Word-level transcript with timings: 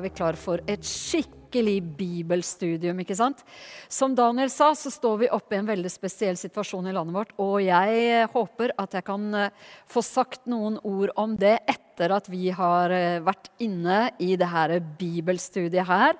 er 0.00 0.08
vi 0.08 0.16
klar 0.16 0.38
for 0.40 0.62
et 0.70 0.86
skikkelig 0.86 1.80
bibelstudium. 1.98 3.02
ikke 3.02 3.16
sant? 3.18 3.42
Som 3.88 4.14
Daniel 4.16 4.50
sa, 4.52 4.72
så 4.74 4.92
står 4.92 5.18
vi 5.24 5.32
oppe 5.32 5.56
i 5.56 5.60
en 5.60 5.68
veldig 5.68 5.90
spesiell 5.92 6.38
situasjon 6.40 6.88
i 6.88 6.94
landet 6.96 7.16
vårt. 7.16 7.34
Og 7.42 7.58
jeg 7.64 8.28
håper 8.32 8.72
at 8.80 8.96
jeg 8.96 9.06
kan 9.06 9.28
eh, 9.34 9.50
få 9.90 10.02
sagt 10.06 10.48
noen 10.50 10.78
ord 10.86 11.12
om 11.20 11.36
det 11.36 11.58
etter 11.68 12.14
at 12.16 12.30
vi 12.32 12.48
har 12.54 12.94
eh, 12.94 13.20
vært 13.24 13.50
inne 13.60 14.08
i 14.22 14.32
det 14.40 14.48
her 14.48 14.78
bibelstudiet 15.00 15.88
her. 15.90 16.16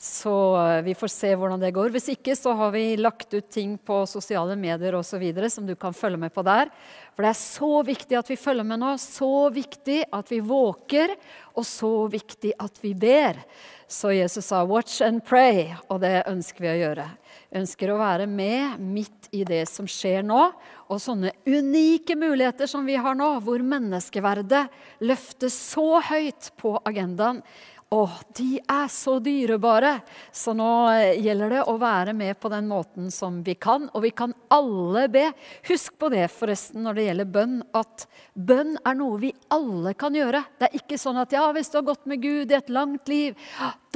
Så 0.00 0.56
eh, 0.56 0.82
vi 0.82 0.94
får 0.94 1.10
se 1.10 1.32
hvordan 1.34 1.58
det 1.58 1.72
går. 1.74 1.90
Hvis 1.90 2.12
ikke 2.12 2.36
så 2.38 2.52
har 2.54 2.70
vi 2.70 2.92
lagt 3.00 3.34
ut 3.34 3.48
ting 3.50 3.72
på 3.82 4.04
sosiale 4.06 4.54
medier 4.54 4.94
osv. 4.94 5.24
som 5.50 5.66
du 5.66 5.74
kan 5.74 5.94
følge 5.94 6.20
med 6.22 6.30
på 6.30 6.44
der. 6.46 6.70
For 7.16 7.26
det 7.26 7.32
er 7.32 7.40
så 7.40 7.70
viktig 7.82 8.18
at 8.20 8.30
vi 8.30 8.36
følger 8.38 8.62
med 8.62 8.78
nå, 8.78 8.92
så 9.02 9.48
viktig 9.50 10.04
at 10.14 10.30
vi 10.30 10.38
våker, 10.38 11.16
og 11.58 11.66
så 11.66 12.06
viktig 12.12 12.52
at 12.62 12.78
vi 12.78 12.94
ber. 12.94 13.42
Så 13.88 14.12
Jesus 14.12 14.44
sa 14.44 14.62
'watch 14.64 15.00
and 15.00 15.24
pray', 15.24 15.74
og 15.88 16.00
det 16.00 16.22
ønsker 16.28 16.60
vi 16.60 16.68
å 16.68 16.78
gjøre. 16.78 17.08
Vi 17.50 17.58
ønsker 17.58 17.90
å 17.90 17.98
være 17.98 18.26
med 18.28 18.78
midt 18.78 19.28
i 19.32 19.42
det 19.44 19.64
som 19.66 19.86
skjer 19.86 20.22
nå, 20.22 20.52
og 20.88 21.00
sånne 21.00 21.32
unike 21.46 22.14
muligheter 22.14 22.68
som 22.68 22.86
vi 22.86 22.94
har 22.94 23.16
nå, 23.16 23.40
hvor 23.40 23.58
menneskeverdet 23.58 24.68
løftes 25.00 25.56
så 25.72 26.00
høyt 26.04 26.52
på 26.60 26.76
agendaen 26.84 27.42
å, 27.88 28.02
de 28.36 28.58
er 28.60 28.88
så 28.92 29.14
dyrebare! 29.24 29.94
Så 30.34 30.52
nå 30.56 30.68
eh, 30.92 31.22
gjelder 31.24 31.54
det 31.54 31.62
å 31.72 31.78
være 31.80 32.12
med 32.12 32.36
på 32.36 32.50
den 32.52 32.66
måten 32.68 33.06
som 33.12 33.38
vi 33.46 33.54
kan. 33.56 33.86
Og 33.96 34.04
vi 34.04 34.10
kan 34.12 34.34
alle 34.52 35.06
be. 35.12 35.24
Husk 35.70 35.96
på 35.96 36.10
det 36.12 36.26
forresten 36.34 36.84
når 36.84 36.98
det 36.98 37.06
gjelder 37.06 37.30
bønn, 37.38 37.54
at 37.72 38.04
bønn 38.34 38.76
er 38.84 38.98
noe 38.98 39.16
vi 39.22 39.32
alle 39.54 39.94
kan 39.96 40.16
gjøre. 40.16 40.42
Det 40.60 40.68
er 40.68 40.76
ikke 40.82 41.00
sånn 41.00 41.20
at 41.22 41.32
ja, 41.32 41.46
hvis 41.56 41.72
du 41.72 41.78
har 41.80 41.86
gått 41.88 42.04
med 42.10 42.20
Gud 42.20 42.52
i 42.52 42.58
et 42.58 42.68
langt 42.68 43.08
liv, 43.08 43.38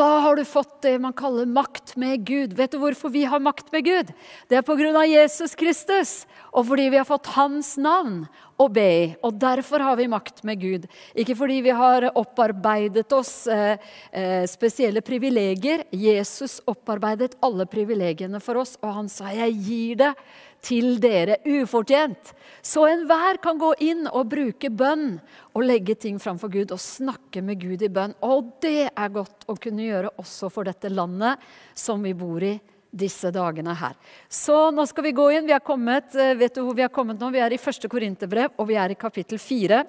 da 0.00 0.08
har 0.24 0.40
du 0.40 0.44
fått 0.48 0.78
det 0.86 0.94
man 1.02 1.12
kaller 1.12 1.50
makt 1.52 1.92
med 2.00 2.24
Gud. 2.24 2.56
Vet 2.56 2.72
du 2.72 2.80
hvorfor 2.80 3.12
vi 3.12 3.26
har 3.28 3.44
makt 3.44 3.68
med 3.76 3.84
Gud? 3.90 4.14
Det 4.48 4.56
er 4.56 4.64
pga. 4.64 5.04
Jesus 5.12 5.52
Kristus, 5.58 6.12
og 6.52 6.64
fordi 6.70 6.88
vi 6.92 6.98
har 7.00 7.06
fått 7.08 7.28
hans 7.36 7.74
navn 7.80 8.24
å 8.62 8.68
be. 8.72 9.14
Og 9.24 9.34
derfor 9.40 9.82
har 9.82 9.98
vi 9.98 10.08
makt 10.10 10.42
med 10.46 10.60
Gud. 10.62 10.86
Ikke 11.18 11.36
fordi 11.38 11.60
vi 11.64 11.74
har 11.76 12.08
opparbeidet 12.18 13.10
oss 13.16 13.46
eh, 13.50 13.74
eh, 14.12 14.44
spesielle 14.50 15.02
privilegier. 15.04 15.86
Jesus 15.90 16.60
opparbeidet 16.70 17.36
alle 17.42 17.66
privilegiene 17.70 18.40
for 18.42 18.62
oss, 18.62 18.76
og 18.82 18.94
han 19.00 19.08
sa 19.08 19.32
'jeg 19.32 19.52
gir 19.66 19.96
det 19.96 20.14
til 20.62 21.00
dere 21.00 21.38
ufortjent'. 21.44 22.32
Så 22.62 22.86
enhver 22.86 23.40
kan 23.42 23.58
gå 23.58 23.74
inn 23.80 24.06
og 24.06 24.28
bruke 24.30 24.70
bønn 24.70 25.20
og 25.54 25.64
legge 25.64 25.94
ting 25.94 26.18
framfor 26.18 26.48
Gud 26.48 26.72
og 26.72 26.78
snakke 26.78 27.42
med 27.42 27.60
Gud 27.60 27.82
i 27.82 27.88
bønn. 27.88 28.14
Og 28.22 28.60
det 28.60 28.90
er 28.94 29.08
godt 29.08 29.44
å 29.48 29.58
kunne 29.58 29.82
gjøre 29.82 30.14
også 30.18 30.50
for 30.50 30.64
dette 30.64 30.88
landet 30.88 31.38
som 31.74 32.02
vi 32.02 32.14
bor 32.14 32.42
i 32.42 32.60
disse 32.92 33.32
dagene 33.32 33.74
her. 33.74 33.96
Så 34.28 34.68
nå 34.74 34.84
skal 34.88 35.08
vi 35.08 35.14
gå 35.16 35.30
inn. 35.32 35.48
Vi 35.48 35.56
er 35.56 35.64
kommet, 35.64 36.14
eh, 36.14 36.34
vet 36.36 36.54
du 36.54 36.62
hvor 36.62 36.76
vi 36.76 36.84
er 36.84 36.92
kommet 36.92 37.18
nå? 37.18 37.30
Vi 37.32 37.40
er 37.40 37.52
i 37.52 37.60
første 37.60 37.88
Korinterbrev, 37.88 38.52
og 38.58 38.68
vi 38.68 38.76
er 38.76 38.92
i 38.92 39.00
kapittel 39.00 39.40
fire. 39.40 39.84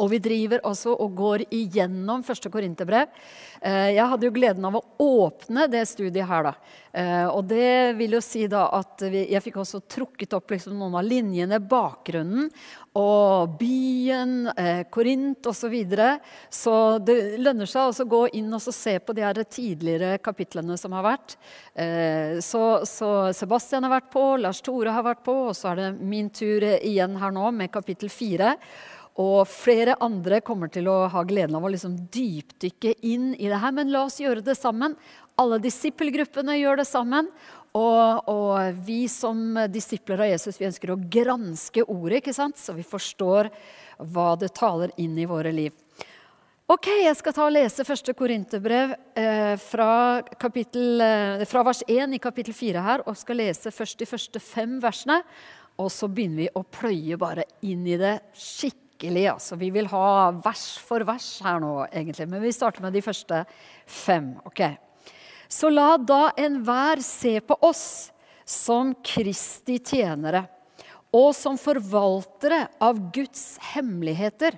Og 0.00 0.10
vi 0.14 0.20
driver 0.22 0.64
også 0.68 0.94
og 0.96 1.14
går 1.18 1.44
igjennom 1.52 2.24
første 2.26 2.50
Korinterbrev. 2.52 3.10
Eh, 3.60 3.92
jeg 3.92 4.08
hadde 4.08 4.24
jo 4.24 4.32
gleden 4.32 4.64
av 4.64 4.78
å 4.78 4.84
åpne 5.04 5.66
det 5.68 5.82
studiet 5.88 6.28
her, 6.28 6.48
da. 6.48 6.52
Eh, 6.90 7.26
og 7.28 7.44
det 7.50 7.92
vil 7.98 8.16
jo 8.16 8.22
si 8.24 8.46
da 8.50 8.64
at 8.74 9.04
jeg 9.04 9.42
fikk 9.44 9.60
også 9.60 9.82
trukket 9.84 10.32
opp 10.34 10.54
liksom 10.54 10.78
noen 10.80 10.96
av 10.98 11.04
linjene, 11.06 11.60
bakgrunnen 11.60 12.48
og 12.98 13.58
byen, 13.60 14.48
eh, 14.56 14.82
Korint 14.90 15.46
osv. 15.46 15.58
Så, 15.60 15.68
videre. 15.68 16.06
så 16.48 16.72
det 17.04 17.36
lønner 17.38 17.68
seg 17.68 17.90
også 17.90 18.06
å 18.06 18.10
gå 18.10 18.20
inn 18.40 18.48
og 18.56 18.62
se 18.64 18.94
på 18.98 19.14
de 19.14 19.22
her 19.22 19.38
tidligere 19.44 20.16
kapitlene 20.24 20.74
som 20.80 20.96
har 20.96 21.04
vært. 21.04 21.36
Så, 22.42 22.62
så 22.88 23.10
Sebastian 23.36 23.84
har 23.86 23.92
vært 23.92 24.08
på, 24.10 24.24
Lars 24.40 24.62
Tore 24.64 24.90
har 24.96 25.04
vært 25.04 25.22
på, 25.26 25.36
og 25.50 25.54
så 25.54 25.70
er 25.70 25.78
det 25.78 25.90
min 26.00 26.32
tur 26.32 26.64
igjen 26.64 27.14
her 27.20 27.36
nå 27.36 27.52
med 27.54 27.70
kapittel 27.70 28.10
fire. 28.10 28.56
Og 29.18 29.48
flere 29.50 29.96
andre 30.00 30.38
kommer 30.44 30.70
til 30.70 30.86
å 30.88 31.08
ha 31.10 31.22
gleden 31.26 31.56
av 31.58 31.64
å 31.66 31.72
liksom 31.72 31.96
dypdykke 32.14 32.94
inn 33.02 33.32
i 33.34 33.48
det 33.50 33.58
her. 33.58 33.74
Men 33.74 33.90
la 33.90 34.04
oss 34.06 34.20
gjøre 34.22 34.44
det 34.46 34.54
sammen. 34.58 34.94
Alle 35.40 35.58
disippelgruppene 35.62 36.58
gjør 36.60 36.80
det 36.82 36.86
sammen. 36.88 37.28
Og, 37.76 38.28
og, 38.30 38.80
vi 38.86 39.04
som 39.10 39.54
disipler 39.70 40.24
av 40.24 40.32
Jesus 40.32 40.58
vi 40.58 40.66
ønsker 40.66 40.90
å 40.90 40.98
granske 40.98 41.84
ordet, 41.86 42.18
ikke 42.18 42.34
sant? 42.34 42.58
så 42.58 42.74
vi 42.74 42.82
forstår 42.82 43.50
hva 44.10 44.32
det 44.40 44.50
taler 44.58 44.90
inn 44.98 45.14
i 45.18 45.28
våre 45.30 45.52
liv. 45.54 45.76
Ok, 46.70 46.86
Jeg 47.02 47.16
skal 47.18 47.34
ta 47.34 47.46
og 47.48 47.54
lese 47.54 47.86
første 47.86 48.14
Korinterbrev 48.14 48.92
eh, 49.18 49.54
fra, 49.58 49.92
eh, 50.22 51.46
fra 51.50 51.64
vers 51.66 51.82
1 51.86 52.14
i 52.14 52.20
kapittel 52.22 52.54
4 52.54 52.84
her, 52.86 53.02
og 53.10 53.18
skal 53.18 53.42
lese 53.42 53.74
først 53.74 53.98
de 54.02 54.06
første 54.06 54.42
fem 54.42 54.78
versene. 54.82 55.18
Og 55.82 55.90
så 55.90 56.06
begynner 56.10 56.44
vi 56.44 56.52
å 56.54 56.62
pløye 56.62 57.18
bare 57.18 57.46
inn 57.66 57.86
i 57.86 57.98
det 57.98 58.20
skikkelig 58.34 58.89
skikkelig. 59.00 59.32
Altså. 59.32 59.56
Vi 59.56 59.70
vil 59.70 59.86
ha 59.86 60.30
vers 60.44 60.78
for 60.78 61.00
vers 61.04 61.40
her 61.42 61.60
nå, 61.60 61.86
egentlig. 61.92 62.28
Men 62.28 62.42
vi 62.42 62.52
starter 62.52 62.82
med 62.82 62.92
de 62.92 63.02
første 63.02 63.44
fem. 63.86 64.36
ok? 64.44 64.76
Så 65.48 65.70
la 65.70 65.96
da 65.96 66.32
enhver 66.36 67.00
se 67.02 67.40
på 67.40 67.56
oss 67.60 68.12
som 68.44 68.94
Kristi 69.02 69.78
tjenere 69.78 70.46
og 71.12 71.34
som 71.34 71.56
forvaltere 71.58 72.68
av 72.80 73.10
Guds 73.12 73.58
hemmeligheter. 73.72 74.54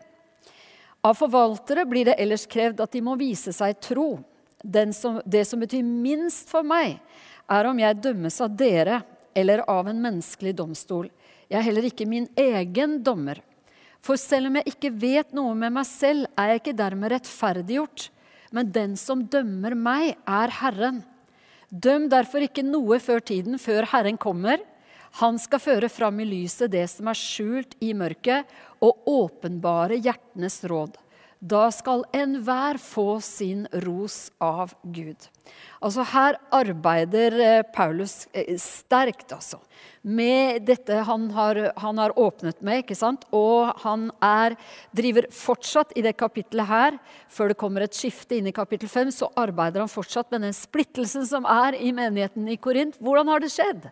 Av 1.02 1.14
forvaltere 1.16 1.86
blir 1.86 2.04
det 2.04 2.19
ellers 2.20 2.47
krevd 2.47 2.81
at 2.81 2.92
de 2.92 3.00
må 3.00 3.16
vise 3.16 3.52
seg 3.52 3.81
tro. 3.81 4.20
Som, 4.92 5.22
det 5.25 5.47
som 5.48 5.58
betyr 5.58 5.82
minst 5.82 6.50
for 6.52 6.62
meg, 6.62 7.00
er 7.50 7.66
om 7.66 7.78
jeg 7.81 7.98
dømmes 7.98 8.36
av 8.44 8.52
dere 8.54 9.00
eller 9.34 9.64
av 9.66 9.88
en 9.88 9.98
menneskelig 9.98 10.52
domstol. 10.54 11.08
Jeg 11.48 11.58
er 11.58 11.66
heller 11.66 11.88
ikke 11.88 12.06
min 12.06 12.28
egen 12.38 13.00
dommer. 13.02 13.41
For 14.02 14.18
selv 14.18 14.50
om 14.50 14.58
jeg 14.58 14.72
ikke 14.74 14.90
vet 14.98 15.30
noe 15.36 15.54
med 15.54 15.74
meg 15.76 15.86
selv, 15.86 16.26
er 16.34 16.52
jeg 16.52 16.62
ikke 16.62 16.78
dermed 16.80 17.12
rettferdiggjort. 17.14 18.08
Men 18.52 18.72
den 18.74 18.96
som 18.98 19.22
dømmer 19.30 19.76
meg, 19.78 20.16
er 20.26 20.52
Herren. 20.58 21.00
Døm 21.70 22.08
derfor 22.12 22.44
ikke 22.44 22.64
noe 22.66 22.98
før 23.00 23.22
tiden, 23.24 23.56
før 23.62 23.86
Herren 23.94 24.18
kommer. 24.20 24.60
Han 25.22 25.38
skal 25.40 25.62
føre 25.62 25.88
fram 25.92 26.18
i 26.20 26.26
lyset 26.28 26.72
det 26.72 26.84
som 26.90 27.08
er 27.08 27.18
skjult 27.18 27.76
i 27.84 27.92
mørket, 27.96 28.48
og 28.82 29.06
åpenbare 29.08 30.00
hjertenes 30.02 30.58
råd. 30.69 30.98
Da 31.38 31.69
skal 31.74 32.04
enhver 32.16 32.78
få 32.82 33.20
sin 33.24 33.64
ros 33.86 34.26
av 34.42 34.74
Gud. 34.82 35.30
Altså 35.82 36.04
Her 36.12 36.38
arbeider 36.54 37.38
eh, 37.42 37.62
Paulus 37.75 38.26
eh, 38.32 38.54
sterkt, 38.60 39.32
altså 39.34 39.58
med 40.03 40.64
dette 40.66 40.97
han 41.06 41.28
har, 41.30 41.58
han 41.78 41.98
har, 41.98 42.12
åpnet 42.19 42.58
med. 42.62 42.82
ikke 42.82 42.97
sant? 42.98 43.22
Og 43.34 43.70
han 43.84 44.08
er, 44.22 44.56
driver 44.94 45.28
fortsatt 45.34 45.94
i 45.94 46.02
det 46.02 46.16
kapittelet 46.19 46.66
her. 46.66 46.98
Før 47.31 47.52
det 47.52 47.58
kommer 47.60 47.86
et 47.86 47.97
skifte 47.97 48.36
inn 48.36 48.50
i 48.50 48.54
kapittel 48.54 48.91
5, 48.91 49.12
så 49.14 49.31
arbeider 49.38 49.84
han 49.84 49.92
fortsatt 49.92 50.32
med 50.34 50.42
den 50.47 50.56
splittelsen 50.56 51.26
som 51.28 51.47
er 51.47 51.78
i 51.78 51.94
menigheten 51.94 52.50
i 52.50 52.58
Korint. 52.58 52.98
Hvordan 52.98 53.31
har 53.31 53.42
det 53.42 53.52
skjedd? 53.54 53.88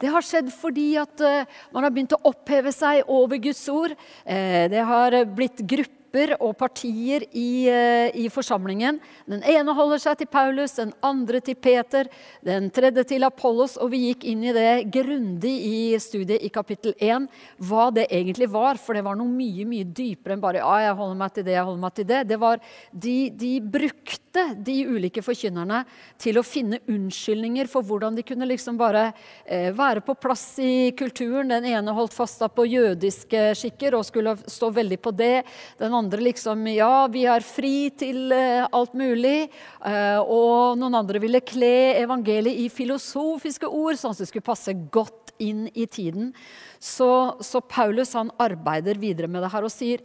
Det 0.00 0.12
har 0.12 0.24
skjedd 0.24 0.52
fordi 0.52 0.90
at 1.00 1.24
uh, 1.24 1.64
man 1.72 1.86
har 1.86 1.94
begynt 1.94 2.16
å 2.16 2.22
oppheve 2.28 2.72
seg 2.74 3.08
over 3.08 3.40
Guds 3.40 3.64
ord. 3.72 3.96
Det 4.24 4.84
har 4.84 5.16
blitt 5.32 5.64
grupper 5.64 6.03
grupper 6.14 6.34
og 6.40 6.56
partier 6.56 7.24
i, 7.32 7.68
eh, 7.68 8.10
i, 8.14 8.28
forsamlingen. 8.28 9.00
Den 9.26 9.42
ene 9.42 9.74
holder 9.74 9.98
seg 9.98 10.18
til 10.18 10.26
Paulus, 10.26 10.76
den 10.76 10.92
andre 11.02 11.40
til 11.40 11.54
Peter, 11.54 12.06
den 12.44 12.70
tredje 12.70 13.04
til 13.04 13.24
Apollos. 13.24 13.76
Og 13.76 13.90
vi 13.90 14.12
gikk 14.12 14.24
inn 14.24 14.44
i 14.44 14.52
det 14.52 14.90
grundig 14.90 15.54
i 15.66 15.98
studiet 15.98 16.42
i 16.42 16.48
kapittel 16.48 16.94
1, 16.98 17.28
hva 17.58 17.90
det 17.92 18.08
egentlig 18.10 18.48
var. 18.50 18.76
For 18.76 18.94
det 18.94 19.04
var 19.04 19.16
noe 19.16 19.28
mye 19.28 19.64
mye 19.66 19.84
dypere 19.84 20.34
enn 20.34 20.40
bare 20.42 20.62
ja, 20.62 20.88
jeg 20.88 20.98
holder 20.98 21.18
meg 21.18 21.34
til 21.34 21.44
det, 21.44 21.54
jeg 21.54 21.64
holder 21.64 21.82
meg 21.82 21.94
til 21.94 22.06
det. 22.06 22.22
det 22.28 22.38
var, 22.38 22.60
de, 22.92 23.30
de 23.30 23.60
brukte 23.60 24.44
de 24.56 24.76
ulike 24.86 25.22
forkynnerne 25.22 25.84
til 26.18 26.38
å 26.38 26.42
finne 26.46 26.80
unnskyldninger 26.90 27.68
for 27.70 27.86
hvordan 27.86 28.16
de 28.16 28.24
kunne 28.26 28.48
liksom 28.48 28.76
bare 28.76 29.12
eh, 29.46 29.70
være 29.74 30.02
på 30.04 30.14
plass 30.14 30.58
i 30.58 30.92
kulturen. 30.96 31.48
Den 31.48 31.66
ene 31.70 31.94
holdt 31.94 32.14
fast 32.14 32.42
på 32.54 32.66
jødiske 32.66 33.52
skikker 33.56 33.94
og 33.94 34.04
skulle 34.04 34.34
stå 34.50 34.70
veldig 34.74 34.98
på 35.00 35.12
det. 35.14 35.44
Den 35.78 35.94
andre 35.94 36.03
andre 36.04 36.22
liksom 36.28 36.66
Ja, 36.70 37.06
vi 37.10 37.24
er 37.30 37.44
fri 37.44 37.90
til 37.96 38.32
uh, 38.32 38.68
alt 38.70 38.94
mulig. 38.96 39.48
Uh, 39.80 40.20
og 40.22 40.78
noen 40.80 41.00
andre 41.00 41.22
ville 41.22 41.42
kle 41.44 41.96
evangeliet 42.00 42.64
i 42.64 42.70
filosofiske 42.72 43.68
ord, 43.68 43.98
sånn 43.98 44.14
at 44.14 44.22
det 44.22 44.30
skulle 44.30 44.46
passe 44.46 44.76
godt 44.94 45.34
inn 45.42 45.66
i 45.74 45.88
tiden. 45.90 46.30
Så, 46.78 47.08
så 47.40 47.62
Paulus 47.64 48.14
han 48.14 48.30
arbeider 48.38 49.00
videre 49.00 49.30
med 49.30 49.42
det 49.44 49.52
her 49.54 49.66
og 49.66 49.74
sier 49.74 50.04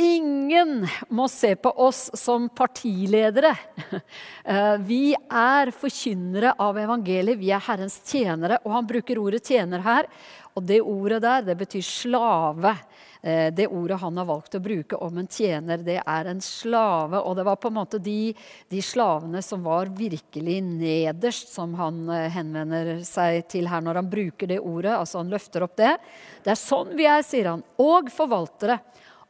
Ingen 0.00 0.86
må 1.12 1.26
se 1.28 1.52
på 1.60 1.70
oss 1.70 2.10
som 2.18 2.48
partiledere. 2.48 3.54
Eh, 4.42 4.76
vi 4.82 5.12
er 5.14 5.70
forkynnere 5.70 6.56
av 6.58 6.74
evangeliet, 6.80 7.38
vi 7.38 7.52
er 7.54 7.62
Herrens 7.62 8.00
tjenere. 8.02 8.56
Og 8.66 8.72
han 8.74 8.88
bruker 8.88 9.20
ordet 9.22 9.44
'tjener' 9.46 9.84
her. 9.84 10.08
Og 10.56 10.64
det 10.66 10.80
ordet 10.82 11.20
der, 11.22 11.44
det 11.46 11.54
betyr 11.60 11.84
slave. 11.86 12.72
Eh, 13.22 13.54
det 13.54 13.68
ordet 13.70 14.00
han 14.02 14.16
har 14.18 14.26
valgt 14.26 14.56
å 14.58 14.60
bruke 14.62 14.98
om 14.98 15.20
en 15.20 15.28
tjener, 15.30 15.78
det 15.86 16.00
er 16.02 16.30
en 16.30 16.40
slave. 16.42 17.20
Og 17.22 17.36
det 17.38 17.44
var 17.46 17.60
på 17.62 17.70
en 17.70 17.78
måte 17.78 18.00
de, 18.02 18.32
de 18.72 18.82
slavene 18.82 19.42
som 19.46 19.62
var 19.62 19.92
virkelig 19.94 20.58
nederst, 20.66 21.52
som 21.54 21.76
han 21.78 22.02
eh, 22.10 22.26
henvender 22.34 22.96
seg 23.06 23.44
til 23.52 23.70
her 23.70 23.84
når 23.84 24.02
han 24.02 24.10
bruker 24.10 24.50
det 24.50 24.58
ordet. 24.58 24.96
Altså 24.96 25.22
han 25.22 25.30
løfter 25.30 25.62
opp 25.68 25.78
det. 25.78 25.94
Det 26.42 26.50
er 26.50 26.58
sånn 26.58 26.96
vi 26.98 27.06
er, 27.06 27.22
sier 27.26 27.52
han. 27.52 27.62
Og 27.78 28.10
forvaltere. 28.10 28.80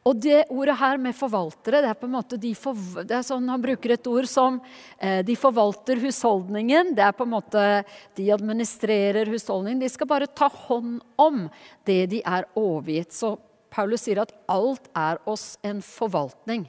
Og 0.03 0.17
det 0.19 0.41
ordet 0.51 0.75
her 0.81 0.97
med 0.99 1.15
forvaltere, 1.15 1.79
det 1.85 1.93
er 1.93 1.95
på 1.95 2.09
en 2.09 2.15
måte 2.17 2.35
de 2.41 2.49
for, 2.59 2.75
det 3.07 3.15
er 3.15 3.23
sånn 3.23 3.45
Han 3.47 3.61
bruker 3.63 3.93
et 3.93 4.09
ord 4.11 4.27
som 4.27 4.57
eh, 4.97 5.21
de 5.23 5.37
forvalter 5.39 6.01
husholdningen. 6.01 6.91
Det 6.97 7.05
er 7.05 7.15
på 7.15 7.29
en 7.29 7.35
måte 7.37 7.63
De 8.17 8.27
administrerer 8.33 9.29
husholdningen. 9.31 9.85
De 9.85 9.93
skal 9.93 10.09
bare 10.09 10.27
ta 10.27 10.49
hånd 10.65 10.97
om 11.15 11.45
det 11.85 12.01
de 12.17 12.25
er 12.25 12.49
overgitt. 12.57 13.13
Så 13.15 13.37
Paulus 13.73 14.05
sier 14.05 14.21
at 14.21 14.33
alt 14.51 14.89
er 14.97 15.19
oss 15.29 15.55
en 15.65 15.81
forvaltning. 15.85 16.67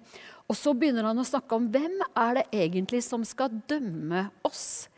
Og 0.49 0.57
så 0.59 0.75
begynner 0.77 1.07
han 1.09 1.21
å 1.21 1.27
snakke 1.27 1.57
om 1.57 1.69
hvem 1.73 2.01
er 2.11 2.41
det 2.41 2.47
egentlig 2.65 3.03
som 3.05 3.25
skal 3.29 3.53
dømme 3.69 4.27
oss. 4.45 4.89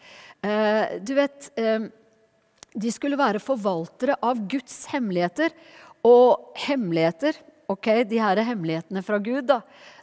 Eh, 0.43 0.99
du 1.03 1.15
vet 1.17 1.51
eh, 1.59 1.87
De 2.77 2.91
skulle 2.93 3.19
være 3.19 3.41
forvaltere 3.43 4.19
av 4.23 4.43
Guds 4.51 4.85
hemmeligheter. 4.93 5.55
Og 6.07 6.57
hemmeligheter 6.67 7.39
ok, 7.71 7.89
de 8.09 8.19
her 8.23 8.39
er 8.39 8.49
hemmelighetene 8.51 9.03
fra 9.05 9.19
Gud, 9.23 9.47
da, 9.49 9.61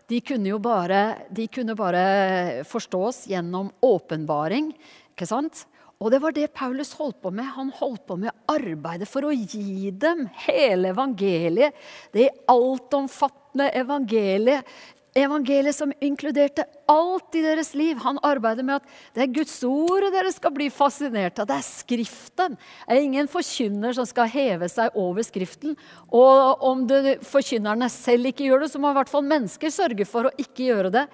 de 0.10 0.20
kunne 0.26 0.52
jo 0.52 0.60
bare, 0.64 1.28
de 1.34 1.48
kunne 1.52 1.76
bare 1.80 2.64
forstås 2.68 3.24
gjennom 3.32 3.72
åpenbaring. 3.84 4.74
ikke 5.14 5.30
sant? 5.30 5.66
Og 6.02 6.12
det 6.12 6.20
var 6.24 6.34
det 6.36 6.50
Paulus 6.56 6.94
holdt 7.00 7.22
på 7.24 7.32
med. 7.32 7.48
Han 7.56 7.70
holdt 7.78 8.06
på 8.10 8.18
med 8.20 8.34
arbeidet 8.52 9.08
for 9.08 9.28
å 9.28 9.36
gi 9.36 9.92
dem 9.92 10.26
hele 10.48 10.92
evangeliet. 10.92 11.78
Det 12.16 12.32
altomfattende 12.52 13.70
evangeliet 13.78 14.68
Evangeliet 15.14 15.76
som 15.78 15.92
inkluderte 16.02 16.64
alt 16.90 17.36
i 17.38 17.44
deres 17.46 17.76
liv. 17.78 18.00
Han 18.02 18.18
arbeider 18.26 18.66
med 18.66 18.80
at 18.80 18.94
det 19.14 19.22
er 19.22 19.36
Guds 19.36 19.60
ord 19.68 20.08
dere 20.10 20.32
skal 20.34 20.54
bli 20.56 20.72
fascinert 20.74 21.38
av. 21.38 21.46
Det 21.52 21.58
er 21.60 21.68
Skriften. 21.68 22.56
Det 22.58 22.96
er 22.96 23.02
ingen 23.06 23.30
forkynner 23.30 23.94
som 23.94 24.08
skal 24.10 24.32
heve 24.34 24.70
seg 24.74 24.98
over 24.98 25.26
Skriften. 25.26 25.78
Og 26.10 26.66
om 26.66 26.82
det, 26.90 27.20
forkynnerne 27.30 27.92
selv 27.94 28.32
ikke 28.32 28.48
gjør 28.48 28.66
det, 28.66 28.72
så 28.74 28.82
må 28.82 28.90
i 28.90 28.98
hvert 28.98 29.14
fall 29.14 29.28
mennesker 29.30 29.74
sørge 29.74 30.10
for 30.10 30.30
å 30.30 30.34
ikke 30.42 30.72
gjøre 30.72 30.94
det. 30.98 31.06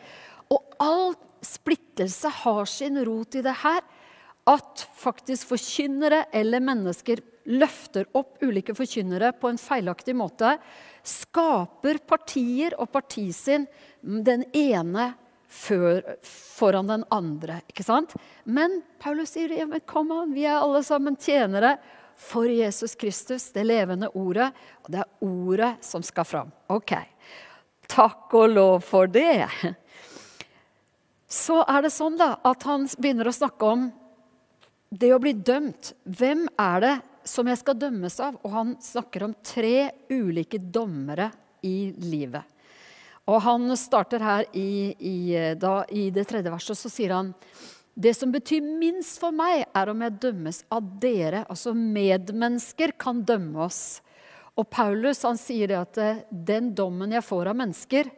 Og 0.48 0.80
all 0.80 1.12
splittelse 1.44 2.32
har 2.40 2.72
sin 2.72 3.04
rot 3.04 3.36
i 3.36 3.44
det 3.44 3.58
her. 3.66 3.84
At 4.48 4.86
faktisk 4.96 5.50
forkynnere 5.52 6.26
eller 6.36 6.64
mennesker 6.64 7.22
løfter 7.50 8.06
opp 8.18 8.44
ulike 8.46 8.76
forkynnere 8.78 9.34
på 9.40 9.50
en 9.50 9.60
feilaktig 9.60 10.14
måte 10.18 10.56
skaper 11.06 12.02
partier 12.08 12.76
og 12.80 12.92
partisinn 12.94 13.66
den 14.02 14.46
ene 14.56 15.14
før, 15.50 16.04
foran 16.22 16.90
den 16.92 17.06
andre. 17.10 17.62
ikke 17.72 17.86
sant? 17.86 18.14
Men 18.46 18.82
Paulus 19.02 19.34
sier 19.34 19.56
ja, 19.56 19.66
men 19.66 19.82
kom 19.90 20.12
an, 20.14 20.36
vi 20.36 20.46
er 20.46 20.60
alle 20.60 20.84
sammen 20.86 21.18
tjenere 21.18 21.78
for 22.20 22.50
Jesus 22.52 22.96
Kristus, 23.00 23.48
det 23.56 23.64
levende 23.66 24.12
ordet. 24.14 24.52
Og 24.84 24.92
det 24.94 25.02
er 25.02 25.26
ordet 25.26 25.72
som 25.86 26.04
skal 26.06 26.28
fram. 26.28 26.52
Ok. 26.70 26.94
Takk 27.90 28.36
og 28.38 28.52
lov 28.54 28.84
for 28.86 29.10
det. 29.10 29.48
Så 31.30 31.62
er 31.64 31.86
det 31.86 31.94
sånn 31.94 32.18
da, 32.20 32.36
at 32.46 32.66
han 32.66 32.86
begynner 32.98 33.30
å 33.30 33.34
snakke 33.34 33.66
om 33.66 33.90
det 34.90 35.14
å 35.14 35.22
bli 35.22 35.34
dømt. 35.34 35.94
Hvem 36.04 36.48
er 36.60 36.84
det 36.84 36.96
som 37.30 37.50
jeg 37.50 37.60
skal 37.62 37.78
dømmes 37.80 38.20
av. 38.24 38.38
Og 38.44 38.54
han 38.54 38.76
snakker 38.84 39.28
om 39.28 39.36
tre 39.46 39.90
ulike 40.12 40.60
dommere 40.60 41.30
i 41.66 41.92
livet. 42.02 42.44
Og 43.30 43.42
han 43.46 43.70
starter 43.78 44.24
her 44.26 44.48
i, 44.58 44.96
i, 44.98 45.18
da, 45.60 45.84
i 45.94 46.10
det 46.14 46.26
tredje 46.30 46.50
verset, 46.50 46.80
så 46.80 46.90
sier 46.90 47.14
han 47.14 47.34
det 48.00 48.14
som 48.16 48.32
betyr 48.32 48.64
minst 48.64 49.20
for 49.20 49.36
meg, 49.36 49.66
er 49.76 49.90
om 49.92 50.02
jeg 50.06 50.20
dømmes 50.24 50.62
av 50.72 50.86
dere. 51.04 51.44
Altså 51.52 51.74
medmennesker 51.76 52.96
kan 52.98 53.20
dømme 53.28 53.68
oss. 53.68 54.00
Og 54.56 54.66
Paulus 54.72 55.22
han 55.28 55.38
sier 55.40 55.70
det 55.70 55.78
at 55.78 56.00
eh, 56.02 56.22
den 56.32 56.72
dommen 56.76 57.12
jeg 57.14 57.26
får 57.28 57.52
av 57.52 57.60
mennesker, 57.60 58.10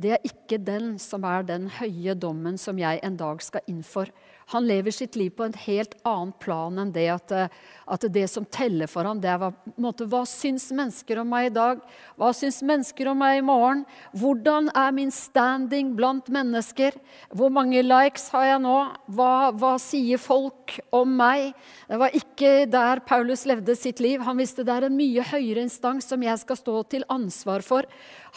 det 0.00 0.14
er 0.16 0.28
ikke 0.28 0.56
den 0.64 0.94
som 1.00 1.24
er 1.28 1.44
den 1.48 1.66
høye 1.76 2.14
dommen 2.16 2.56
som 2.60 2.78
jeg 2.80 3.00
en 3.04 3.18
dag 3.20 3.42
skal 3.44 3.64
inn 3.68 3.82
for. 3.84 4.08
Han 4.50 4.66
lever 4.66 4.90
sitt 4.90 5.16
liv 5.16 5.30
på 5.30 5.44
en 5.46 5.54
helt 5.62 5.94
annen 6.02 6.32
plan 6.42 6.78
enn 6.82 6.90
det 6.94 7.06
at, 7.12 7.30
eh, 7.30 7.52
at 7.86 8.06
det 8.10 8.24
som 8.30 8.46
teller 8.50 8.90
for 8.90 9.06
ham, 9.06 9.20
det 9.22 9.30
er 9.30 9.38
hva, 9.38 9.50
måte, 9.78 10.06
hva 10.10 10.24
syns 10.26 10.68
mennesker 10.74 11.20
om 11.22 11.28
meg 11.30 11.50
i 11.50 11.52
dag? 11.54 11.84
Hva 12.18 12.32
syns 12.34 12.58
mennesker 12.66 13.12
om 13.12 13.20
meg 13.22 13.38
i 13.38 13.44
morgen? 13.46 13.84
Hvordan 14.18 14.72
er 14.74 14.90
min 14.96 15.12
standing 15.14 15.92
blant 15.98 16.30
mennesker? 16.34 16.98
Hvor 17.30 17.52
mange 17.54 17.82
likes 17.86 18.26
har 18.34 18.48
jeg 18.48 18.62
nå? 18.64 18.76
Hva, 19.14 19.32
hva 19.54 19.74
sier 19.82 20.18
folk 20.18 20.80
om 20.94 21.14
meg? 21.20 21.52
Det 21.86 22.00
var 22.02 22.16
ikke 22.18 22.52
der 22.70 23.02
Paulus 23.06 23.46
levde 23.46 23.76
sitt 23.78 24.02
liv. 24.02 24.24
Han 24.26 24.40
visste 24.42 24.66
det 24.66 24.74
er 24.80 24.88
en 24.88 24.98
mye 24.98 25.26
høyere 25.30 25.62
instans 25.62 26.10
som 26.10 26.26
jeg 26.26 26.42
skal 26.42 26.58
stå 26.58 26.80
til 26.90 27.06
ansvar 27.10 27.62
for. 27.66 27.86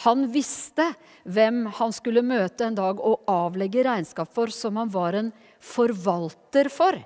Han 0.06 0.28
visste 0.30 0.92
hvem 1.26 1.64
han 1.78 1.94
skulle 1.94 2.22
møte 2.26 2.66
en 2.66 2.78
dag 2.78 3.02
og 3.02 3.26
avlegge 3.30 3.82
regnskap 3.86 4.30
for, 4.34 4.50
som 4.54 4.78
han 4.78 4.94
var 4.94 5.18
en 5.18 5.34
forvalter 5.64 6.68
for. 6.72 6.98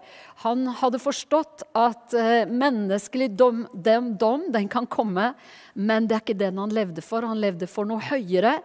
Han 0.42 0.66
hadde 0.80 1.00
forstått 1.02 1.64
at 1.78 2.14
eh, 2.18 2.48
menneskelig 2.50 3.30
dom, 3.38 3.64
dem, 3.72 4.12
dom 4.18 4.48
den 4.54 4.68
kan 4.70 4.88
komme, 4.90 5.32
men 5.74 6.08
det 6.08 6.16
er 6.16 6.24
ikke 6.24 6.40
den 6.42 6.58
han 6.58 6.74
levde 6.74 7.04
for. 7.04 7.26
Han 7.26 7.40
levde 7.42 7.70
for 7.70 7.88
noe 7.88 8.02
høyere. 8.10 8.58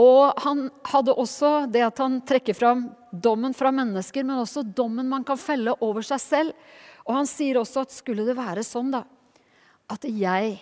Og 0.00 0.38
han 0.42 0.66
hadde 0.88 1.14
også 1.18 1.52
det 1.70 1.82
at 1.84 2.00
han 2.00 2.20
trekker 2.26 2.56
fram 2.56 2.86
dommen 3.12 3.54
fra 3.54 3.70
mennesker, 3.74 4.24
men 4.24 4.40
også 4.40 4.64
dommen 4.64 5.10
man 5.10 5.26
kan 5.26 5.40
felle 5.40 5.74
over 5.84 6.06
seg 6.06 6.22
selv. 6.22 6.72
Og 7.04 7.16
han 7.18 7.28
sier 7.28 7.60
også 7.60 7.84
at 7.84 7.94
skulle 7.94 8.24
det 8.26 8.38
være 8.38 8.64
sånn, 8.66 8.92
da, 8.94 9.02
at 9.90 10.06
jeg 10.06 10.56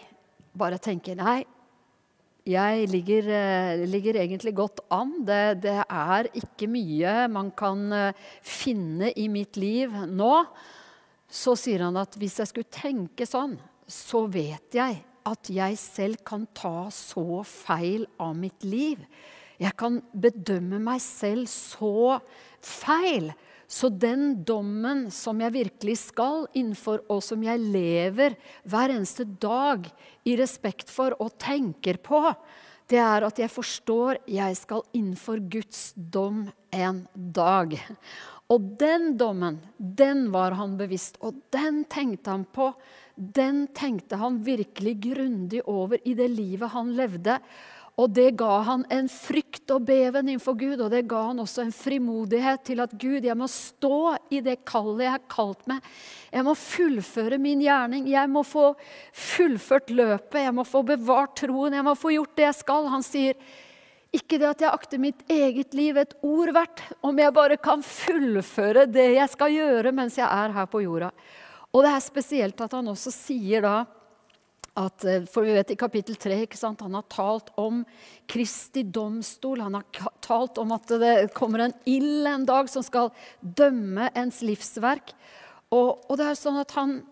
bare 0.57 0.81
tenker 0.83 1.19
nei, 1.19 1.45
jeg 2.51 2.89
ligger, 2.91 3.29
eh, 3.31 3.85
ligger, 3.89 4.19
egentlig 4.21 4.55
godt 4.57 4.83
an. 4.91 5.13
Det, 5.27 5.63
det, 5.65 5.79
er 5.87 6.29
ikke 6.37 6.69
mye 6.71 7.15
man 7.33 7.51
kan 7.57 7.87
eh, 7.93 8.29
finne 8.43 9.13
i 9.17 9.29
mitt 9.33 9.59
liv 9.61 9.95
nå. 10.11 10.35
Så 11.31 11.55
sier 11.59 11.87
han 11.87 11.99
at 12.01 12.17
hvis 12.19 12.41
jeg 12.43 12.51
skulle 12.51 12.75
tenke 12.75 13.29
sånn, 13.29 13.55
så 13.87 14.25
vet 14.31 14.75
jeg 14.75 15.03
at 15.31 15.51
jeg 15.53 15.79
selv 15.79 16.23
kan 16.27 16.47
ta 16.57 16.89
så 16.95 17.43
feil 17.47 18.07
av 18.23 18.35
mitt 18.39 18.65
liv. 18.67 19.03
Jeg 19.61 19.77
kan 19.79 20.01
bedømme 20.17 20.81
meg 20.83 21.03
selv 21.05 21.51
så 21.53 22.19
feil 22.65 23.31
så 23.71 23.87
den 23.89 24.41
dommen 24.43 25.05
som 25.15 25.39
jeg 25.45 25.55
virkelig 25.55 25.95
skal 26.09 26.49
innenfor, 26.59 27.05
og 27.07 27.23
som 27.23 27.43
jeg 27.47 27.63
lever 27.63 28.35
hver 28.67 28.91
eneste 28.97 29.29
dag 29.39 29.87
i 30.27 30.35
respekt 30.41 30.91
for 30.91 31.15
og 31.23 31.37
tenker 31.39 32.01
på, 32.03 32.25
det 32.91 32.99
er 32.99 33.23
at 33.23 33.39
jeg 33.39 33.53
forstår 33.55 34.25
jeg 34.27 34.59
skal 34.59 34.83
innenfor 34.91 35.39
Guds 35.53 35.93
dom 35.95 36.49
en 36.75 37.05
dag. 37.15 37.77
Og 38.51 38.73
den 38.81 39.13
dommen, 39.15 39.61
den 39.79 40.27
var 40.35 40.57
han 40.59 40.75
bevisst, 40.79 41.21
og 41.23 41.39
den 41.55 41.85
tenkte 41.87 42.35
han 42.35 42.49
på. 42.51 42.73
Den 43.15 43.69
tenkte 43.77 44.19
han 44.19 44.41
virkelig 44.43 44.97
grundig 45.05 45.63
over 45.71 46.03
i 46.03 46.17
det 46.19 46.27
livet 46.33 46.75
han 46.75 46.91
levde. 46.99 47.39
Og 48.01 48.09
det 48.17 48.31
ga 48.41 48.63
han 48.65 48.87
en 48.89 49.11
frykt 49.13 49.69
og 49.75 49.85
beven 49.85 50.31
innenfor 50.31 50.57
Gud, 50.57 50.81
og 50.81 50.89
det 50.93 51.03
ga 51.11 51.27
han 51.27 51.43
også 51.43 51.67
en 51.67 51.75
frimodighet 51.75 52.63
til 52.71 52.81
at 52.81 52.95
Gud, 52.97 53.27
jeg 53.27 53.37
må 53.37 53.49
stå 53.51 54.15
i 54.33 54.41
det 54.45 54.63
kallet 54.69 55.05
jeg 55.05 55.15
har 55.19 55.27
kalt 55.29 55.67
meg. 55.69 55.85
Jeg 56.33 56.47
må 56.47 56.55
fullføre 56.57 57.37
min 57.43 57.61
gjerning. 57.61 58.07
Jeg 58.09 58.31
må 58.33 58.45
få 58.47 58.71
fullført 59.13 59.93
løpet. 59.93 60.39
Jeg 60.47 60.57
må 60.57 60.65
få 60.65 60.85
bevart 60.95 61.37
troen. 61.43 61.77
Jeg 61.77 61.85
må 61.85 61.97
få 61.99 62.15
gjort 62.15 62.33
det 62.39 62.47
jeg 62.47 62.59
skal. 62.63 62.89
Han 62.95 63.05
sier 63.05 63.37
ikke 64.17 64.41
det 64.41 64.49
at 64.49 64.65
jeg 64.65 64.73
akter 64.73 65.03
mitt 65.03 65.21
eget 65.31 65.77
liv 65.77 66.01
et 66.01 66.17
ord 66.27 66.51
verdt, 66.57 66.81
om 67.07 67.21
jeg 67.21 67.37
bare 67.37 67.61
kan 67.63 67.85
fullføre 67.85 68.89
det 68.91 69.11
jeg 69.19 69.31
skal 69.37 69.55
gjøre 69.55 69.93
mens 69.95 70.17
jeg 70.19 70.27
er 70.27 70.57
her 70.57 70.67
på 70.71 70.83
jorda. 70.83 71.13
Og 71.71 71.85
det 71.85 71.93
er 71.93 72.03
spesielt 72.03 72.65
at 72.65 72.75
han 72.75 72.91
også 72.91 73.13
sier 73.15 73.63
da 73.63 73.77
at, 74.79 75.05
eh, 75.05 75.25
for 75.27 75.47
vi 75.47 75.55
vet 75.57 75.71
i 75.71 75.77
kapittel 75.77 76.17
3 76.17 76.47
Han 76.81 76.95
har 76.95 77.03
talt 77.03 77.51
om 77.57 77.85
Kristi 78.27 78.83
domstol. 78.83 79.61
Han 79.61 79.75
har 79.75 79.85
talt 80.21 80.59
om 80.59 80.73
at 80.73 80.87
det 80.87 81.35
kommer 81.35 81.59
en 81.59 81.75
ild 81.85 82.27
en 82.27 82.47
dag 82.47 82.69
som 82.69 82.83
skal 82.83 83.11
dømme 83.41 84.11
ens 84.15 84.43
livsverk. 84.43 85.15
Og, 85.71 86.01
og 86.11 86.17
det 86.19 86.27
er 86.27 86.39
sånn 86.39 86.59
at 86.59 86.71
han, 86.75 87.03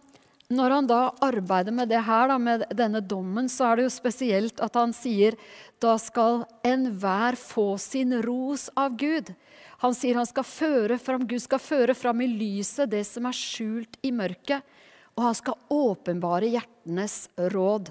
når 0.50 0.70
han 0.70 0.86
da 0.86 1.00
arbeider 1.22 1.74
med 1.74 1.88
det 1.88 2.00
her, 2.06 2.28
da, 2.28 2.38
med 2.38 2.64
denne 2.74 3.00
dommen, 3.00 3.48
så 3.48 3.70
er 3.70 3.76
det 3.76 3.88
jo 3.88 3.94
spesielt 3.94 4.60
at 4.60 4.74
han 4.78 4.94
sier 4.96 5.36
da 5.82 5.94
skal 5.98 6.44
enhver 6.66 7.38
få 7.38 7.76
sin 7.78 8.16
ros 8.22 8.68
av 8.74 8.96
Gud. 8.98 9.34
Han 9.84 9.94
sier 9.94 10.18
han 10.18 10.26
skal 10.26 10.46
føre 10.46 10.98
fram, 10.98 11.26
Gud 11.26 11.42
skal 11.44 11.62
føre 11.62 11.94
fram 11.94 12.22
i 12.24 12.30
lyset 12.30 12.90
det 12.90 13.04
som 13.06 13.28
er 13.30 13.36
skjult 13.36 13.98
i 14.02 14.10
mørket. 14.10 14.66
Og 15.18 15.24
han 15.26 15.34
skal 15.34 15.58
åpenbare 15.74 16.46
hjertenes 16.52 17.16
råd. 17.50 17.90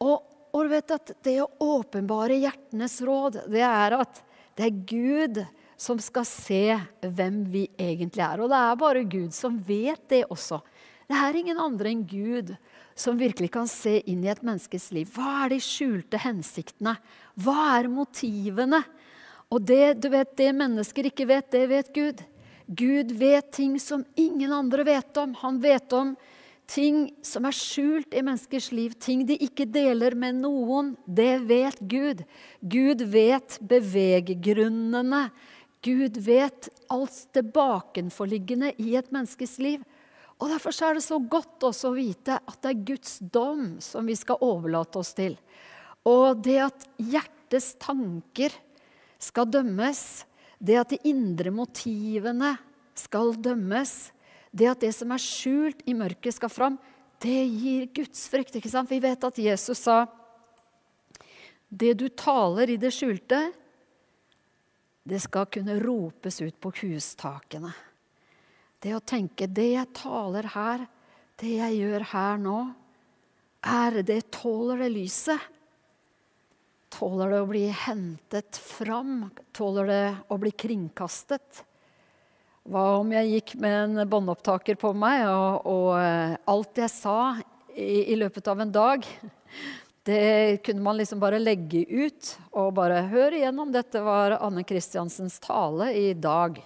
Og, 0.00 0.22
og 0.56 0.64
du 0.64 0.72
vet 0.72 0.94
at 0.96 1.12
det 1.26 1.36
å 1.44 1.50
åpenbare 1.60 2.38
hjertenes 2.40 2.96
råd, 3.04 3.42
det 3.52 3.64
er 3.66 3.98
at 3.98 4.22
det 4.56 4.70
er 4.70 4.78
Gud 4.88 5.42
som 5.78 6.00
skal 6.02 6.24
se 6.26 6.62
hvem 7.04 7.42
vi 7.52 7.66
egentlig 7.76 8.24
er. 8.24 8.40
Og 8.40 8.48
det 8.48 8.60
er 8.64 8.80
bare 8.80 9.04
Gud 9.04 9.36
som 9.36 9.60
vet 9.68 10.00
det 10.08 10.24
også. 10.32 10.62
Det 11.08 11.20
er 11.20 11.38
ingen 11.42 11.60
andre 11.60 11.92
enn 11.92 12.06
Gud 12.08 12.54
som 12.98 13.20
virkelig 13.20 13.52
kan 13.54 13.68
se 13.70 13.98
inn 14.08 14.24
i 14.24 14.32
et 14.32 14.40
menneskes 14.42 14.88
liv. 14.96 15.12
Hva 15.12 15.44
er 15.44 15.54
de 15.54 15.60
skjulte 15.62 16.18
hensiktene? 16.24 16.96
Hva 17.36 17.76
er 17.76 17.92
motivene? 17.92 18.80
Og 19.52 19.60
det, 19.60 20.00
du 20.00 20.08
vet, 20.12 20.32
det 20.40 20.50
mennesker 20.56 21.12
ikke 21.12 21.28
vet, 21.28 21.52
det 21.52 21.68
vet 21.70 21.92
Gud. 21.92 22.24
Gud 22.68 23.12
vet 23.16 23.52
ting 23.56 23.78
som 23.80 24.04
ingen 24.14 24.52
andre 24.52 24.84
vet 24.84 25.16
om. 25.16 25.32
Han 25.40 25.60
vet 25.60 25.92
om 25.96 26.12
ting 26.68 27.06
som 27.24 27.46
er 27.48 27.56
skjult 27.56 28.12
i 28.12 28.20
menneskers 28.20 28.68
liv, 28.76 28.92
ting 29.00 29.24
de 29.26 29.38
ikke 29.40 29.64
deler 29.72 30.12
med 30.18 30.42
noen. 30.42 30.92
Det 31.06 31.38
vet 31.48 31.80
Gud. 31.80 32.24
Gud 32.60 33.04
vet 33.08 33.56
beveggrunnene. 33.70 35.28
Gud 35.80 36.18
vet 36.26 36.68
alt 36.92 37.22
det 37.32 37.46
bakenforliggende 37.54 38.74
i 38.82 38.98
et 39.00 39.08
menneskes 39.14 39.56
liv. 39.62 39.84
Og 40.38 40.52
Derfor 40.52 40.76
er 40.84 40.98
det 40.98 41.06
så 41.06 41.18
godt 41.18 41.64
også 41.66 41.90
å 41.90 41.96
vite 41.96 42.36
at 42.38 42.60
det 42.62 42.74
er 42.74 42.86
Guds 42.92 43.18
dom 43.18 43.78
som 43.82 44.06
vi 44.06 44.14
skal 44.18 44.42
overlate 44.44 45.00
oss 45.00 45.14
til. 45.16 45.38
Og 46.06 46.42
det 46.44 46.60
at 46.68 46.84
hjertets 47.00 47.72
tanker 47.80 48.52
skal 49.18 49.48
dømmes, 49.50 50.02
det 50.58 50.78
at 50.80 50.92
de 50.92 50.98
indre 51.06 51.52
motivene 51.54 52.56
skal 52.98 53.34
dømmes, 53.38 54.10
det 54.50 54.70
at 54.70 54.82
det 54.82 54.92
som 54.96 55.12
er 55.14 55.22
skjult 55.22 55.84
i 55.86 55.94
mørket, 55.94 56.34
skal 56.34 56.50
fram, 56.50 56.78
det 57.22 57.42
gir 57.46 57.88
gudsfrykt. 57.94 58.56
ikke 58.58 58.70
sant? 58.70 58.90
Vi 58.90 59.00
vet 59.02 59.24
at 59.24 59.38
Jesus 59.38 59.84
sa 59.86 60.04
det 61.68 61.94
du 62.00 62.08
taler 62.08 62.70
i 62.72 62.78
det 62.80 62.90
skjulte, 62.94 63.40
det 65.08 65.20
skal 65.24 65.48
kunne 65.52 65.78
ropes 65.80 66.40
ut 66.42 66.56
på 66.60 66.72
hustakene. 66.82 67.72
Det 68.78 68.94
å 68.94 69.02
tenke 69.02 69.48
det 69.50 69.70
jeg 69.74 69.94
taler 69.96 70.50
her, 70.54 70.84
det 71.40 71.54
jeg 71.58 71.78
gjør 71.80 72.04
her 72.12 72.42
nå, 72.42 72.58
er 73.68 74.02
det 74.06 74.20
tåler 74.34 74.84
det 74.84 74.90
lyset? 74.94 75.40
Tåler 76.88 77.30
det 77.30 77.40
å 77.42 77.48
bli 77.48 77.66
hentet 77.68 78.56
fram? 78.56 79.28
Tåler 79.52 79.88
det 79.88 80.04
å 80.32 80.38
bli 80.40 80.52
kringkastet? 80.56 81.64
Hva 82.68 82.84
om 83.00 83.12
jeg 83.12 83.32
gikk 83.32 83.54
med 83.60 83.76
en 83.82 84.08
båndopptaker 84.08 84.76
på 84.80 84.92
meg, 84.96 85.24
og, 85.28 85.68
og 85.68 85.90
eh, 86.00 86.34
alt 86.48 86.80
jeg 86.80 86.92
sa 86.92 87.18
i, 87.72 88.12
i, 88.12 88.16
løpet 88.18 88.48
av 88.52 88.60
en 88.60 88.72
dag, 88.72 89.06
det 90.08 90.60
kunne 90.64 90.84
man 90.84 90.98
liksom 90.98 91.20
bare 91.20 91.40
legge 91.40 91.84
ut 91.88 92.34
og 92.50 92.74
bare 92.76 93.06
høre 93.08 93.40
igjennom. 93.40 93.72
Dette 93.72 94.02
var 94.04 94.38
Anne 94.40 94.64
Kristiansens 94.68 95.38
tale 95.44 95.92
i 95.96 96.12
dag. 96.16 96.60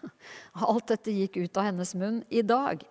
Alt 0.70 0.90
dette 0.90 1.14
gikk 1.14 1.38
ut 1.42 1.58
av 1.58 1.70
hennes 1.70 1.94
munn 1.98 2.22
i 2.28 2.42
dag. 2.46 2.82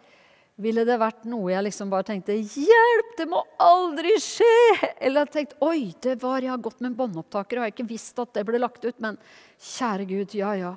Ville 0.59 0.83
det 0.83 0.97
vært 0.99 1.23
noe 1.29 1.53
jeg 1.53 1.63
liksom 1.69 1.91
bare 1.91 2.03
tenkte 2.09 2.35
'Hjelp, 2.35 3.13
det 3.17 3.27
må 3.31 3.39
aldri 3.63 4.17
skje!' 4.19 4.91
Eller 4.99 5.23
jeg 5.23 5.31
tenkte 5.35 5.59
'Oi, 5.63 5.93
det 6.01 6.17
var 6.21 6.41
jeg 6.41 6.51
har 6.51 6.57
gått 6.59 6.81
med 6.81 6.91
en 6.91 6.97
båndopptaker 6.97 7.57
og 7.57 7.63
jeg 7.63 7.71
har 7.71 7.75
ikke 7.77 7.93
visst 7.93 8.19
at 8.19 8.33
det 8.33 8.43
ble 8.45 8.59
lagt 8.59 8.83
ut', 8.83 8.99
men 8.99 9.17
kjære 9.55 10.07
Gud, 10.09 10.35
ja 10.35 10.51
ja. 10.59 10.73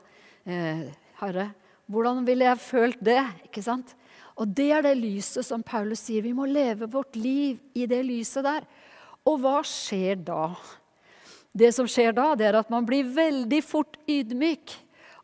Eh, 0.46 0.86
herre, 1.18 1.54
hvordan 1.90 2.24
ville 2.24 2.46
jeg 2.46 2.58
følt 2.62 3.02
det? 3.02 3.22
Ikke 3.44 3.62
sant? 3.62 3.94
Og 4.38 4.48
det 4.48 4.70
er 4.72 4.82
det 4.86 4.94
lyset 4.96 5.44
som 5.44 5.62
Paulus 5.62 6.00
sier. 6.06 6.22
Vi 6.22 6.32
må 6.32 6.46
leve 6.46 6.88
vårt 6.90 7.16
liv 7.16 7.58
i 7.74 7.86
det 7.86 8.00
lyset 8.06 8.46
der. 8.46 8.64
Og 9.26 9.42
hva 9.42 9.60
skjer 9.66 10.22
da? 10.24 10.54
Det 11.52 11.68
som 11.74 11.86
skjer 11.90 12.14
da, 12.16 12.32
det 12.38 12.48
er 12.48 12.58
at 12.62 12.70
man 12.72 12.86
blir 12.88 13.04
veldig 13.12 13.60
fort 13.66 13.98
ydmyk. 14.08 14.72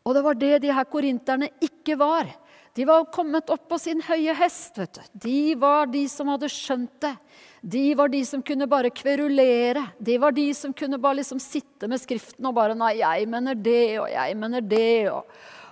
Og 0.05 0.15
det 0.15 0.23
var 0.23 0.37
det 0.37 0.53
de 0.63 0.71
her 0.73 0.87
korinterne 0.87 1.49
ikke 1.63 1.97
var. 1.99 2.29
De 2.79 2.85
var 2.87 3.09
kommet 3.11 3.49
opp 3.51 3.65
på 3.67 3.75
sin 3.81 3.99
høye 4.07 4.31
hest. 4.39 4.77
vet 4.79 4.95
du. 4.95 5.07
De 5.27 5.55
var 5.59 5.89
de 5.91 6.05
som 6.07 6.29
hadde 6.31 6.47
skjønt 6.47 6.93
det. 7.03 7.11
De 7.59 7.81
var 7.99 8.07
de 8.07 8.21
som 8.23 8.39
kunne 8.45 8.69
bare 8.71 8.87
kverulere. 8.95 9.83
De 9.99 10.15
var 10.15 10.31
de 10.31 10.45
som 10.55 10.71
kunne 10.71 10.95
bare 10.95 11.19
liksom 11.19 11.41
sitte 11.43 11.89
med 11.91 11.99
Skriften 11.99 12.47
og 12.47 12.55
bare 12.55 12.77
Nei, 12.79 13.01
jeg 13.01 13.27
mener 13.27 13.59
det, 13.59 13.99
og 13.99 14.07
jeg 14.13 14.37
mener 14.39 14.63
det. 14.63 15.09
og 15.11 15.27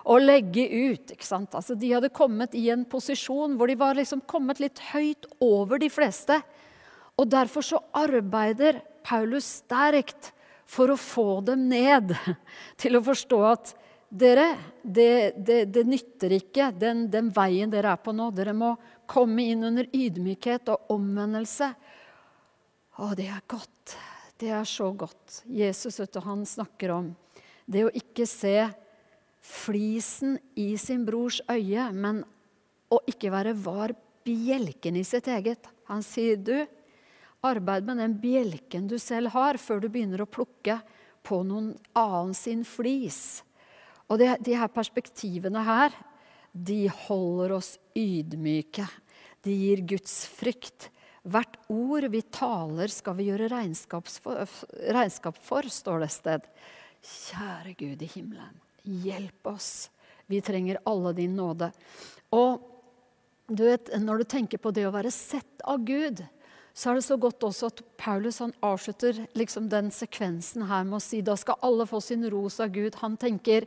og 0.07 0.23
legge 0.23 0.63
ut. 0.63 1.11
ikke 1.11 1.27
sant? 1.27 1.55
Altså, 1.55 1.75
de 1.75 1.91
hadde 1.91 2.13
kommet 2.15 2.55
i 2.55 2.69
en 2.71 2.85
posisjon 2.87 3.57
hvor 3.59 3.67
de 3.67 3.75
var 3.79 3.97
liksom 3.97 4.21
kommet 4.23 4.61
litt 4.63 4.79
høyt 4.93 5.27
over 5.43 5.81
de 5.83 5.89
fleste. 5.91 6.39
Og 7.19 7.27
Derfor 7.27 7.65
så 7.65 7.81
arbeider 7.91 8.79
Paulus 9.03 9.59
sterkt 9.59 10.31
for 10.67 10.91
å 10.91 10.99
få 10.99 11.41
dem 11.47 11.67
ned 11.71 12.15
til 12.81 12.95
å 12.95 13.03
forstå 13.03 13.41
at 13.51 13.75
dere, 14.09 14.57
det, 14.81 15.33
det, 15.37 15.65
det 15.65 15.83
nytter 15.87 16.37
ikke 16.37 16.71
den, 16.71 17.07
den, 17.11 17.31
veien 17.35 17.71
dere 17.71 17.91
er 17.95 18.01
på 18.01 18.13
nå. 18.15 18.29
Dere 18.35 18.55
må 18.55 18.73
komme 19.09 19.43
inn 19.51 19.65
under 19.67 19.87
ydmykhet 19.91 20.71
og 20.71 20.93
omvendelse. 20.95 21.71
Å, 22.97 23.11
det 23.17 23.27
er 23.29 23.43
godt. 23.49 23.97
Det 24.37 24.51
er 24.53 24.67
så 24.69 24.91
godt. 24.95 25.41
Jesus 25.49 25.99
vet 25.99 26.13
du, 26.13 26.21
han 26.23 26.45
snakker 26.47 26.93
om 26.95 27.11
det 27.67 27.83
å 27.83 27.93
ikke 27.93 28.25
se 28.29 28.55
flisen 29.43 30.37
i 30.59 30.73
sin 30.79 31.03
brors 31.07 31.41
øye, 31.51 31.89
men 31.91 32.23
å 32.91 32.99
ikke 33.09 33.31
være 33.33 33.55
var 33.59 33.93
bjelken 34.27 34.99
i 34.99 35.03
sitt 35.07 35.27
eget. 35.31 35.67
Han 35.91 36.03
sier, 36.03 36.39
du, 36.39 36.63
arbeid 37.47 37.87
med 37.87 37.99
den 38.01 38.15
bjelken 38.21 38.87
du 38.87 38.97
selv 39.01 39.33
har, 39.35 39.59
før 39.59 39.83
du 39.83 39.89
begynner 39.91 40.23
å 40.23 40.29
plukke 40.29 40.79
på 41.27 41.41
noen 41.47 41.73
annen 41.97 42.35
sin 42.37 42.63
flis. 42.67 43.41
Og 44.07 44.21
det, 44.21 44.37
de 44.45 44.55
her 44.55 44.69
perspektivene 44.71 45.63
her, 45.67 45.95
de 46.53 46.85
holder 47.07 47.57
oss 47.57 47.75
ydmyke. 47.97 48.87
De 49.43 49.53
gir 49.53 49.83
Guds 49.87 50.21
frykt. 50.37 50.89
Hvert 51.27 51.57
ord 51.67 52.07
vi 52.13 52.21
taler, 52.23 52.91
skal 52.91 53.17
vi 53.17 53.27
gjøre 53.27 53.49
regnskap 53.51 54.07
for, 55.43 55.67
står 55.67 55.99
det 55.99 56.07
et 56.07 56.15
sted. 56.15 56.47
Kjære 57.03 57.75
Gud 57.77 58.05
i 58.05 58.09
himmelen. 58.15 58.55
Hjelp 58.87 59.51
oss. 59.51 59.89
Vi 60.27 60.39
trenger 60.43 60.79
alle 60.87 61.13
din 61.15 61.35
nåde. 61.35 61.69
Og 62.35 62.63
du 63.47 63.63
vet, 63.67 63.91
når 63.99 64.23
du 64.23 64.27
tenker 64.27 64.59
på 64.59 64.71
det 64.75 64.87
å 64.87 64.95
være 64.95 65.11
sett 65.13 65.63
av 65.67 65.83
Gud, 65.87 66.23
så 66.77 66.91
er 66.91 67.00
det 67.00 67.07
så 67.07 67.15
godt 67.17 67.41
også 67.41 67.72
at 67.72 67.79
Paulus 67.98 68.38
han 68.43 68.51
avslutter 68.62 69.24
liksom 69.38 69.65
den 69.72 69.88
sekvensen 69.89 70.67
her 70.69 70.84
med 70.86 71.00
å 71.00 71.01
si 71.01 71.24
da 71.25 71.34
skal 71.39 71.57
alle 71.65 71.88
få 71.89 71.98
sin 72.05 72.22
ros 72.29 72.60
av 72.62 72.69
Gud. 72.75 73.00
Han 73.01 73.15
tenker 73.17 73.65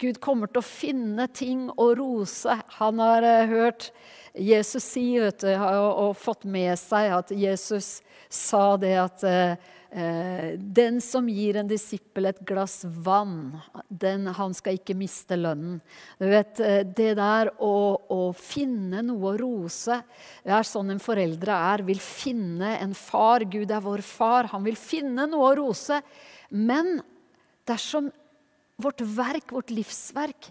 Gud 0.00 0.20
kommer 0.20 0.50
til 0.52 0.60
å 0.60 0.66
finne 0.66 1.26
ting 1.32 1.70
å 1.80 1.86
rose. 1.96 2.58
Han 2.76 3.00
har 3.00 3.24
uh, 3.24 3.48
hørt 3.48 3.88
Jesus 4.36 4.84
si 4.84 5.06
vet 5.20 5.40
du, 5.40 5.48
og, 5.56 5.88
og, 6.04 6.20
fått 6.20 6.44
med 6.44 6.76
seg 6.80 7.12
at 7.16 7.32
Jesus 7.32 8.02
sa 8.32 8.76
det 8.80 8.94
at 9.00 9.24
uh, 9.24 9.72
den 9.92 11.00
som 11.04 11.26
gir 11.28 11.58
en 11.60 11.68
disippel 11.68 12.30
et 12.30 12.38
glass 12.48 12.78
vann, 13.04 13.58
den, 13.88 14.24
han 14.32 14.54
skal 14.56 14.78
ikke 14.78 14.96
miste 14.96 15.36
lønnen. 15.36 15.82
Du 16.16 16.24
vet, 16.30 16.60
eh, 16.64 16.80
Det 16.84 17.10
der 17.18 17.50
å, 17.60 18.00
å, 18.08 18.32
finne 18.32 19.02
noe 19.04 19.34
å 19.34 19.36
rose 19.36 19.98
Det 20.44 20.54
er 20.54 20.64
sånn 20.64 20.94
en 20.94 21.02
foreldre 21.02 21.52
er. 21.52 21.84
Vil 21.84 22.00
finne 22.00 22.78
en 22.80 22.94
far. 22.96 23.44
Gud 23.44 23.70
er 23.70 23.84
vår 23.84 24.00
far. 24.00 24.48
Han 24.54 24.64
vil 24.64 24.80
finne 24.80 25.26
noe 25.28 25.50
å 25.50 25.56
rose. 25.60 26.00
Men 26.48 27.02
dersom 27.68 28.08
vårt 28.80 29.04
verk, 29.04 29.52
vårt 29.52 29.70
livsverk, 29.70 30.48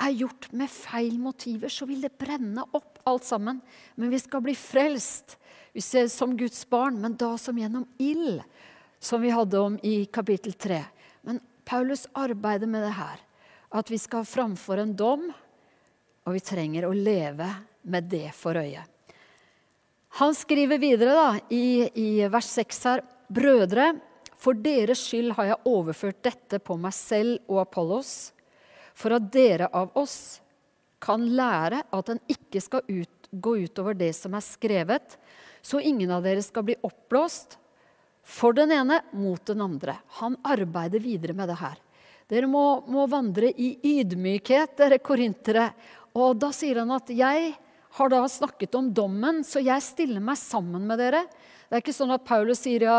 er 0.00 0.16
gjort 0.16 0.48
med 0.56 0.70
feil 0.72 1.18
motiver, 1.20 1.68
så 1.68 1.86
vil 1.86 2.00
det 2.00 2.16
brenne 2.18 2.64
opp 2.72 2.98
alt 3.06 3.26
sammen. 3.28 3.60
Men 3.94 4.10
vi 4.10 4.18
skal 4.18 4.42
bli 4.42 4.56
frelst 4.56 5.36
vi 5.72 5.80
ser 5.80 6.08
som 6.10 6.36
Guds 6.36 6.64
barn, 6.68 6.98
men 7.00 7.14
da 7.18 7.36
som 7.38 7.58
gjennom 7.58 7.86
ild 8.02 8.40
som 9.00 9.22
vi 9.22 9.32
hadde 9.32 9.58
om 9.58 9.78
i 9.82 10.04
kapittel 10.04 10.52
3. 10.52 10.84
Men 11.22 11.40
Paulus 11.64 12.06
arbeider 12.12 12.66
med 12.66 12.84
det 12.84 12.94
her. 12.94 13.20
At 13.70 13.90
vi 13.90 13.98
skal 13.98 14.26
framfor 14.26 14.82
en 14.82 14.96
dom, 14.96 15.30
og 16.26 16.36
vi 16.36 16.42
trenger 16.44 16.86
å 16.88 16.94
leve 16.94 17.48
med 17.82 18.10
det 18.12 18.28
for 18.36 18.58
øye. 18.60 18.82
Han 20.20 20.34
skriver 20.34 20.80
videre 20.82 21.14
da, 21.14 21.28
i, 21.54 21.86
i 21.94 22.08
vers 22.28 22.50
6 22.50 22.84
her. 22.90 23.02
Brødre, 23.30 23.92
for 24.40 24.58
deres 24.58 25.04
skyld 25.06 25.32
har 25.36 25.52
jeg 25.52 25.70
overført 25.70 26.18
dette 26.26 26.58
på 26.58 26.76
meg 26.80 26.94
selv 26.96 27.38
og 27.46 27.62
Apollos, 27.62 28.32
for 28.92 29.14
at 29.16 29.30
dere 29.32 29.70
av 29.72 29.94
oss 29.96 30.40
kan 31.00 31.22
lære 31.36 31.84
at 31.94 32.10
en 32.12 32.20
ikke 32.28 32.60
skal 32.60 32.82
ut, 32.90 33.30
gå 33.30 33.54
utover 33.62 33.94
det 33.96 34.10
som 34.18 34.34
er 34.36 34.44
skrevet, 34.44 35.16
så 35.62 35.80
ingen 35.80 36.10
av 36.10 36.24
dere 36.26 36.42
skal 36.42 36.66
bli 36.66 36.76
oppblåst 36.84 37.56
for 38.26 38.56
den 38.56 38.72
ene 38.74 39.00
mot 39.16 39.42
den 39.46 39.62
andre. 39.64 39.96
Han 40.20 40.36
arbeider 40.42 41.02
videre 41.02 41.36
med 41.36 41.50
det 41.50 41.58
her. 41.60 41.78
Dere 42.30 42.46
må, 42.46 42.82
må 42.86 43.08
vandre 43.10 43.50
i 43.50 43.72
ydmykhet, 43.82 44.76
dere 44.78 45.00
korintere. 45.02 45.70
Og 46.14 46.38
da 46.38 46.52
sier 46.54 46.82
han 46.82 46.92
at 46.94 47.10
jeg 47.10 47.54
har 47.98 48.10
da 48.12 48.20
snakket 48.30 48.76
om 48.78 48.92
dommen, 48.94 49.42
så 49.46 49.62
jeg 49.62 49.82
stiller 49.82 50.22
meg 50.22 50.38
sammen 50.38 50.84
med 50.86 51.00
dere. 51.02 51.24
Det 51.70 51.78
er 51.78 51.82
ikke 51.84 51.94
sånn 51.94 52.10
at 52.14 52.24
Paulus 52.26 52.62
sier 52.64 52.82
ja, 52.82 52.96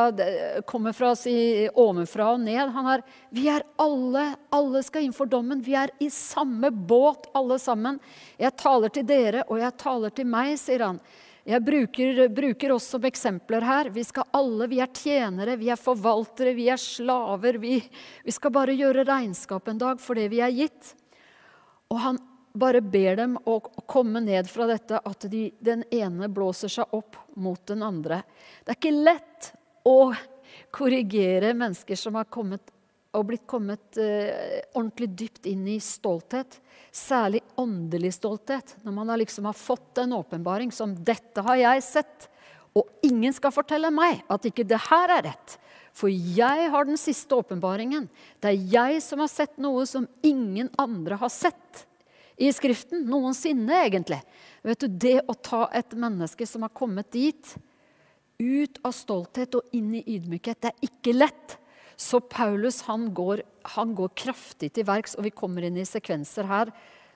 kommer 0.67 0.95
fra 0.95 1.09
si, 1.19 1.33
ovenfra 1.75 2.29
og 2.35 2.43
ned. 2.43 2.71
Han 2.71 2.87
er, 2.93 3.01
vi 3.35 3.49
er 3.51 3.65
alle, 3.83 4.29
alle 4.51 4.83
skal 4.87 5.03
inn 5.03 5.15
for 5.15 5.27
dommen. 5.31 5.63
Vi 5.63 5.75
er 5.75 5.91
i 5.99 6.07
samme 6.11 6.71
båt, 6.71 7.27
alle 7.35 7.59
sammen. 7.59 7.99
Jeg 8.39 8.55
taler 8.59 8.93
til 8.95 9.07
dere, 9.07 9.43
og 9.47 9.59
jeg 9.59 9.75
taler 9.79 10.15
til 10.15 10.31
meg, 10.31 10.55
sier 10.59 10.85
han. 10.87 11.01
Jeg 11.43 11.63
bruker, 11.65 12.27
bruker 12.29 12.71
oss 12.75 12.85
som 12.93 13.05
eksempler 13.07 13.65
her. 13.65 13.89
Vi 13.89 14.03
skal 14.05 14.27
alle, 14.37 14.67
vi 14.69 14.81
er 14.83 14.91
tjenere, 14.93 15.55
vi 15.57 15.71
er 15.73 15.79
forvaltere, 15.79 16.53
vi 16.53 16.67
er 16.69 16.77
slaver. 16.77 17.57
Vi, 17.61 17.79
vi 18.25 18.33
skal 18.35 18.53
bare 18.53 18.75
gjøre 18.77 19.07
regnskap 19.09 19.71
en 19.71 19.81
dag 19.81 20.01
for 20.03 20.19
det 20.19 20.27
vi 20.33 20.43
er 20.45 20.53
gitt. 20.53 20.91
Og 21.89 21.97
han 22.03 22.19
bare 22.53 22.81
ber 22.83 23.17
dem 23.17 23.37
å 23.47 23.57
komme 23.89 24.21
ned 24.21 24.49
fra 24.51 24.67
dette, 24.69 24.99
at 24.99 25.25
de, 25.31 25.47
den 25.63 25.85
ene 25.89 26.29
blåser 26.29 26.71
seg 26.71 26.93
opp 26.93 27.17
mot 27.39 27.63
den 27.67 27.81
andre. 27.87 28.21
Det 28.61 28.75
er 28.75 28.79
ikke 28.79 29.03
lett 29.09 29.51
å 29.87 30.11
korrigere 30.71 31.55
mennesker 31.57 31.97
som 31.97 32.19
har 32.19 32.29
kommet 32.29 32.69
og 33.11 33.27
blitt 33.27 33.47
kommet 33.49 33.97
eh, 33.99 34.61
ordentlig 34.71 35.09
dypt 35.19 35.47
inn 35.51 35.65
i 35.67 35.77
stolthet. 35.83 36.59
Særlig 36.95 37.41
åndelig 37.59 38.13
stolthet. 38.15 38.75
Når 38.85 38.95
man 38.95 39.11
liksom 39.19 39.49
har 39.49 39.57
fått 39.57 39.99
en 40.03 40.15
åpenbaring 40.15 40.71
som 40.71 40.95
'Dette 40.95 41.43
har 41.43 41.59
jeg 41.59 41.83
sett', 41.83 42.27
og 42.71 42.87
ingen 43.03 43.33
skal 43.35 43.51
fortelle 43.51 43.91
meg 43.91 44.23
at 44.31 44.45
ikke 44.47 44.63
det 44.63 44.79
her 44.87 45.11
er 45.11 45.25
rett. 45.27 45.57
For 45.91 46.07
jeg 46.07 46.69
har 46.71 46.85
den 46.87 46.99
siste 46.99 47.35
åpenbaringen. 47.35 48.07
Det 48.39 48.53
er 48.53 48.67
jeg 48.71 49.01
som 49.03 49.19
har 49.19 49.27
sett 49.27 49.57
noe 49.59 49.83
som 49.85 50.07
ingen 50.23 50.69
andre 50.79 51.19
har 51.19 51.29
sett 51.29 51.85
i 52.41 52.49
Skriften 52.53 53.03
noensinne, 53.05 53.83
egentlig. 53.85 54.21
Vet 54.63 54.79
du, 54.79 54.87
Det 54.87 55.19
å 55.27 55.33
ta 55.35 55.67
et 55.73 55.91
menneske 55.93 56.47
som 56.47 56.63
har 56.65 56.73
kommet 56.73 57.11
dit, 57.11 57.55
ut 58.41 58.79
av 58.81 58.95
stolthet 58.97 59.53
og 59.59 59.75
inn 59.77 59.91
i 59.99 60.05
ydmykhet, 60.15 60.61
det 60.61 60.71
er 60.71 60.87
ikke 60.87 61.13
lett. 61.13 61.57
Så 62.01 62.19
Paulus 62.19 62.81
han 62.87 63.11
går, 63.13 63.43
han 63.75 63.93
går 63.95 64.15
kraftig 64.17 64.71
til 64.73 64.87
verks, 64.87 65.13
og 65.19 65.27
vi 65.27 65.33
kommer 65.35 65.67
inn 65.67 65.77
i 65.77 65.85
sekvenser 65.85 66.49
her 66.49 66.71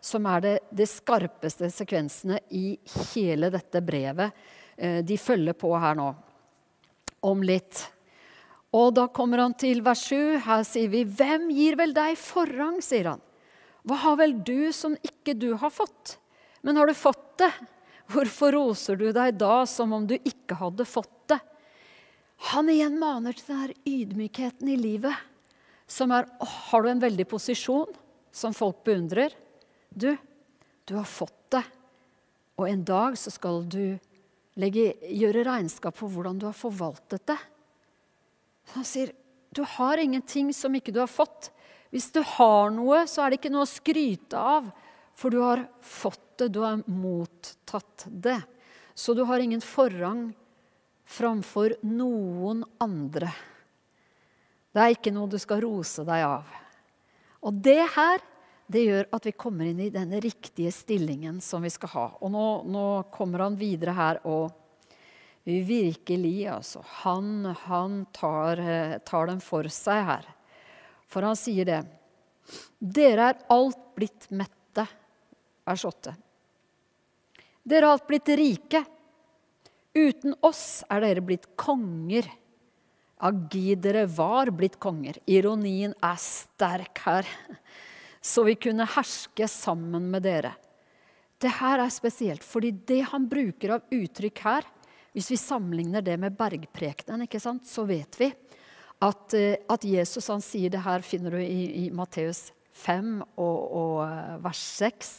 som 0.05 0.27
er 0.29 0.43
det, 0.43 0.53
det 0.69 0.85
skarpeste 0.91 1.71
sekvensene 1.73 2.37
i 2.53 2.75
hele 3.15 3.49
dette 3.53 3.81
brevet. 3.81 4.35
Eh, 4.77 4.99
de 5.01 5.17
følger 5.17 5.57
på 5.57 5.71
her 5.81 5.97
nå. 5.97 6.11
Om 7.25 7.41
litt. 7.47 7.81
Og 8.75 8.91
da 8.93 9.07
kommer 9.09 9.41
han 9.41 9.55
til 9.57 9.81
vers 9.81 10.03
7. 10.11 10.37
Her 10.45 10.61
sier 10.67 10.91
vi, 10.93 11.01
'Hvem 11.05 11.49
gir 11.49 11.79
vel 11.79 11.95
deg 11.95 12.19
forrang?' 12.19 12.83
sier 12.83 13.09
han. 13.09 13.23
Hva 13.85 13.97
har 14.03 14.19
vel 14.21 14.37
du 14.45 14.71
som 14.73 14.93
ikke 15.01 15.33
du 15.33 15.55
har 15.55 15.73
fått? 15.73 16.17
Men 16.61 16.75
har 16.75 16.85
du 16.85 16.93
fått 16.93 17.37
det? 17.41 17.53
Hvorfor 18.11 18.53
roser 18.53 18.97
du 18.97 19.11
deg 19.13 19.37
da 19.37 19.65
som 19.65 19.93
om 19.93 20.05
du 20.05 20.15
ikke 20.17 20.57
hadde 20.59 20.85
fått 20.85 21.29
det? 21.29 21.39
Han 22.51 22.69
igjen 22.69 22.97
maner 22.99 23.35
til 23.37 23.47
denne 23.49 23.75
ydmykheten 23.87 24.69
i 24.69 24.77
livet. 24.79 25.15
Som 25.87 26.11
er 26.15 26.27
å, 26.39 26.45
Har 26.45 26.83
du 26.83 26.89
en 26.91 27.03
veldig 27.03 27.27
posisjon 27.29 27.91
som 28.35 28.53
folk 28.53 28.83
beundrer? 28.85 29.33
Du, 29.89 30.11
du 30.85 30.95
har 30.97 31.07
fått 31.07 31.37
det. 31.55 31.63
Og 32.59 32.69
en 32.69 32.83
dag 32.87 33.17
så 33.19 33.31
skal 33.33 33.63
du 33.67 33.97
legge, 34.59 34.93
gjøre 35.11 35.45
regnskap 35.47 35.97
for 35.99 36.11
hvordan 36.11 36.39
du 36.39 36.47
har 36.47 36.57
forvaltet 36.57 37.25
det. 37.27 37.39
Så 38.65 38.79
han 38.79 38.87
sier, 38.87 39.11
du 39.55 39.63
har 39.75 40.01
ingenting 40.01 40.51
som 40.55 40.73
ikke 40.75 40.93
du 40.95 40.99
har 41.03 41.11
fått. 41.11 41.51
Hvis 41.93 42.09
du 42.11 42.21
har 42.35 42.71
noe, 42.75 43.05
så 43.07 43.23
er 43.23 43.31
det 43.31 43.39
ikke 43.39 43.53
noe 43.53 43.67
å 43.67 43.71
skryte 43.71 44.39
av, 44.39 44.67
for 45.15 45.31
du 45.31 45.39
har 45.39 45.63
fått 45.79 46.23
det, 46.41 46.49
du 46.51 46.59
har 46.65 46.81
mottatt 46.91 48.07
det. 48.11 48.41
Så 48.95 49.13
du 49.15 49.23
har 49.27 49.39
ingen 49.39 49.63
forrang 49.63 50.33
framfor 51.05 51.77
noen 51.85 52.63
andre. 52.81 53.29
Det 54.75 54.83
er 54.83 54.95
ikke 54.95 55.13
noe 55.15 55.31
du 55.31 55.37
skal 55.39 55.61
rose 55.63 56.03
deg 56.03 56.25
av. 56.25 56.49
Og 57.45 57.61
det 57.63 57.83
her 57.95 58.23
det 58.65 58.81
gjør 58.81 59.07
at 59.13 59.25
vi 59.27 59.35
kommer 59.37 59.67
inn 59.69 59.81
i 59.85 59.91
denne 59.93 60.17
riktige 60.23 60.71
stillingen 60.73 61.37
som 61.43 61.61
vi 61.61 61.69
skal 61.69 61.91
ha. 61.93 62.05
Og 62.25 62.31
nå, 62.33 62.45
nå 62.65 62.85
kommer 63.13 63.45
han 63.45 63.57
videre 63.59 63.93
her 63.93 64.19
og 64.25 64.49
virkelig, 65.45 66.47
altså. 66.49 66.81
Han, 67.03 67.45
han 67.67 67.99
tar, 68.15 68.57
eh, 68.57 68.97
tar 69.05 69.29
dem 69.29 69.43
for 69.45 69.69
seg 69.69 70.01
her. 70.07 70.25
For 71.05 71.21
han 71.21 71.37
sier 71.37 71.69
det. 71.69 71.83
Dere 72.79 73.29
er 73.29 73.43
alt 73.53 73.83
blitt 73.97 74.25
mette. 74.33 74.87
Vers 75.65 75.85
8. 75.85 76.15
Dere 77.65 77.85
er 77.85 77.91
alt 77.91 78.07
blitt 78.09 78.33
rike. 78.37 78.81
Uten 79.95 80.35
oss 80.43 80.83
er 80.91 81.05
dere 81.05 81.23
blitt 81.23 81.47
konger. 81.59 82.27
Agidere 83.23 84.03
var 84.11 84.51
blitt 84.51 84.75
konger. 84.83 85.21
Ironien 85.31 85.95
er 86.03 86.19
sterk 86.19 86.99
her. 87.05 87.29
Så 88.19 88.43
vi 88.43 88.57
kunne 88.59 88.87
herske 88.89 89.47
sammen 89.47 90.09
med 90.11 90.25
dere. 90.27 90.55
Det 91.39 91.51
her 91.61 91.79
er 91.83 91.91
spesielt, 91.93 92.43
fordi 92.43 92.71
det 92.87 93.01
han 93.11 93.27
bruker 93.29 93.75
av 93.75 93.91
uttrykk 93.93 94.39
her 94.45 94.67
Hvis 95.15 95.29
vi 95.31 95.37
sammenligner 95.39 96.01
det 96.03 96.15
med 96.19 96.35
bergprekenen, 96.35 97.27
så 97.63 97.83
vet 97.87 98.17
vi 98.19 98.33
at, 98.99 99.33
eh, 99.33 99.55
at, 99.69 99.83
Jesus 99.83 100.27
han 100.27 100.41
sier 100.43 100.69
det 100.69 100.81
her, 100.83 100.99
finner 100.99 101.31
du 101.31 101.39
i, 101.39 101.85
i 101.85 101.89
Matteus 101.89 102.51
5 102.73 103.21
og, 103.37 103.59
og, 103.71 104.01
eh, 104.03 104.35
vers 104.43 104.59
6. 104.59 105.13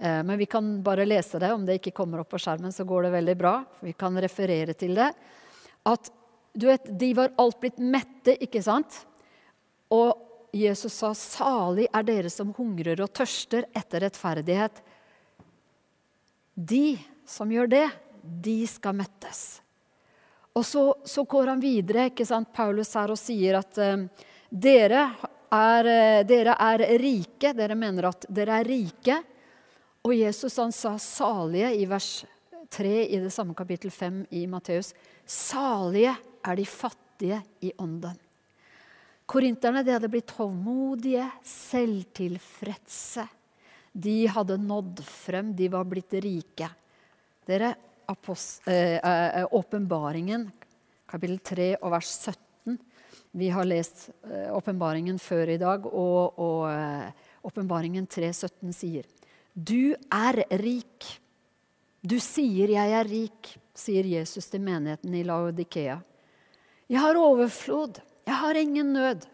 Eh, 0.00 0.22
men 0.22 0.38
vi 0.38 0.46
kan 0.46 0.82
bare 0.82 1.04
lese 1.04 1.38
det. 1.38 1.52
Om 1.52 1.66
det 1.66 1.80
ikke 1.80 1.92
kommer 2.00 2.22
opp 2.22 2.32
på 2.32 2.40
skjermen, 2.40 2.72
så 2.72 2.86
går 2.88 3.02
det 3.02 3.12
veldig 3.18 3.36
bra. 3.36 3.54
Vi 3.84 3.92
kan 3.92 4.16
referere 4.20 4.72
til 4.72 4.94
det. 4.96 5.12
At 5.84 6.10
du 6.52 6.66
vet, 6.66 6.88
de 6.98 7.12
var 7.14 7.34
alt 7.38 7.60
blitt 7.60 7.78
mette, 7.78 8.34
ikke 8.40 8.62
sant? 8.64 9.04
Og 9.92 10.26
Jesus 10.56 10.94
sa, 10.94 11.12
'Salig 11.14 11.86
er 11.92 12.02
dere 12.02 12.30
som 12.30 12.54
hungrer 12.54 13.00
og 13.00 13.12
tørster 13.12 13.68
etter 13.76 14.00
rettferdighet'. 14.00 14.80
De 16.54 16.98
som 17.26 17.50
gjør 17.50 17.68
det, 17.70 17.88
de 18.22 18.66
skal 18.66 18.96
mettes. 18.96 19.60
Og 20.54 20.64
så, 20.66 20.94
så, 21.04 21.22
går 21.24 21.46
han 21.46 21.60
videre, 21.60 22.08
ikke 22.10 22.26
sant, 22.26 22.50
Paulus 22.52 22.90
her, 22.94 23.12
og 23.12 23.18
sier 23.18 23.60
at 23.60 23.78
uh, 23.78 24.02
dere, 24.50 25.04
er, 25.54 25.86
uh, 25.86 26.26
dere 26.26 26.56
er 26.58 26.84
rike. 26.98 27.52
Dere 27.54 27.78
mener 27.78 28.10
at 28.10 28.26
dere 28.28 28.58
er 28.58 28.66
rike. 28.66 29.20
Og 30.00 30.14
Jesus 30.16 30.56
han 30.56 30.72
sa 30.72 30.94
salige 30.96 31.74
i 31.76 31.84
vers 31.88 32.22
3 32.72 32.92
i 33.04 33.18
det 33.20 33.32
samme 33.34 33.52
kapittel 33.56 33.92
5 33.92 34.22
i 34.32 34.46
Matteus. 34.48 34.94
Salige 35.28 36.14
er 36.40 36.56
de 36.56 36.64
fattige 36.64 37.42
i 37.60 37.72
ånden. 37.76 38.16
Korinterne 39.28 39.84
de 39.84 39.92
hadde 39.92 40.08
blitt 40.10 40.32
hovmodige, 40.38 41.26
selvtilfredse. 41.46 43.26
De 43.92 44.16
hadde 44.30 44.56
nådd 44.62 45.04
frem, 45.04 45.52
de 45.54 45.68
var 45.70 45.84
blitt 45.86 46.16
rike. 46.24 46.70
Dere 47.46 47.74
Eh, 48.66 48.96
eh, 48.96 49.46
åpenbaringen, 49.54 50.48
kapittel 51.06 51.38
3 51.38 51.68
og 51.76 51.92
vers 51.92 52.08
17. 52.10 52.78
Vi 53.30 53.50
har 53.54 53.68
lest 53.68 54.08
eh, 54.26 54.48
åpenbaringen 54.50 55.20
før 55.22 55.52
i 55.54 55.60
dag, 55.60 55.86
og 55.86 56.40
åpenbaringen 57.46 58.08
3.17 58.10 58.74
sier 58.74 59.06
Du 59.54 59.94
er 60.10 60.44
rik. 60.62 61.06
Du 62.02 62.18
sier 62.20 62.68
'jeg 62.68 62.92
er 62.92 63.04
rik', 63.04 63.58
sier 63.74 64.04
Jesus 64.04 64.46
til 64.46 64.60
menigheten 64.60 65.14
i 65.14 65.22
Laodikea. 65.22 66.00
Jeg 66.88 67.00
har 67.00 67.14
overflod, 67.14 68.00
jeg 68.26 68.34
har 68.34 68.54
ingen 68.54 68.92
nød. 68.92 69.26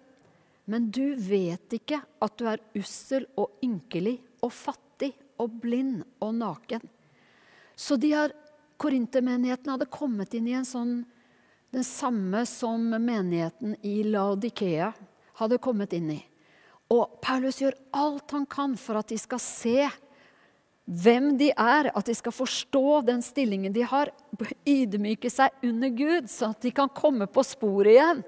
Men 0.67 0.91
du 0.91 1.15
vet 1.15 1.73
ikke 1.73 2.03
at 2.21 2.37
du 2.37 2.47
er 2.47 2.59
ussel 2.75 3.27
og 3.37 3.51
ynkelig 3.63 4.21
og 4.43 4.51
fattig 4.53 5.13
og 5.39 5.61
blind 5.61 6.03
og 6.21 6.35
naken. 6.35 6.81
Så 7.77 7.97
de 7.97 8.13
har 8.13 8.33
Korintermenigheten 8.77 9.71
hadde 9.73 9.87
kommet 9.89 10.35
inn 10.35 10.49
i 10.49 10.57
en 10.57 10.67
sånn 10.69 11.05
Den 11.73 11.85
samme 11.85 12.45
som 12.47 12.81
menigheten 12.89 13.75
i 13.85 14.03
Laodikea 14.07 14.93
hadde 15.35 15.59
kommet 15.59 15.93
inn 15.93 16.11
i. 16.15 16.21
Og 16.95 17.19
Paulus 17.21 17.59
gjør 17.61 17.75
alt 17.93 18.31
han 18.31 18.47
kan 18.47 18.77
for 18.81 18.97
at 19.01 19.11
de 19.11 19.19
skal 19.19 19.43
se 19.43 19.89
hvem 20.87 21.33
de 21.39 21.51
er, 21.51 21.91
at 21.91 22.07
de 22.07 22.15
skal 22.15 22.35
forstå 22.35 23.01
den 23.07 23.23
stillingen 23.25 23.75
de 23.75 23.83
har, 23.83 24.13
ydmyke 24.67 25.31
seg 25.33 25.55
under 25.67 25.91
Gud, 25.91 26.31
sånn 26.31 26.55
at 26.55 26.63
de 26.63 26.71
kan 26.75 26.91
komme 26.95 27.27
på 27.27 27.43
sporet 27.47 27.97
igjen. 27.97 28.23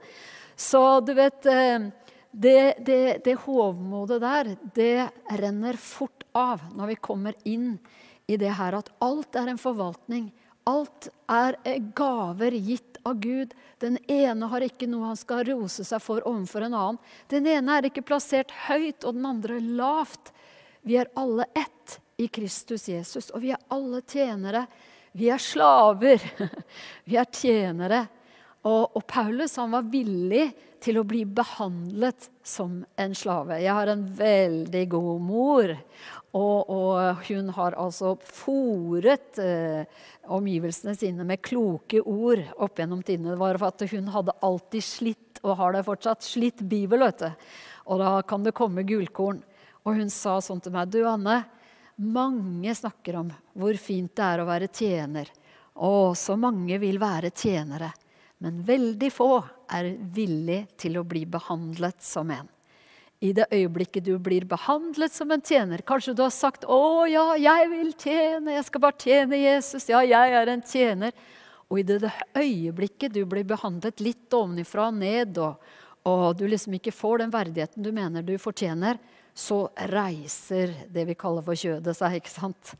Så 0.58 0.82
du 1.06 1.14
vet 1.14 1.46
eh, 1.46 1.90
Det, 2.30 2.84
det, 2.84 3.24
det 3.24 3.34
hovmodet 3.46 4.18
der, 4.20 4.50
det 4.76 5.08
renner 5.40 5.78
fort 5.80 6.26
av 6.36 6.60
når 6.76 6.90
vi 6.90 6.96
kommer 7.00 7.34
inn 7.48 7.78
i 8.28 8.36
det 8.36 8.52
her 8.58 8.76
at 8.76 8.90
alt 9.00 9.34
er 9.40 9.48
en 9.48 9.58
forvaltning. 9.58 10.28
Alt 10.68 11.08
er 11.32 11.56
gaver 11.96 12.52
gitt 12.52 13.00
av 13.08 13.16
Gud. 13.24 13.54
Den 13.80 13.96
ene 14.12 14.50
har 14.52 14.66
ikke 14.66 14.86
noe 14.90 15.08
han 15.08 15.18
skal 15.18 15.46
rose 15.48 15.86
seg 15.88 16.04
for 16.04 16.20
overfor 16.28 16.66
en 16.66 16.76
annen. 16.76 17.00
Den 17.32 17.48
ene 17.48 17.78
er 17.78 17.88
ikke 17.88 18.04
plassert 18.04 18.52
høyt 18.68 19.08
og 19.08 19.16
den 19.16 19.24
andre 19.26 19.56
lavt. 19.64 20.34
Vi 20.84 21.00
er 21.00 21.08
alle 21.16 21.48
ett 21.56 21.96
i 22.18 22.28
Kristus 22.28 22.88
Jesus. 22.88 23.30
Og 23.30 23.42
vi 23.44 23.52
er 23.54 23.60
alle 23.70 24.02
tjenere. 24.02 24.64
Vi 25.14 25.30
er 25.30 25.42
slaver. 25.42 26.22
Vi 27.08 27.16
er 27.16 27.28
tjenere. 27.30 28.06
Og, 28.66 28.96
og, 28.98 29.04
Paulus 29.06 29.54
han 29.56 29.70
var 29.70 29.86
villig 29.88 30.48
til 30.82 30.98
å 30.98 31.06
bli 31.06 31.22
behandlet 31.24 32.26
som 32.44 32.80
en 32.98 33.14
slave. 33.16 33.60
Jeg 33.62 33.74
har 33.74 33.90
en 33.90 34.02
veldig 34.18 34.82
god 34.90 35.22
mor, 35.22 35.72
og, 36.36 36.70
og 36.74 37.22
hun 37.30 37.52
har 37.54 37.76
altså 37.78 38.16
fòret 38.18 39.38
eh, 39.42 40.02
omgivelsene 40.26 40.96
sine 40.98 41.26
med 41.26 41.40
kloke 41.46 42.02
ord 42.02 42.42
opp 42.58 42.82
gjennom 42.82 43.00
tidene. 43.06 43.32
Det 43.32 43.40
var 43.40 43.60
for 43.62 43.70
at 43.70 43.94
hun 43.94 44.10
hadde 44.12 44.36
alltid 44.50 44.84
slitt, 44.84 45.40
og 45.44 45.54
har 45.62 45.78
det 45.78 45.86
fortsatt, 45.86 46.26
slitt 46.26 46.66
Bibel. 46.66 47.06
vet 47.06 47.22
du. 47.22 47.52
Og 47.88 48.02
da 48.02 48.16
kan 48.26 48.42
det 48.44 48.56
komme 48.58 48.84
gullkorn. 48.86 49.38
Og 49.86 50.02
hun 50.02 50.10
sa 50.12 50.36
sånn 50.44 50.60
til 50.60 50.74
meg. 50.74 50.90
Du, 50.92 51.00
Anne, 51.08 51.44
mange 51.98 52.74
snakker 52.74 53.16
om 53.20 53.30
hvor 53.58 53.78
fint 53.80 54.14
det 54.16 54.24
er 54.24 54.42
å 54.42 54.48
være 54.48 54.68
tjener. 54.70 55.30
Å, 55.74 56.14
så 56.18 56.36
mange 56.38 56.78
vil 56.82 56.98
være 56.98 57.30
tjenere. 57.30 57.90
Men 58.38 58.62
veldig 58.62 59.10
få 59.10 59.32
er 59.74 59.90
villig 60.14 60.62
til 60.78 60.98
å 60.98 61.06
bli 61.06 61.24
behandlet 61.26 61.98
som 62.02 62.30
en. 62.30 62.46
I 63.18 63.32
det 63.34 63.48
øyeblikket 63.50 64.04
du 64.06 64.12
blir 64.22 64.46
behandlet 64.46 65.10
som 65.10 65.32
en 65.34 65.42
tjener 65.42 65.82
Kanskje 65.82 66.14
du 66.14 66.22
har 66.22 66.30
sagt 66.30 66.62
'Å 66.62 67.06
ja, 67.10 67.34
jeg 67.34 67.70
vil 67.70 67.92
tjene. 67.98 68.54
Jeg 68.54 68.64
skal 68.64 68.80
bare 68.80 68.94
tjene 68.98 69.40
Jesus. 69.42 69.88
Ja, 69.88 70.00
jeg 70.06 70.32
er 70.32 70.46
en 70.46 70.62
tjener.' 70.62 71.12
Og 71.68 71.80
i 71.80 71.82
det, 71.82 72.12
øyeblikket 72.32 73.12
du 73.12 73.24
blir 73.28 73.44
behandlet 73.44 74.00
litt 74.00 74.32
ovenifra 74.32 74.86
og 74.88 74.94
ned, 74.94 75.36
og, 75.36 75.58
og 76.08 76.38
du 76.38 76.46
liksom 76.48 76.78
ikke 76.78 76.94
får 76.94 77.18
den 77.18 77.34
verdigheten 77.34 77.84
du 77.84 77.90
mener 77.92 78.22
du 78.24 78.38
fortjener, 78.40 78.96
så 79.38 79.68
reiser 79.92 80.72
det 80.90 81.04
vi 81.06 81.14
kaller 81.18 81.44
for 81.46 81.58
kjødet 81.58 81.94
seg, 81.94 82.16
ikke 82.18 82.32
sant? 82.32 82.72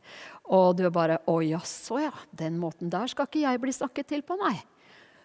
Og 0.51 0.75
du 0.75 0.85
er 0.85 0.91
bare 0.91 1.19
'Å 1.23 1.39
jaså, 1.39 2.01
ja. 2.03 2.11
Den 2.35 2.59
måten 2.59 2.89
der 2.89 3.07
skal 3.07 3.27
ikke 3.27 3.45
jeg 3.45 3.61
bli 3.61 3.71
snakket 3.71 4.07
til 4.07 4.21
på, 4.21 4.35
nei.' 4.35 4.63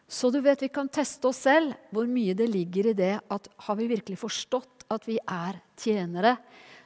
Så 0.06 0.30
du 0.30 0.40
vet, 0.40 0.60
vi 0.60 0.68
kan 0.68 0.88
teste 0.88 1.26
oss 1.28 1.38
selv 1.48 1.74
hvor 1.90 2.06
mye 2.06 2.34
det 2.36 2.46
ligger 2.52 2.90
i 2.90 2.92
det 2.92 3.20
at 3.30 3.48
har 3.56 3.76
vi 3.76 3.88
virkelig 3.88 4.18
forstått 4.18 4.84
at 4.90 5.06
vi 5.08 5.18
er 5.26 5.60
tjenere 5.76 6.36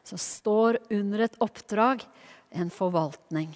som 0.04 0.18
står 0.18 0.78
under 0.90 1.26
et 1.26 1.37
oppdrag, 1.42 2.04
en 2.50 2.70
forvaltning, 2.70 3.50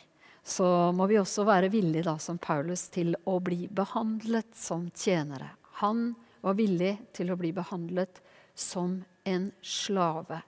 så 0.44 0.92
må 0.92 1.06
vi 1.06 1.16
også 1.16 1.46
være 1.46 1.70
villige, 1.70 2.04
da, 2.04 2.18
som 2.18 2.36
Paulus, 2.36 2.88
til 2.90 3.14
å 3.24 3.38
bli 3.40 3.68
behandlet 3.70 4.50
som 4.58 4.90
tjenere. 4.90 5.48
Han 5.80 6.10
var 6.42 6.58
villig 6.58 6.98
til 7.14 7.30
å 7.30 7.38
bli 7.38 7.52
behandlet 7.56 8.20
som 8.58 8.98
en 9.24 9.50
slave. 9.62 10.40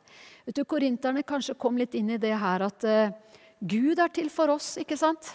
Vet 0.45 0.59
du, 0.59 0.65
Korinterne 0.69 1.25
kanskje 1.27 1.57
kom 1.59 1.79
litt 1.81 1.95
inn 1.99 2.15
i 2.15 2.21
det 2.21 2.35
her 2.39 2.67
at 2.67 2.87
uh, 2.89 3.15
Gud 3.61 4.01
er 4.03 4.13
til 4.13 4.31
for 4.33 4.53
oss, 4.55 4.75
ikke 4.81 4.99
sant? 4.99 5.35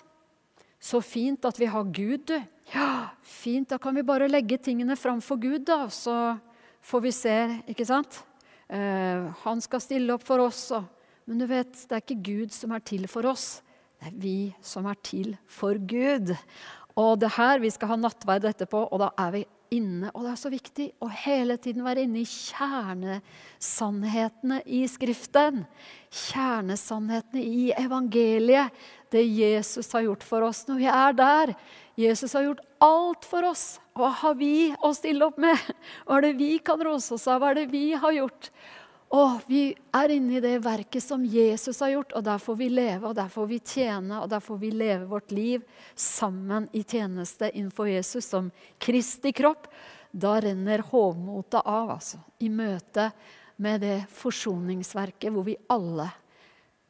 Så 0.80 1.02
fint 1.04 1.44
at 1.48 1.60
vi 1.60 1.68
har 1.68 1.88
Gud, 1.88 2.30
du. 2.30 2.38
Ja, 2.74 3.16
fint, 3.26 3.72
da 3.72 3.80
kan 3.82 3.96
vi 3.98 4.06
bare 4.06 4.30
legge 4.30 4.60
tingene 4.62 4.96
fram 5.00 5.22
for 5.24 5.42
Gud, 5.42 5.66
da, 5.68 5.88
så 5.92 6.38
får 6.86 7.04
vi 7.04 7.14
se, 7.16 7.38
ikke 7.74 7.88
sant? 7.90 8.22
Eh, 8.70 9.26
han 9.44 9.64
skal 9.66 9.82
stille 9.82 10.14
opp 10.14 10.24
for 10.28 10.46
oss. 10.46 10.68
Men 11.26 11.42
du 11.42 11.48
vet, 11.50 11.74
det 11.74 11.96
er 11.96 12.04
ikke 12.04 12.22
Gud 12.26 12.54
som 12.54 12.76
er 12.76 12.86
til 12.86 13.08
for 13.10 13.28
oss. 13.30 13.64
Det 14.00 14.12
er 14.12 14.20
vi 14.22 14.38
som 14.64 14.88
er 14.90 15.00
til 15.04 15.34
for 15.50 15.78
Gud. 15.78 16.36
Og 17.00 17.20
det 17.20 17.34
her, 17.36 17.60
Vi 17.60 17.70
skal 17.70 17.88
ha 17.90 17.96
nattverd 17.96 18.46
etterpå, 18.46 18.88
og 18.92 19.00
da 19.00 19.10
er 19.18 19.32
vi 19.32 19.46
inne. 19.74 20.12
Og 20.14 20.24
det 20.26 20.32
er 20.32 20.42
så 20.42 20.50
viktig 20.54 20.92
å 21.04 21.08
hele 21.26 21.58
tiden 21.62 21.86
være 21.86 22.02
inne 22.06 22.20
i 22.24 22.30
kjernesannhetene 22.30 24.58
i 24.66 24.88
Skriften. 24.90 25.66
Kjernesannhetene 26.10 27.42
i 27.44 27.72
evangeliet. 27.78 28.72
Det 29.10 29.24
Jesus 29.26 29.94
har 29.96 30.02
gjort 30.06 30.24
for 30.26 30.42
oss 30.46 30.68
når 30.70 30.78
vi 30.82 30.88
er 30.94 31.14
der. 31.18 31.48
Jesus 32.00 32.34
har 32.38 32.44
gjort 32.46 32.66
alt 32.84 33.26
for 33.28 33.44
oss. 33.50 33.80
Hva 33.98 34.10
har 34.22 34.36
vi 34.40 34.76
å 34.86 34.94
stille 34.96 35.26
opp 35.26 35.38
med? 35.42 35.58
Hva 36.06 36.14
er 36.20 36.24
det 36.30 36.40
vi 36.40 36.52
kan 36.64 36.80
rose 36.86 37.14
oss 37.18 37.28
av? 37.28 37.40
Hva 37.42 37.48
er 37.52 37.58
det 37.64 37.72
vi 37.74 37.86
har 37.98 38.12
gjort? 38.16 38.44
Og 39.10 39.40
vi 39.50 39.72
er 39.96 40.12
inne 40.14 40.38
i 40.38 40.42
det 40.44 40.60
verket 40.62 41.02
som 41.02 41.24
Jesus 41.26 41.80
har 41.82 41.96
gjort, 41.96 42.12
og 42.14 42.24
der 42.28 42.42
får 42.42 42.58
vi 42.60 42.68
leve, 42.70 43.10
og 43.10 43.16
der 43.18 43.32
får 43.34 43.48
vi 43.50 43.58
tjene, 43.60 44.20
og 44.22 44.30
der 44.30 44.44
får 44.44 44.60
vi 44.62 44.70
leve 44.70 45.08
vårt 45.10 45.34
liv 45.34 45.64
sammen 45.98 46.68
i 46.78 46.84
tjeneste 46.84 47.50
innenfor 47.50 47.90
Jesus 47.90 48.30
som 48.30 48.52
Kristi 48.78 49.34
kropp. 49.34 49.66
Da 50.12 50.38
renner 50.42 50.86
hovmotet 50.92 51.62
av, 51.64 51.96
altså, 51.98 52.22
i 52.38 52.52
møte 52.54 53.10
med 53.58 53.82
det 53.82 53.98
forsoningsverket 54.14 55.34
hvor 55.34 55.46
vi 55.48 55.58
alle 55.74 56.10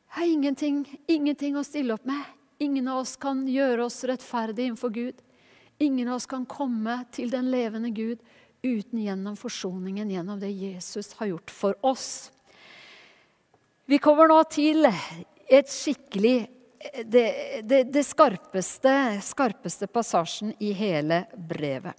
har 0.10 0.26
ingenting, 0.26 0.84
ingenting 1.08 1.58
å 1.58 1.64
stille 1.64 1.94
opp 1.94 2.06
med. 2.10 2.22
Ingen 2.60 2.88
av 2.92 3.04
oss 3.04 3.16
kan 3.16 3.46
gjøre 3.48 3.86
oss 3.86 4.02
rettferdige 4.10 4.68
innenfor 4.68 4.92
Gud. 4.92 5.20
Ingen 5.80 6.10
av 6.10 6.18
oss 6.18 6.26
kan 6.28 6.48
komme 6.50 7.04
til 7.16 7.30
den 7.32 7.52
levende 7.54 7.92
Gud 7.96 8.24
uten 8.62 9.02
gjennom 9.04 9.38
forsoningen, 9.40 10.12
gjennom 10.12 10.40
det 10.40 10.52
Jesus 10.52 11.14
har 11.20 11.32
gjort 11.32 11.52
for 11.52 11.86
oss. 11.86 12.32
Vi 13.86 13.98
kommer 13.98 14.30
nå 14.30 14.42
til 14.52 14.86
et 14.86 15.72
skikkelig 15.72 16.38
det, 17.04 17.26
det, 17.68 17.84
det 17.92 18.04
skarpeste, 18.08 18.92
skarpeste 19.26 19.90
passasjen 19.92 20.54
i 20.64 20.72
hele 20.78 21.26
brevet. 21.34 21.98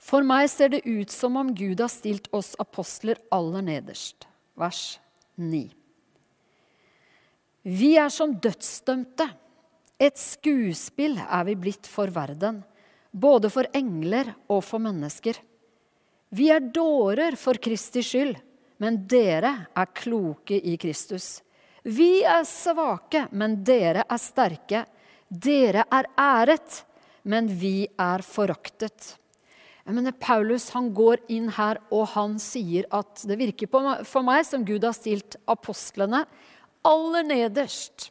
For 0.00 0.24
meg 0.24 0.46
ser 0.52 0.70
det 0.72 0.84
ut 0.86 1.10
som 1.10 1.36
om 1.40 1.50
Gud 1.56 1.80
har 1.82 1.90
stilt 1.90 2.28
oss 2.36 2.54
apostler 2.62 3.18
aller 3.34 3.64
nederst. 3.66 4.28
Vers 4.56 5.00
9. 5.34 5.66
Vi 7.66 7.90
er 7.98 8.12
som 8.14 8.36
dødsdømte. 8.38 9.26
Et 9.98 10.16
skuespill 10.20 11.16
er 11.18 11.44
vi 11.48 11.56
blitt 11.58 11.88
for 11.88 12.12
verden 12.12 12.60
både 13.16 13.50
for 13.52 13.68
engler 13.76 14.34
og 14.52 14.62
for 14.64 14.82
mennesker. 14.82 15.38
Vi 16.36 16.50
er 16.52 16.60
dårer 16.74 17.36
for 17.40 17.58
Kristi 17.62 18.02
skyld, 18.04 18.36
men 18.82 19.00
dere 19.08 19.52
er 19.72 19.92
kloke 19.96 20.58
i 20.58 20.76
Kristus. 20.80 21.40
Vi 21.86 22.24
er 22.26 22.44
svake, 22.48 23.28
men 23.32 23.60
dere 23.64 24.04
er 24.04 24.20
sterke. 24.20 24.82
Dere 25.28 25.86
er 25.92 26.08
æret, 26.18 26.82
men 27.24 27.48
vi 27.48 27.86
er 27.98 28.24
foraktet. 28.26 29.14
Jeg 29.86 29.94
mener, 29.94 30.12
Paulus 30.18 30.68
han 30.74 30.90
går 30.94 31.22
inn 31.30 31.46
her 31.54 31.78
og 31.94 32.08
han 32.16 32.40
sier 32.42 32.88
at 32.94 33.22
det 33.22 33.38
virker 33.38 33.70
på, 33.70 33.80
for 34.02 34.26
meg 34.26 34.42
som 34.48 34.64
Gud 34.66 34.82
har 34.84 34.96
stilt 34.98 35.38
apostlene 35.46 36.24
aller 36.86 37.26
nederst. 37.26 38.10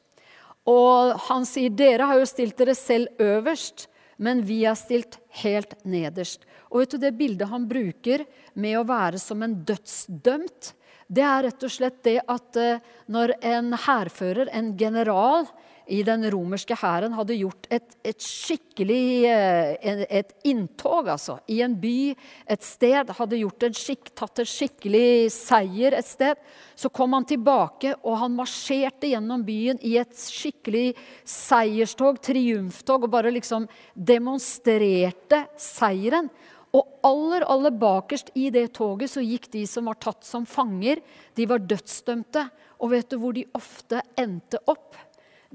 Og 0.66 1.20
han 1.28 1.44
sier 1.46 1.76
dere 1.76 2.08
har 2.08 2.22
jo 2.22 2.30
stilt 2.32 2.56
dere 2.58 2.74
selv 2.80 3.12
øverst 3.22 3.90
men 4.18 4.44
vi 4.46 4.64
er 4.68 4.78
stilt 4.80 5.20
helt 5.42 5.76
nederst. 5.84 6.46
Og 6.72 6.84
vet 6.84 6.96
du, 6.96 6.98
Det 6.98 7.14
bildet 7.18 7.50
han 7.52 7.68
bruker 7.68 8.26
med 8.54 8.80
å 8.80 8.88
være 8.88 9.20
som 9.22 9.44
en 9.44 9.56
dødsdømt, 9.66 10.74
det 11.08 11.22
er 11.22 11.44
rett 11.46 11.64
og 11.64 11.70
slett 11.70 12.00
det 12.06 12.18
at 12.26 12.58
eh, 12.58 12.82
når 13.14 13.36
en 13.46 13.76
hærfører, 13.78 14.50
en 14.50 14.72
general, 14.78 15.46
i 15.88 16.02
den 16.06 16.26
romerske 16.34 16.76
hæren 16.80 17.14
hadde 17.14 17.38
gjort 17.38 17.68
et, 17.74 17.96
et 18.06 18.22
skikkelig 18.22 19.26
eh, 19.30 20.06
et 20.20 20.34
inntog, 20.48 21.10
altså. 21.14 21.38
I 21.52 21.62
en 21.66 21.76
by, 21.80 22.16
et 22.50 22.66
sted. 22.66 23.12
Hadde 23.18 23.40
gjort 23.40 23.68
en 23.68 23.78
skikk, 23.78 24.10
tatt 24.18 24.42
en 24.42 24.50
skikkelig 24.50 25.30
seier 25.34 25.98
et 25.98 26.08
sted. 26.08 26.42
Så 26.76 26.90
kom 26.94 27.14
han 27.18 27.28
tilbake, 27.28 27.94
og 28.04 28.20
han 28.24 28.36
marsjerte 28.38 29.12
gjennom 29.12 29.46
byen 29.46 29.80
i 29.86 29.96
et 30.02 30.18
skikkelig 30.18 30.96
seierstog, 31.22 32.20
triumftog, 32.24 33.06
og 33.06 33.14
bare 33.14 33.34
liksom 33.36 33.70
demonstrerte 33.94 35.46
seieren. 35.62 36.32
Og 36.76 37.00
aller, 37.08 37.46
aller 37.48 37.72
bakerst 37.72 38.34
i 38.36 38.50
det 38.52 38.68
toget 38.76 39.14
så 39.14 39.24
gikk 39.24 39.48
de 39.54 39.64
som 39.70 39.88
var 39.88 40.00
tatt 40.02 40.26
som 40.28 40.48
fanger. 40.50 41.00
De 41.38 41.48
var 41.48 41.64
dødsdømte. 41.64 42.50
Og 42.84 42.92
vet 42.92 43.08
du 43.12 43.20
hvor 43.22 43.36
de 43.36 43.46
ofte 43.56 44.02
endte 44.20 44.60
opp? 44.68 44.98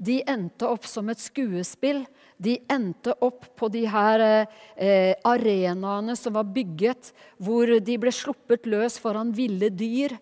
De 0.01 0.17
endte 0.25 0.65
opp 0.65 0.87
som 0.89 1.09
et 1.13 1.21
skuespill. 1.21 2.03
De 2.41 2.55
endte 2.73 3.13
opp 3.21 3.45
på 3.59 3.69
de 3.69 3.83
her 3.85 4.23
eh, 4.25 5.13
arenaene 5.27 6.15
som 6.17 6.33
var 6.33 6.49
bygget, 6.49 7.11
hvor 7.37 7.69
de 7.77 7.97
ble 8.01 8.13
sluppet 8.15 8.65
løs 8.69 8.97
foran 9.01 9.33
ville 9.37 9.69
dyr. 9.69 10.17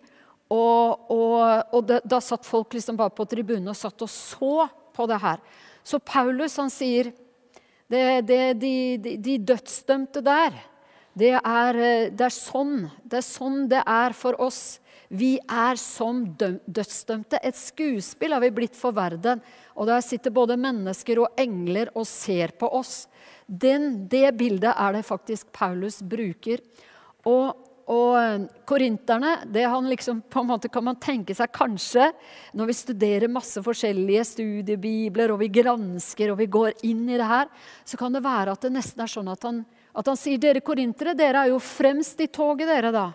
Og, 0.50 1.08
og, 1.14 1.40
og 1.72 1.86
det, 1.88 2.02
da 2.04 2.18
satt 2.20 2.44
folk 2.44 2.74
liksom 2.76 2.98
bare 2.98 3.14
på 3.14 3.24
tribunen 3.30 3.72
og 3.72 3.78
satt 3.78 4.04
og 4.04 4.10
så 4.12 4.66
på 4.92 5.06
det 5.08 5.20
her. 5.22 5.40
Så 5.86 6.00
Paulus 6.02 6.58
han 6.60 6.72
sier 6.72 7.12
det, 7.90 8.26
det, 8.28 8.42
de, 8.60 8.74
de, 9.02 9.16
de, 9.18 9.38
dødsdømte 9.48 10.22
der, 10.22 10.58
det 11.18 11.34
er, 11.38 11.76
eh, 11.76 12.10
det 12.14 12.26
er, 12.28 12.34
sånn, 12.34 12.84
det 13.02 13.18
er 13.18 13.26
sånn 13.26 13.64
det 13.70 13.82
er 13.82 14.14
for 14.16 14.38
oss. 14.40 14.78
Vi 15.10 15.40
er 15.50 15.74
som 15.80 16.22
dødsdømte. 16.38 17.40
Et 17.42 17.56
skuespill 17.58 18.36
har 18.36 18.42
vi 18.44 18.52
blitt 18.54 18.76
for 18.78 18.94
verden. 18.94 19.40
Og 19.74 19.88
der 19.90 20.04
sitter 20.06 20.30
både 20.30 20.58
mennesker 20.60 21.18
og 21.24 21.40
engler 21.40 21.90
og 21.98 22.06
ser 22.06 22.54
på 22.54 22.70
oss. 22.78 23.08
Den, 23.46 24.06
det 24.06 24.28
bildet 24.38 24.70
er 24.70 24.94
det 24.94 25.08
faktisk 25.08 25.50
Paulus 25.50 25.98
bruker. 25.98 26.62
Og, 27.26 27.58
og 27.90 28.14
eh, 28.20 28.46
korinterne 28.70 29.34
det 29.50 29.66
han 29.66 29.90
liksom, 29.90 30.22
på 30.30 30.44
en 30.44 30.50
måte 30.52 30.70
kan 30.70 30.86
man 30.86 31.00
tenke 31.02 31.34
seg 31.36 31.50
kanskje 31.52 32.06
Når 32.56 32.70
vi 32.70 32.76
studerer 32.78 33.32
masse 33.32 33.60
forskjellige 33.60 34.22
studiebibler, 34.30 35.34
og 35.34 35.42
vi 35.42 35.50
gransker 35.58 36.30
og 36.30 36.38
vi 36.38 36.46
går 36.46 36.86
inn 36.86 37.02
i 37.10 37.18
det 37.18 37.26
her, 37.26 37.50
så 37.84 37.98
kan 37.98 38.14
det 38.14 38.22
være 38.22 38.54
at 38.54 38.62
det 38.62 38.76
nesten 38.78 39.02
er 39.02 39.10
sånn 39.10 39.34
at 39.34 39.42
han, 39.48 39.64
at 39.94 40.06
han 40.06 40.18
sier 40.18 40.38
dere 40.38 40.62
korintere, 40.62 41.16
dere 41.18 41.44
er 41.44 41.52
jo 41.52 41.58
fremst 41.62 42.20
i 42.22 42.28
toget, 42.30 42.68
dere, 42.68 42.92
da. 42.94 43.08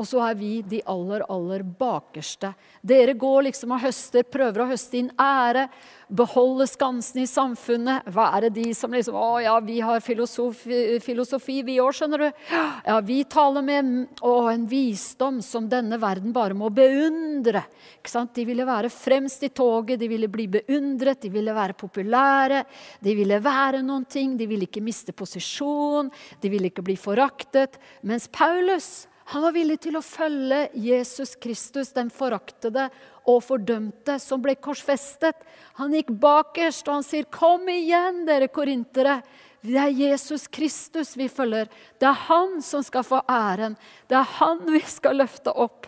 Og 0.00 0.06
så 0.08 0.22
er 0.24 0.36
vi 0.38 0.50
de 0.64 0.78
aller, 0.88 1.20
aller 1.28 1.60
bakerste. 1.76 2.54
Dere 2.80 3.12
går 3.20 3.50
liksom 3.50 3.74
og 3.76 3.82
høster, 3.82 4.24
prøver 4.24 4.62
å 4.64 4.68
høste 4.70 4.96
inn 4.96 5.10
ære, 5.20 5.66
beholde 6.08 6.64
skansen 6.70 7.20
i 7.20 7.26
samfunnet. 7.28 8.08
Være 8.08 8.48
de 8.54 8.70
som 8.74 8.94
liksom 8.96 9.18
Å 9.20 9.26
ja, 9.44 9.58
vi 9.60 9.76
har 9.84 10.00
filosofi, 10.00 10.96
filosofi 11.04 11.58
vi 11.66 11.76
òg, 11.84 11.92
skjønner 11.98 12.24
du. 12.24 12.40
Ja, 12.86 12.96
vi 13.04 13.18
taler 13.28 13.66
med 13.66 14.22
å, 14.24 14.32
en 14.48 14.64
visdom 14.70 15.42
som 15.44 15.68
denne 15.68 16.00
verden 16.00 16.32
bare 16.32 16.56
må 16.56 16.72
beundre. 16.72 17.66
Ikke 18.00 18.14
sant? 18.14 18.32
De 18.38 18.46
ville 18.48 18.64
være 18.64 18.88
fremst 18.94 19.44
i 19.44 19.52
toget, 19.52 20.00
de 20.00 20.08
ville 20.08 20.32
bli 20.32 20.48
beundret, 20.56 21.20
de 21.20 21.34
ville 21.36 21.52
være 21.54 21.76
populære. 21.76 22.64
De 23.04 23.18
ville 23.20 23.42
være 23.44 23.84
noen 23.84 24.08
ting, 24.08 24.32
de 24.40 24.48
ville 24.48 24.64
ikke 24.70 24.84
miste 24.84 25.12
posisjon, 25.12 26.08
de 26.40 26.56
ville 26.56 26.72
ikke 26.72 26.88
bli 26.88 26.96
foraktet. 26.96 27.76
Mens 28.08 28.30
Paulus 28.32 29.09
han 29.30 29.42
var 29.42 29.52
villig 29.54 29.76
til 29.84 29.94
å 29.94 30.02
følge 30.02 30.64
Jesus 30.74 31.36
Kristus, 31.38 31.92
den 31.94 32.08
foraktede 32.10 32.88
og 33.30 33.44
fordømte, 33.46 34.16
som 34.18 34.42
ble 34.42 34.56
korsfestet. 34.58 35.38
Han 35.78 35.94
gikk 35.94 36.10
bakerst, 36.18 36.88
og 36.88 36.98
han 36.98 37.06
sier, 37.06 37.24
'Kom 37.30 37.68
igjen, 37.68 38.24
dere 38.26 38.48
korintere.' 38.48 39.22
Det 39.62 39.76
er 39.76 39.92
Jesus 39.92 40.48
Kristus 40.48 41.16
vi 41.16 41.28
følger. 41.28 41.68
Det 41.98 42.08
er 42.08 42.16
han 42.26 42.62
som 42.62 42.82
skal 42.82 43.04
få 43.04 43.20
æren. 43.28 43.76
Det 44.08 44.16
er 44.16 44.24
han 44.40 44.64
vi 44.66 44.80
skal 44.80 45.16
løfte 45.16 45.52
opp. 45.52 45.86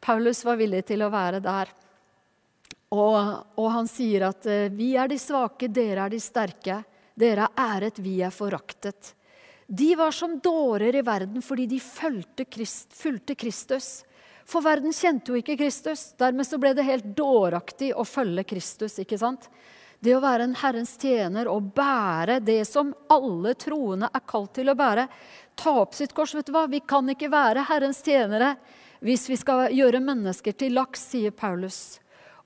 Paulus 0.00 0.44
var 0.44 0.56
villig 0.56 0.84
til 0.84 1.02
å 1.02 1.10
være 1.10 1.40
der. 1.40 1.68
Og, 2.90 3.16
og 3.56 3.70
han 3.72 3.88
sier 3.88 4.28
at 4.28 4.44
vi 4.70 4.96
er 4.96 5.08
de 5.08 5.18
svake, 5.18 5.68
dere 5.68 6.04
er 6.04 6.10
de 6.10 6.20
sterke. 6.20 6.84
Dere 7.14 7.48
er 7.48 7.56
æret, 7.56 7.98
vi 7.98 8.20
er 8.20 8.30
foraktet. 8.30 9.17
De 9.70 9.94
var 9.94 10.14
som 10.16 10.38
dårer 10.40 10.96
i 10.96 11.02
verden 11.04 11.42
fordi 11.44 11.66
de 11.68 11.78
fulgte, 11.80 12.44
Krist, 12.48 12.94
Kristus. 13.36 14.04
For 14.48 14.64
verden 14.64 14.94
kjente 14.96 15.28
jo 15.28 15.36
ikke 15.36 15.58
Kristus. 15.60 16.14
Dermed 16.16 16.48
så 16.48 16.56
ble 16.56 16.72
det 16.72 16.86
helt 16.88 17.10
dåraktig 17.16 17.90
å 17.92 18.06
følge 18.08 18.46
Kristus. 18.48 18.96
ikke 18.98 19.18
sant? 19.20 19.50
Det 20.00 20.14
å 20.16 20.22
være 20.24 20.46
en 20.46 20.56
Herrens 20.56 20.94
tjener 20.96 21.50
og 21.52 21.72
bære 21.76 22.38
det 22.40 22.62
som 22.64 22.94
alle 23.12 23.52
troende 23.60 24.08
er 24.08 24.24
kalt 24.24 24.54
til 24.56 24.72
å 24.72 24.76
bære. 24.78 25.04
Ta 25.58 25.74
opp 25.82 25.92
sitt 25.94 26.14
kors. 26.16 26.32
vet 26.34 26.46
du 26.46 26.54
hva? 26.56 26.64
Vi 26.64 26.80
kan 26.80 27.08
ikke 27.12 27.28
være 27.28 27.66
Herrens 27.68 28.00
tjenere 28.06 28.54
hvis 29.04 29.28
vi 29.28 29.36
skal 29.36 29.68
gjøre 29.74 30.00
mennesker 30.00 30.56
til 30.56 30.78
laks, 30.78 31.10
sier 31.12 31.30
Paulus. 31.30 31.98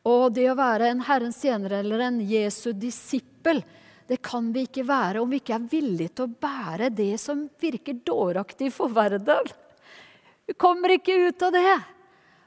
Og 0.02 0.32
det 0.34 0.48
å 0.50 0.58
være 0.58 0.90
en 0.90 1.04
Herrens 1.06 1.38
tjener 1.38 1.78
eller 1.78 2.02
en 2.08 2.18
Jesu 2.26 2.72
disippel, 2.72 3.62
det 4.08 4.18
kan 4.24 4.50
vi 4.54 4.66
ikke 4.66 4.84
være 4.88 5.22
om 5.22 5.30
vi 5.30 5.40
ikke 5.40 5.56
er 5.56 5.70
villige 5.70 6.14
til 6.16 6.26
å 6.26 6.36
bære 6.42 6.90
det 6.94 7.14
som 7.22 7.46
virker 7.60 8.00
dåraktig 8.06 8.72
for 8.74 8.92
verden. 8.92 9.50
Vi 10.46 10.56
kommer 10.58 10.96
ikke 10.96 11.16
ut 11.28 11.44
av 11.46 11.54
det. 11.54 11.76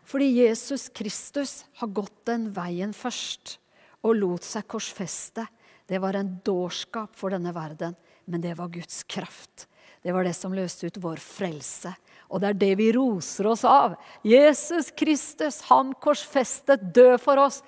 Fordi 0.05 0.27
Jesus 0.37 0.89
Kristus 0.93 1.63
har 1.81 1.89
gått 1.89 2.27
den 2.29 2.51
veien 2.53 2.91
først 2.93 3.57
og 4.05 4.19
lot 4.19 4.45
seg 4.45 4.67
korsfeste. 4.69 5.47
Det 5.85 5.97
var 6.01 6.17
en 6.17 6.35
dårskap 6.45 7.15
for 7.17 7.33
denne 7.33 7.53
verden, 7.55 7.95
men 8.29 8.43
det 8.43 8.53
var 8.59 8.69
Guds 8.73 9.01
kraft. 9.09 9.65
Det 10.05 10.13
var 10.13 10.25
det 10.27 10.35
som 10.37 10.53
løste 10.53 10.85
ut 10.85 11.01
vår 11.01 11.21
frelse. 11.21 11.95
Og 12.29 12.41
det 12.41 12.51
er 12.51 12.61
det 12.61 12.71
vi 12.77 12.91
roser 12.93 13.49
oss 13.49 13.63
av. 13.65 13.95
Jesus 14.25 14.91
Kristus, 14.97 15.63
han 15.69 15.93
korsfestet, 16.01 16.91
død 16.93 17.17
for 17.21 17.41
oss 17.41 17.61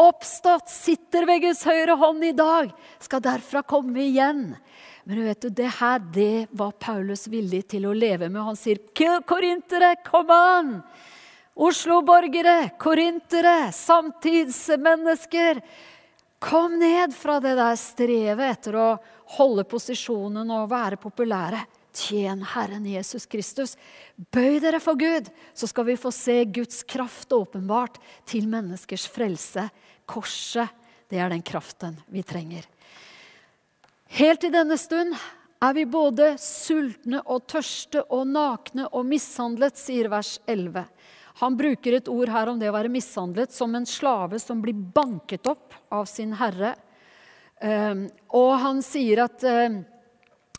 oppstått, 0.00 0.70
sitter 0.70 1.26
ved 1.28 1.42
Guds 1.44 1.62
høyre 1.68 1.96
hånd 2.00 2.24
i 2.24 2.32
dag, 2.36 2.72
skal 3.02 3.22
derfra 3.24 3.62
komme 3.66 4.00
igjen. 4.04 4.52
Men 5.04 5.24
vet 5.26 5.42
du, 5.42 5.48
det 5.50 5.70
her 5.80 6.02
det 6.14 6.46
var 6.54 6.76
Paulus 6.78 7.26
villig 7.30 7.64
til 7.74 7.88
å 7.88 7.94
leve 7.96 8.28
med. 8.28 8.42
Han 8.42 8.58
sier, 8.58 8.78
'Korintere, 8.94 9.96
kom 10.04 10.30
an!' 10.30 10.82
Oslo-borgere, 11.52 12.70
korintere, 12.80 13.72
samtidsmennesker. 13.76 15.60
Kom 16.38 16.78
ned 16.78 17.12
fra 17.14 17.40
det 17.44 17.52
der 17.58 17.76
strevet 17.76 18.56
etter 18.56 18.78
å 18.80 18.86
holde 19.36 19.66
posisjonen 19.68 20.48
og 20.48 20.70
være 20.70 20.96
populære. 20.96 21.60
Tjen 21.92 22.42
Herren 22.54 22.86
Jesus 22.88 23.26
Kristus. 23.30 23.76
Bøy 24.16 24.58
dere 24.62 24.80
for 24.80 24.98
Gud, 24.98 25.28
så 25.54 25.68
skal 25.70 25.86
vi 25.90 25.98
få 26.00 26.12
se 26.14 26.42
Guds 26.44 26.82
kraft 26.88 27.32
åpenbart 27.32 28.00
til 28.28 28.48
menneskers 28.50 29.06
frelse. 29.12 29.68
Korset, 30.08 30.72
det 31.12 31.20
er 31.20 31.32
den 31.32 31.44
kraften 31.44 31.98
vi 32.12 32.24
trenger. 32.24 32.66
Helt 34.12 34.44
i 34.44 34.52
denne 34.52 34.76
stund 34.80 35.14
er 35.62 35.74
vi 35.76 35.86
både 35.86 36.34
sultne 36.40 37.22
og 37.30 37.46
tørste 37.48 38.02
og 38.10 38.26
nakne 38.28 38.88
og 38.90 39.06
mishandlet, 39.08 39.78
sier 39.78 40.10
vers 40.12 40.38
11. 40.50 40.82
Han 41.40 41.56
bruker 41.56 41.96
et 41.96 42.10
ord 42.12 42.32
her 42.32 42.50
om 42.50 42.58
det 42.60 42.68
å 42.68 42.74
være 42.74 42.92
mishandlet 42.92 43.54
som 43.54 43.72
en 43.76 43.86
slave 43.88 44.40
som 44.42 44.60
blir 44.64 44.76
banket 44.76 45.46
opp 45.48 45.76
av 45.92 46.08
sin 46.10 46.34
herre. 46.36 46.74
Ehm, 47.62 48.08
og 48.34 48.52
han 48.60 48.82
sier 48.84 49.24
at 49.24 49.44
ehm, 49.46 49.80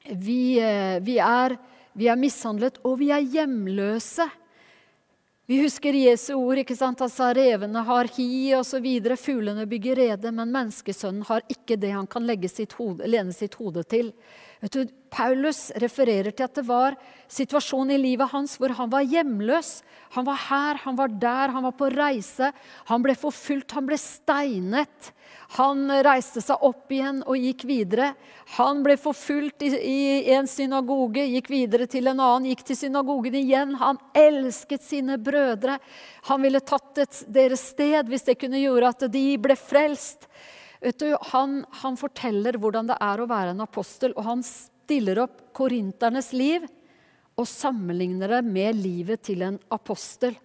vi, 0.10 0.60
eh, 0.60 1.00
vi, 1.00 1.18
er, 1.20 1.58
vi 1.94 2.10
er 2.12 2.20
mishandlet, 2.20 2.80
og 2.84 3.00
vi 3.00 3.12
er 3.16 3.24
hjemløse. 3.24 4.28
Vi 5.46 5.58
husker 5.60 5.92
Jesu 5.92 6.38
ord. 6.38 6.62
ikke 6.62 6.76
sant? 6.76 7.02
Han 7.04 7.12
sa 7.12 7.34
revene 7.36 7.82
har 7.84 8.08
hi 8.16 8.54
osv. 8.56 8.86
Fuglene 9.20 9.66
bygger 9.68 10.00
rede, 10.00 10.32
men 10.32 10.54
menneskesønnen 10.54 11.26
har 11.28 11.44
ikke 11.52 11.76
det 11.76 11.92
han 11.92 12.08
kan 12.08 12.24
sitt 12.48 12.74
hode, 12.80 13.04
lene 13.08 13.34
sitt 13.36 13.56
hode 13.60 13.84
til. 13.84 14.14
Vet 14.64 14.72
du, 14.72 14.88
Paulus 15.12 15.70
refererer 15.76 16.32
til 16.32 16.46
at 16.48 16.56
det 16.56 16.64
var 16.64 16.96
situasjon 17.28 17.92
i 17.92 18.00
livet 18.00 18.32
hans 18.32 18.56
hvor 18.58 18.72
han 18.72 18.90
var 18.90 19.04
hjemløs. 19.04 19.84
Han 20.16 20.26
var 20.26 20.40
her, 20.48 20.80
han 20.86 20.96
var 20.96 21.12
der, 21.12 21.52
han 21.52 21.64
var 21.68 21.76
på 21.76 21.92
reise. 21.92 22.54
Han 22.88 23.04
ble 23.04 23.16
forfulgt, 23.20 23.76
han 23.76 23.86
ble 23.86 24.00
steinet. 24.00 25.12
Han 25.54 25.86
reiste 26.06 26.42
seg 26.42 26.64
opp 26.66 26.90
igjen 26.94 27.20
og 27.30 27.38
gikk 27.38 27.68
videre. 27.70 28.14
Han 28.56 28.82
ble 28.86 28.96
forfulgt 28.98 29.62
i, 29.62 29.70
i, 29.78 30.00
en 30.34 30.48
synagoge, 30.50 31.28
gikk 31.30 31.52
videre 31.54 31.86
til 31.90 32.10
en 32.10 32.22
annen, 32.24 32.50
gikk 32.50 32.64
til 32.72 32.80
synagogen 32.80 33.38
igjen. 33.38 33.76
Han 33.78 34.00
elsket 34.18 34.82
sine 34.82 35.20
brødre. 35.22 35.78
Han 36.32 36.42
ville 36.42 36.64
tatt 36.66 37.04
et, 37.06 37.22
deres 37.30 37.68
sted 37.74 38.10
hvis 38.10 38.26
det 38.30 38.40
kunne 38.42 38.62
gjøre 38.64 38.94
at 38.96 39.06
de 39.14 39.26
ble 39.42 39.58
frelst. 39.60 40.26
Du, 41.00 41.12
han, 41.32 41.62
han 41.84 42.00
forteller 42.02 42.58
hvordan 42.60 42.90
det 42.90 42.98
er 43.00 43.22
å 43.22 43.30
være 43.30 43.54
en 43.54 43.64
apostel, 43.64 44.16
og 44.18 44.26
han 44.26 44.42
stiller 44.44 45.22
opp 45.24 45.38
korinternes 45.56 46.34
liv 46.36 46.66
og 47.40 47.48
sammenligner 47.50 48.36
det 48.36 48.42
med 48.46 48.82
livet 48.82 49.24
til 49.30 49.46
en 49.46 49.62
apostel. 49.74 50.36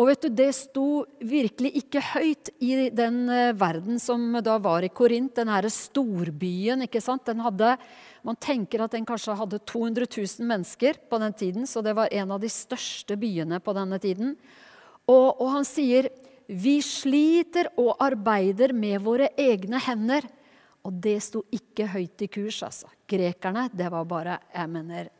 Og 0.00 0.08
vet 0.08 0.22
du, 0.24 0.28
Det 0.32 0.48
sto 0.56 1.04
virkelig 1.20 1.74
ikke 1.82 2.00
høyt 2.14 2.48
i 2.64 2.88
den 2.88 3.26
eh, 3.28 3.52
verden 3.52 4.00
som 4.00 4.32
da 4.40 4.56
var 4.56 4.86
i 4.86 4.88
Korint, 4.88 5.34
den 5.36 5.50
her 5.52 5.68
storbyen. 5.68 6.86
ikke 6.86 7.02
sant? 7.04 7.26
Den 7.28 7.42
hadde, 7.44 7.76
Man 8.24 8.36
tenker 8.36 8.84
at 8.84 8.96
den 8.96 9.04
kanskje 9.04 9.36
hadde 9.36 9.60
200 9.60 10.08
000 10.08 10.48
mennesker 10.48 10.96
på 11.08 11.20
den 11.20 11.32
tiden, 11.32 11.66
så 11.66 11.84
det 11.84 11.94
var 11.96 12.08
en 12.12 12.32
av 12.32 12.40
de 12.40 12.48
største 12.48 13.16
byene 13.16 13.60
på 13.60 13.72
denne 13.76 14.00
tiden. 14.00 14.36
Og, 15.08 15.40
og 15.40 15.48
han 15.52 15.64
sier, 15.64 16.08
'Vi 16.48 16.80
sliter 16.82 17.68
og 17.78 17.96
arbeider 18.00 18.72
med 18.72 19.00
våre 19.04 19.28
egne 19.38 19.78
hender'. 19.78 20.28
Og 20.84 20.92
det 20.92 21.20
sto 21.22 21.44
ikke 21.52 21.86
høyt 21.86 22.22
i 22.24 22.26
kurs, 22.26 22.62
altså. 22.62 22.88
Grekerne, 23.06 23.68
det 23.72 23.90
var 23.92 24.04
bare 24.04 24.38
jeg 24.54 24.68
mener, 24.68 25.10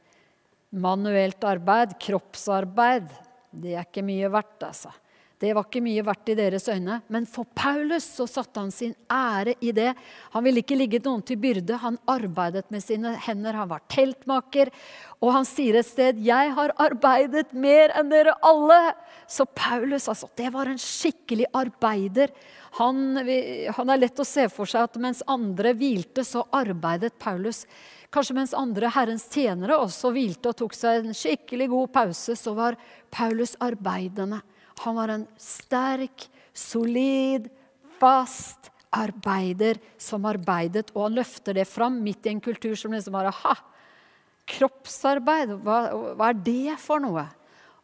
manuelt 0.72 1.44
arbeid, 1.44 1.98
kroppsarbeid. 2.00 3.29
Det 3.50 3.74
er 3.74 3.86
ikke 3.86 4.04
mye 4.06 4.30
verdt, 4.30 4.62
altså. 4.66 4.92
Det 5.40 5.54
var 5.56 5.64
ikke 5.64 5.80
mye 5.80 6.02
verdt 6.04 6.28
i 6.28 6.36
deres 6.36 6.66
øyne. 6.68 6.98
Men 7.08 7.24
for 7.24 7.48
Paulus 7.56 8.04
så 8.18 8.26
satte 8.28 8.60
han 8.60 8.72
sin 8.74 8.92
ære 9.08 9.54
i 9.64 9.70
det. 9.72 9.94
Han 10.34 10.44
ville 10.44 10.60
ikke 10.60 10.76
ligge 10.76 11.00
noen 11.06 11.22
til 11.24 11.38
byrde. 11.40 11.78
Han 11.80 11.96
arbeidet 12.12 12.66
med 12.68 12.84
sine 12.84 13.14
hender. 13.24 13.56
Han 13.56 13.70
var 13.70 13.80
teltmaker. 13.88 14.68
Og 15.24 15.32
han 15.38 15.48
sier 15.48 15.78
et 15.80 15.88
sted 15.88 16.20
'Jeg 16.20 16.52
har 16.52 16.74
arbeidet 16.76 17.54
mer 17.54 17.88
enn 17.96 18.10
dere 18.12 18.36
alle'. 18.44 18.92
Så 19.26 19.46
Paulus, 19.46 20.08
altså, 20.08 20.28
det 20.36 20.52
var 20.52 20.66
en 20.68 20.76
skikkelig 20.76 21.46
arbeider. 21.54 22.28
Han, 22.72 23.16
han 23.76 23.90
er 23.90 23.96
lett 23.96 24.20
å 24.20 24.28
se 24.28 24.46
for 24.48 24.66
seg 24.66 24.82
at 24.82 25.00
mens 25.00 25.22
andre 25.26 25.72
hvilte, 25.72 26.20
så 26.20 26.44
arbeidet 26.52 27.18
Paulus. 27.18 27.64
Kanskje 28.10 28.34
mens 28.34 28.56
andre 28.58 28.90
Herrens 28.90 29.28
tjenere 29.30 29.78
også 29.78 30.10
hvilte 30.14 30.50
og 30.50 30.58
tok 30.58 30.74
seg 30.74 31.04
en 31.04 31.16
skikkelig 31.16 31.68
god 31.70 31.92
pause, 31.94 32.34
så 32.34 32.54
var 32.56 32.78
Paulus 33.12 33.54
arbeidende. 33.62 34.40
Han 34.82 34.96
var 34.98 35.12
en 35.14 35.26
sterk, 35.38 36.26
solid, 36.56 37.46
fast 38.00 38.72
arbeider 38.90 39.78
som 40.00 40.26
arbeidet. 40.26 40.90
Og 40.96 41.06
han 41.06 41.18
løfter 41.20 41.54
det 41.60 41.68
fram 41.70 42.00
midt 42.02 42.26
i 42.26 42.34
en 42.34 42.42
kultur 42.42 42.74
som 42.78 42.94
liksom 42.96 43.14
bare 43.14 43.34
Ha! 43.42 43.56
kroppsarbeid, 44.50 45.52
hva, 45.64 45.78
hva 46.18 46.30
er 46.32 46.40
det 46.42 46.78
for 46.82 47.02
noe? 47.02 47.22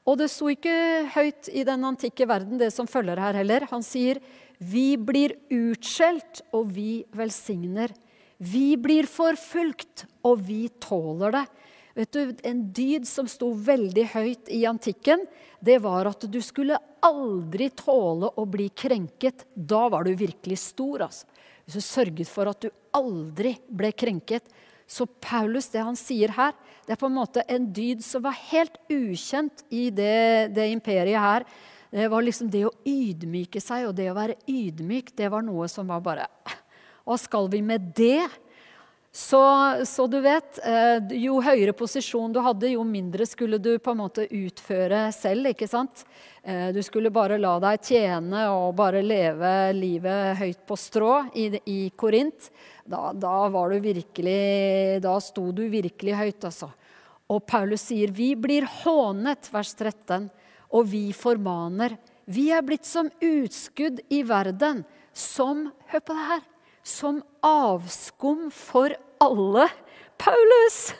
Og 0.06 0.18
det 0.20 0.28
sto 0.30 0.48
ikke 0.50 1.06
høyt 1.16 1.50
i 1.50 1.64
den 1.66 1.82
antikke 1.86 2.28
verden, 2.30 2.58
det 2.60 2.70
som 2.74 2.88
følger 2.90 3.18
her 3.20 3.38
heller. 3.40 3.66
Han 3.72 3.82
sier 3.86 4.20
vi 4.58 4.94
blir 4.96 5.34
utskjelt, 5.52 6.44
og 6.54 6.70
vi 6.74 7.04
velsigner. 7.16 7.92
Vi 8.36 8.76
blir 8.76 9.08
forfulgt, 9.08 10.04
og 10.26 10.42
vi 10.44 10.66
tåler 10.82 11.32
det. 11.32 11.46
Vet 11.96 12.12
du, 12.12 12.34
En 12.44 12.60
dyd 12.72 13.06
som 13.08 13.28
sto 13.28 13.54
veldig 13.54 14.04
høyt 14.12 14.50
i 14.52 14.66
antikken, 14.68 15.24
det 15.64 15.78
var 15.80 16.10
at 16.10 16.26
du 16.28 16.40
skulle 16.44 16.76
aldri 17.00 17.70
tåle 17.72 18.28
å 18.36 18.44
bli 18.44 18.68
krenket. 18.68 19.46
Da 19.54 19.86
var 19.88 20.04
du 20.04 20.12
virkelig 20.14 20.58
stor. 20.60 21.06
altså. 21.08 21.24
Hvis 21.64 21.80
du 21.80 21.80
sørget 21.80 22.28
for 22.28 22.52
at 22.52 22.60
du 22.60 22.68
aldri 22.94 23.56
ble 23.68 23.90
krenket. 23.92 24.44
Så 24.86 25.06
Paulus, 25.06 25.70
det 25.72 25.82
han 25.82 25.96
sier 25.98 26.30
her, 26.36 26.52
det 26.86 26.94
er 26.94 27.00
på 27.00 27.08
en 27.08 27.16
måte 27.16 27.42
en 27.50 27.72
dyd 27.74 28.04
som 28.04 28.22
var 28.22 28.36
helt 28.52 28.76
ukjent 28.92 29.64
i 29.74 29.88
det, 29.90 30.52
det 30.54 30.68
imperiet 30.70 31.18
her. 31.18 31.48
Det 31.90 32.06
var 32.12 32.22
liksom 32.22 32.50
det 32.52 32.66
å 32.68 32.74
ydmyke 32.86 33.58
seg, 33.62 33.88
og 33.88 33.96
det 33.98 34.10
å 34.12 34.18
være 34.18 34.36
ydmyk, 34.46 35.10
det 35.16 35.32
var 35.32 35.42
noe 35.42 35.66
som 35.72 35.88
var 35.90 36.04
bare 36.04 36.28
Hva 37.06 37.14
skal 37.22 37.46
vi 37.52 37.60
med 37.62 37.92
det? 37.94 38.26
Så, 39.16 39.40
så, 39.86 40.04
du 40.10 40.18
vet, 40.20 40.58
eh, 40.60 40.98
jo 41.22 41.38
høyere 41.40 41.72
posisjon 41.72 42.32
du 42.34 42.40
hadde, 42.44 42.68
jo 42.74 42.82
mindre 42.84 43.24
skulle 43.24 43.56
du 43.62 43.70
på 43.80 43.94
en 43.94 44.00
måte 44.02 44.24
utføre 44.28 45.06
selv. 45.14 45.46
ikke 45.54 45.68
sant? 45.70 46.02
Eh, 46.42 46.66
du 46.74 46.82
skulle 46.84 47.12
bare 47.14 47.38
la 47.40 47.54
deg 47.62 47.86
tjene 47.86 48.42
og 48.52 48.74
bare 48.76 49.00
leve 49.00 49.52
livet 49.72 50.36
høyt 50.36 50.66
på 50.68 50.76
strå 50.76 51.12
i, 51.32 51.46
i 51.64 51.78
Korint. 51.96 52.50
Da, 52.84 53.14
da, 53.16 53.36
var 53.54 53.72
du 53.72 53.78
virkelig 53.86 55.00
Da 55.02 55.14
sto 55.24 55.46
du 55.48 55.64
virkelig 55.72 56.18
høyt, 56.18 56.48
altså. 56.50 56.68
Og 57.32 57.40
Paulus 57.46 57.86
sier, 57.88 58.10
'Vi 58.12 58.34
blir 58.34 58.66
hånet', 58.82 59.48
vers 59.54 59.72
13, 59.72 60.28
'og 60.68 60.84
vi 60.90 61.14
formaner'. 61.16 61.96
Vi 62.26 62.50
er 62.50 62.60
blitt 62.60 62.84
som 62.84 63.08
utskudd 63.22 64.02
i 64.10 64.20
verden, 64.26 64.84
som 65.14 65.70
Hør 65.86 66.04
på 66.04 66.12
det 66.12 66.26
her! 66.34 66.55
Som 66.86 67.18
avskum 67.42 68.46
for 68.54 68.94
alle. 69.18 69.68
Paulus! 70.18 70.94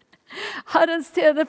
Herrens 0.74 1.08
tjener, 1.14 1.48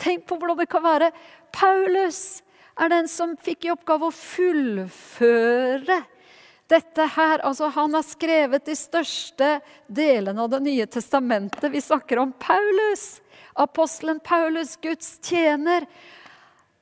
tenk 0.00 0.24
på 0.28 0.38
hvordan 0.40 0.62
det 0.62 0.68
kan 0.72 0.84
være. 0.84 1.10
Paulus 1.52 2.40
er 2.80 2.92
den 2.92 3.08
som 3.08 3.36
fikk 3.36 3.66
i 3.66 3.72
oppgave 3.72 4.08
å 4.08 4.16
fullføre 4.16 6.00
dette 6.72 7.06
her. 7.16 7.44
Altså, 7.46 7.68
han 7.76 7.94
har 7.96 8.04
skrevet 8.04 8.66
de 8.66 8.76
største 8.76 9.58
delene 9.86 10.42
av 10.42 10.50
Det 10.56 10.62
nye 10.64 10.88
testamentet. 10.88 11.70
Vi 11.72 11.84
snakker 11.84 12.24
om 12.24 12.32
Paulus. 12.32 13.20
Apostelen 13.54 14.20
Paulus, 14.20 14.76
Guds 14.80 15.18
tjener. 15.24 15.86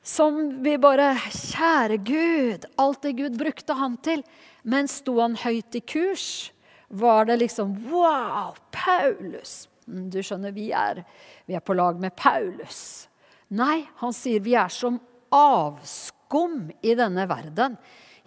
Som 0.04 0.62
vi 0.62 0.76
bare 0.78 1.14
Kjære 1.26 1.96
Gud! 2.06 2.66
Alt 2.76 3.02
det 3.02 3.16
Gud 3.18 3.38
brukte 3.40 3.76
han 3.78 3.96
til. 4.04 4.24
Men 4.64 4.88
sto 4.90 5.18
han 5.20 5.36
høyt 5.44 5.76
i 5.76 5.84
kurs? 5.84 6.54
var 6.94 7.24
det 7.24 7.36
liksom 7.36 7.90
Wow, 7.90 8.54
Paulus! 8.70 9.68
Mm, 9.86 10.10
du 10.10 10.22
skjønner, 10.22 10.52
vi 10.54 10.70
er, 10.72 11.02
vi 11.46 11.56
er 11.56 11.64
på 11.64 11.74
lag 11.76 11.98
med 12.00 12.14
Paulus. 12.16 13.08
Nei, 13.52 13.84
han 14.00 14.14
sier 14.16 14.40
vi 14.40 14.54
er 14.56 14.72
som 14.72 14.96
avskum 15.34 16.70
i 16.82 16.94
denne 16.96 17.26
verden 17.28 17.76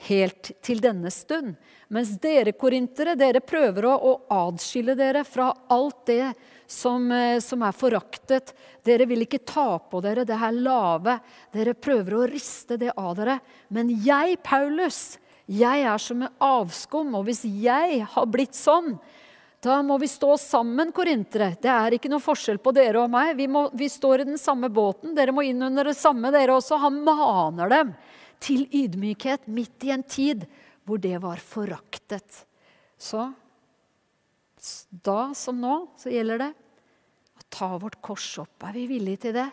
helt 0.06 0.52
til 0.62 0.84
denne 0.84 1.10
stund. 1.10 1.56
Mens 1.90 2.12
dere 2.22 2.54
korintere, 2.54 3.16
dere 3.18 3.42
prøver 3.42 3.88
å, 3.90 3.96
å 3.96 4.12
adskille 4.46 4.94
dere 5.00 5.24
fra 5.26 5.50
alt 5.74 6.04
det 6.12 6.34
som, 6.70 7.08
eh, 7.12 7.40
som, 7.42 7.64
er 7.66 7.74
foraktet. 7.74 8.52
Dere 8.86 9.08
vil 9.10 9.24
ikke 9.26 9.42
ta 9.48 9.80
på 9.80 10.04
dere 10.04 10.28
det 10.28 10.38
her 10.38 10.54
lave. 10.54 11.18
Dere 11.56 11.74
prøver 11.74 12.20
å 12.20 12.28
riste 12.30 12.78
det 12.78 12.92
av 12.94 13.16
dere. 13.18 13.40
Men 13.74 13.90
jeg, 13.90 14.38
Paulus, 14.46 15.16
jeg 15.48 15.84
er 15.88 16.02
som 16.04 16.26
en 16.26 16.42
avskum, 16.44 17.14
og 17.16 17.28
hvis 17.28 17.46
jeg 17.48 18.02
har 18.12 18.28
blitt 18.28 18.56
sånn, 18.58 18.98
da 19.64 19.80
må 19.84 19.96
vi 19.98 20.10
stå 20.12 20.36
sammen, 20.38 20.92
korintere. 20.94 21.54
Det 21.62 21.72
er 21.72 21.96
ikke 21.96 22.12
noe 22.12 22.24
forskjell 22.24 22.60
på 22.62 22.74
dere 22.76 23.02
og 23.02 23.12
meg. 23.12 23.34
Vi, 23.40 23.48
må, 23.50 23.66
vi, 23.74 23.88
står 23.90 24.22
i 24.22 24.28
den 24.30 24.40
samme 24.40 24.70
båten. 24.70 25.16
Dere 25.18 25.34
må 25.34 25.46
inn 25.48 25.64
under 25.66 25.88
det 25.90 25.96
samme, 25.98 26.30
dere 26.36 26.60
også. 26.60 26.78
Han 26.84 27.00
maner 27.08 27.72
dem 27.72 27.96
til 28.44 28.68
ydmykhet 28.70 29.48
midt 29.50 29.88
i 29.88 29.96
en 29.96 30.06
tid 30.06 30.46
hvor 30.88 31.02
det 31.02 31.16
var 31.24 31.42
foraktet. 31.42 32.44
Så 33.00 33.26
da 34.92 35.20
som 35.38 35.58
nå 35.64 35.80
så 36.00 36.12
gjelder 36.14 36.44
det 36.44 36.52
å 36.52 37.50
ta 37.50 37.72
vårt 37.82 37.98
kors 38.04 38.30
opp. 38.44 38.68
Er 38.68 38.78
vi 38.78 38.86
villige 38.92 39.26
til 39.26 39.36
det? 39.40 39.50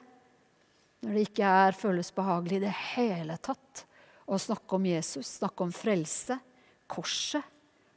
Når 1.04 1.16
det 1.16 1.26
ikke 1.30 1.56
er, 1.64 1.80
føles 1.80 2.14
behagelig 2.16 2.60
i 2.60 2.64
det 2.66 2.76
hele 2.94 3.40
tatt 3.40 3.86
og 4.26 4.40
snakke 4.40 4.76
om 4.76 4.86
Jesus, 4.88 5.38
snakke 5.40 5.66
om 5.66 5.72
frelse. 5.74 6.38
Korset. 6.86 7.50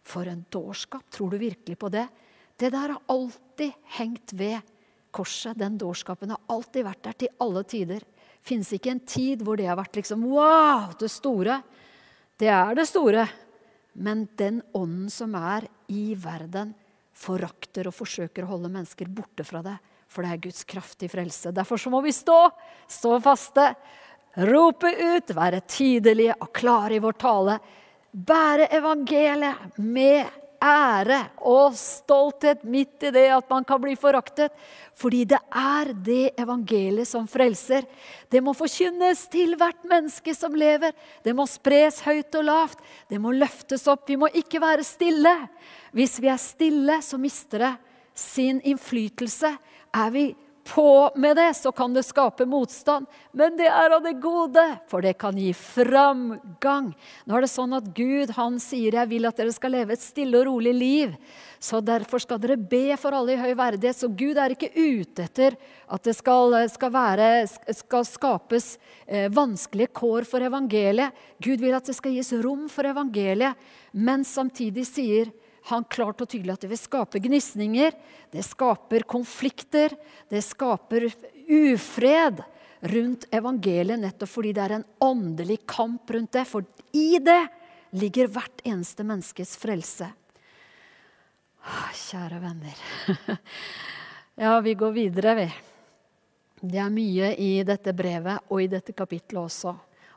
For 0.08 0.24
en 0.32 0.46
dårskap. 0.48 1.04
Tror 1.12 1.34
du 1.34 1.38
virkelig 1.42 1.76
på 1.76 1.90
det? 1.92 2.06
Det 2.56 2.70
der 2.72 2.94
har 2.94 3.02
alltid 3.12 3.74
hengt 3.98 4.32
ved 4.40 4.62
korset. 5.12 5.58
Den 5.60 5.76
dårskapen 5.78 6.32
har 6.32 6.40
alltid 6.48 6.86
vært 6.88 7.04
der 7.04 7.18
til 7.26 7.34
alle 7.44 7.64
tider. 7.68 8.06
Fins 8.40 8.72
ikke 8.72 8.94
en 8.94 9.04
tid 9.04 9.44
hvor 9.44 9.60
det 9.60 9.68
har 9.68 9.76
vært 9.76 10.00
liksom 10.00 10.24
wow, 10.32 10.94
det 11.00 11.12
store. 11.12 11.60
Det 12.40 12.48
er 12.48 12.72
det 12.78 12.88
store. 12.88 13.28
Men 14.00 14.28
den 14.40 14.62
ånden 14.78 15.12
som 15.12 15.36
er 15.36 15.68
i 15.92 16.14
verden, 16.16 16.72
forakter 17.18 17.90
og 17.90 17.98
forsøker 17.98 18.46
å 18.46 18.52
holde 18.54 18.72
mennesker 18.72 19.10
borte 19.12 19.44
fra 19.48 19.64
det. 19.66 19.76
For 20.08 20.24
det 20.24 20.32
er 20.32 20.44
Guds 20.48 20.64
kraftige 20.70 21.12
frelse. 21.12 21.52
Derfor 21.52 21.82
så 21.82 21.92
må 21.92 22.00
vi 22.06 22.14
stå, 22.16 22.46
stå 22.88 23.18
faste 23.26 23.72
rope 24.38 24.90
ut, 24.94 25.36
være 25.36 25.64
tydelige 25.66 26.36
og 26.42 26.52
klare 26.54 26.98
i 26.98 27.02
vår 27.02 27.18
tale. 27.22 27.58
Bære 28.12 28.70
evangeliet 28.78 29.80
med 29.82 30.28
ære 30.64 31.20
og 31.46 31.76
stolthet 31.78 32.64
midt 32.66 33.04
i 33.06 33.12
det 33.14 33.28
at 33.34 33.50
man 33.50 33.66
kan 33.68 33.82
bli 33.82 33.96
foraktet. 34.00 34.54
Fordi 34.98 35.24
det 35.30 35.40
er 35.54 35.92
det 35.94 36.40
evangeliet 36.40 37.08
som 37.10 37.28
frelser. 37.30 37.86
Det 38.30 38.42
må 38.44 38.56
forkynnes 38.58 39.28
til 39.34 39.54
hvert 39.58 39.84
menneske 39.88 40.34
som 40.36 40.56
lever. 40.58 40.96
Det 41.24 41.36
må 41.38 41.46
spres 41.50 42.02
høyt 42.06 42.34
og 42.40 42.48
lavt. 42.48 42.82
Det 43.10 43.22
må 43.22 43.34
løftes 43.36 43.86
opp. 43.92 44.08
Vi 44.10 44.18
må 44.18 44.32
ikke 44.34 44.62
være 44.62 44.86
stille. 44.88 45.36
Hvis 45.94 46.18
vi 46.22 46.32
er 46.34 46.42
stille, 46.42 47.02
så 47.02 47.22
mister 47.22 47.68
det 47.68 47.74
sin 48.18 48.62
innflytelse. 48.66 49.54
Er 49.94 50.10
vi 50.14 50.32
på 50.68 51.12
med 51.16 51.38
det, 51.40 51.54
så 51.54 51.72
kan 51.72 51.94
det 51.96 52.04
skape 52.04 52.46
motstand. 52.46 53.08
Men 53.32 53.56
det 53.58 53.70
er 53.72 53.94
av 53.96 54.04
det 54.04 54.18
gode, 54.22 54.64
for 54.92 55.04
det 55.06 55.16
kan 55.22 55.38
gi 55.40 55.54
framgang. 55.56 56.92
Nå 57.26 57.38
er 57.38 57.46
det 57.46 57.52
sånn 57.52 57.76
at 57.78 57.88
Gud 57.96 58.34
han 58.36 58.60
sier 58.60 58.92
'jeg 58.92 59.10
vil 59.10 59.26
at 59.26 59.38
dere 59.38 59.54
skal 59.56 59.72
leve 59.72 59.94
et 59.94 60.04
stille 60.04 60.38
og 60.40 60.48
rolig 60.48 60.74
liv'. 60.76 61.18
Så 61.60 61.82
derfor 61.82 62.20
skal 62.20 62.40
dere 62.40 62.58
be 62.58 62.96
for 62.98 63.12
alle 63.12 63.34
i 63.34 63.42
høy 63.42 63.56
verdighet. 63.56 63.96
Så 63.96 64.08
Gud 64.08 64.38
er 64.38 64.54
ikke 64.54 64.76
ute 64.76 65.24
etter 65.24 65.58
at 65.90 66.04
det 66.04 66.16
skal, 66.16 66.70
skal, 66.70 66.92
være, 66.92 67.48
skal 67.74 68.06
skapes 68.06 68.78
eh, 69.08 69.30
vanskelige 69.30 69.94
kår 69.94 70.26
for 70.26 70.40
evangeliet. 70.40 71.14
Gud 71.42 71.60
vil 71.60 71.74
at 71.74 71.86
det 71.86 71.96
skal 71.96 72.12
gis 72.12 72.34
rom 72.34 72.68
for 72.70 72.84
evangeliet, 72.84 73.56
men 73.94 74.24
samtidig 74.24 74.86
sier 74.86 75.32
han 75.68 75.86
klart 75.92 76.22
og 76.24 76.30
tydelig 76.32 76.54
at 76.56 76.64
det 76.64 76.72
vil 76.72 76.80
skape 76.80 77.22
gnisninger, 77.24 77.96
det 78.32 78.44
skaper 78.46 79.04
konflikter, 79.10 79.94
det 80.32 80.44
skaper 80.46 81.10
ufred 81.48 82.44
rundt 82.88 83.26
evangeliet 83.34 84.00
nettopp 84.00 84.32
fordi 84.32 84.54
det 84.56 84.64
er 84.64 84.76
en 84.78 84.88
åndelig 85.04 85.60
kamp 85.68 86.12
rundt 86.14 86.36
det. 86.38 86.46
For 86.48 86.66
i 86.96 87.20
det 87.24 87.42
ligger 87.98 88.32
hvert 88.32 88.64
eneste 88.68 89.06
menneskes 89.08 89.56
frelse. 89.60 90.12
Kjære 92.08 92.44
venner. 92.44 92.86
Ja, 94.38 94.60
vi 94.62 94.76
går 94.78 94.92
videre, 94.94 95.32
vi. 95.34 95.46
Det 96.62 96.78
er 96.78 96.92
mye 96.94 97.32
i 97.42 97.64
dette 97.66 97.90
brevet 97.98 98.52
og 98.54 98.60
i 98.62 98.68
dette 98.70 98.94
kapittelet 98.94 99.48
også. 99.48 99.72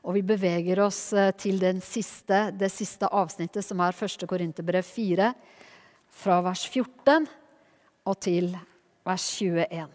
Og 0.07 0.17
vi 0.17 0.23
beveger 0.25 0.81
oss 0.81 1.13
eh, 1.13 1.33
til 1.37 1.61
siste, 1.85 2.49
det 2.57 2.71
siste 2.73 3.09
avsnittet, 3.09 3.65
som 3.67 3.83
er 3.85 3.97
1. 3.97 4.25
Korinterbrev 4.29 4.87
4, 4.87 5.33
fra 6.11 6.41
vers 6.43 6.65
14 6.67 7.29
og 8.09 8.17
til 8.25 8.55
vers 9.07 9.27
21. 9.41 9.91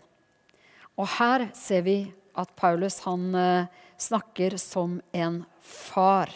Og 0.96 1.10
her 1.18 1.50
ser 1.58 1.84
vi 1.88 1.98
at 2.38 2.54
Paulus 2.56 3.02
han 3.08 3.34
eh, 3.36 3.72
snakker 3.98 4.58
som 4.62 5.00
en 5.16 5.42
far. 5.62 6.30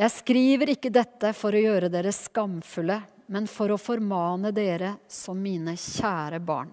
Jeg 0.00 0.12
skriver 0.16 0.74
ikke 0.74 0.92
dette 0.92 1.32
for 1.36 1.54
å 1.54 1.60
gjøre 1.60 1.90
dere 1.92 2.12
skamfulle, 2.14 2.98
men 3.30 3.46
for 3.46 3.70
å 3.70 3.78
formane 3.78 4.50
dere 4.56 4.96
som 5.06 5.38
mine 5.38 5.76
kjære 5.78 6.40
barn. 6.42 6.72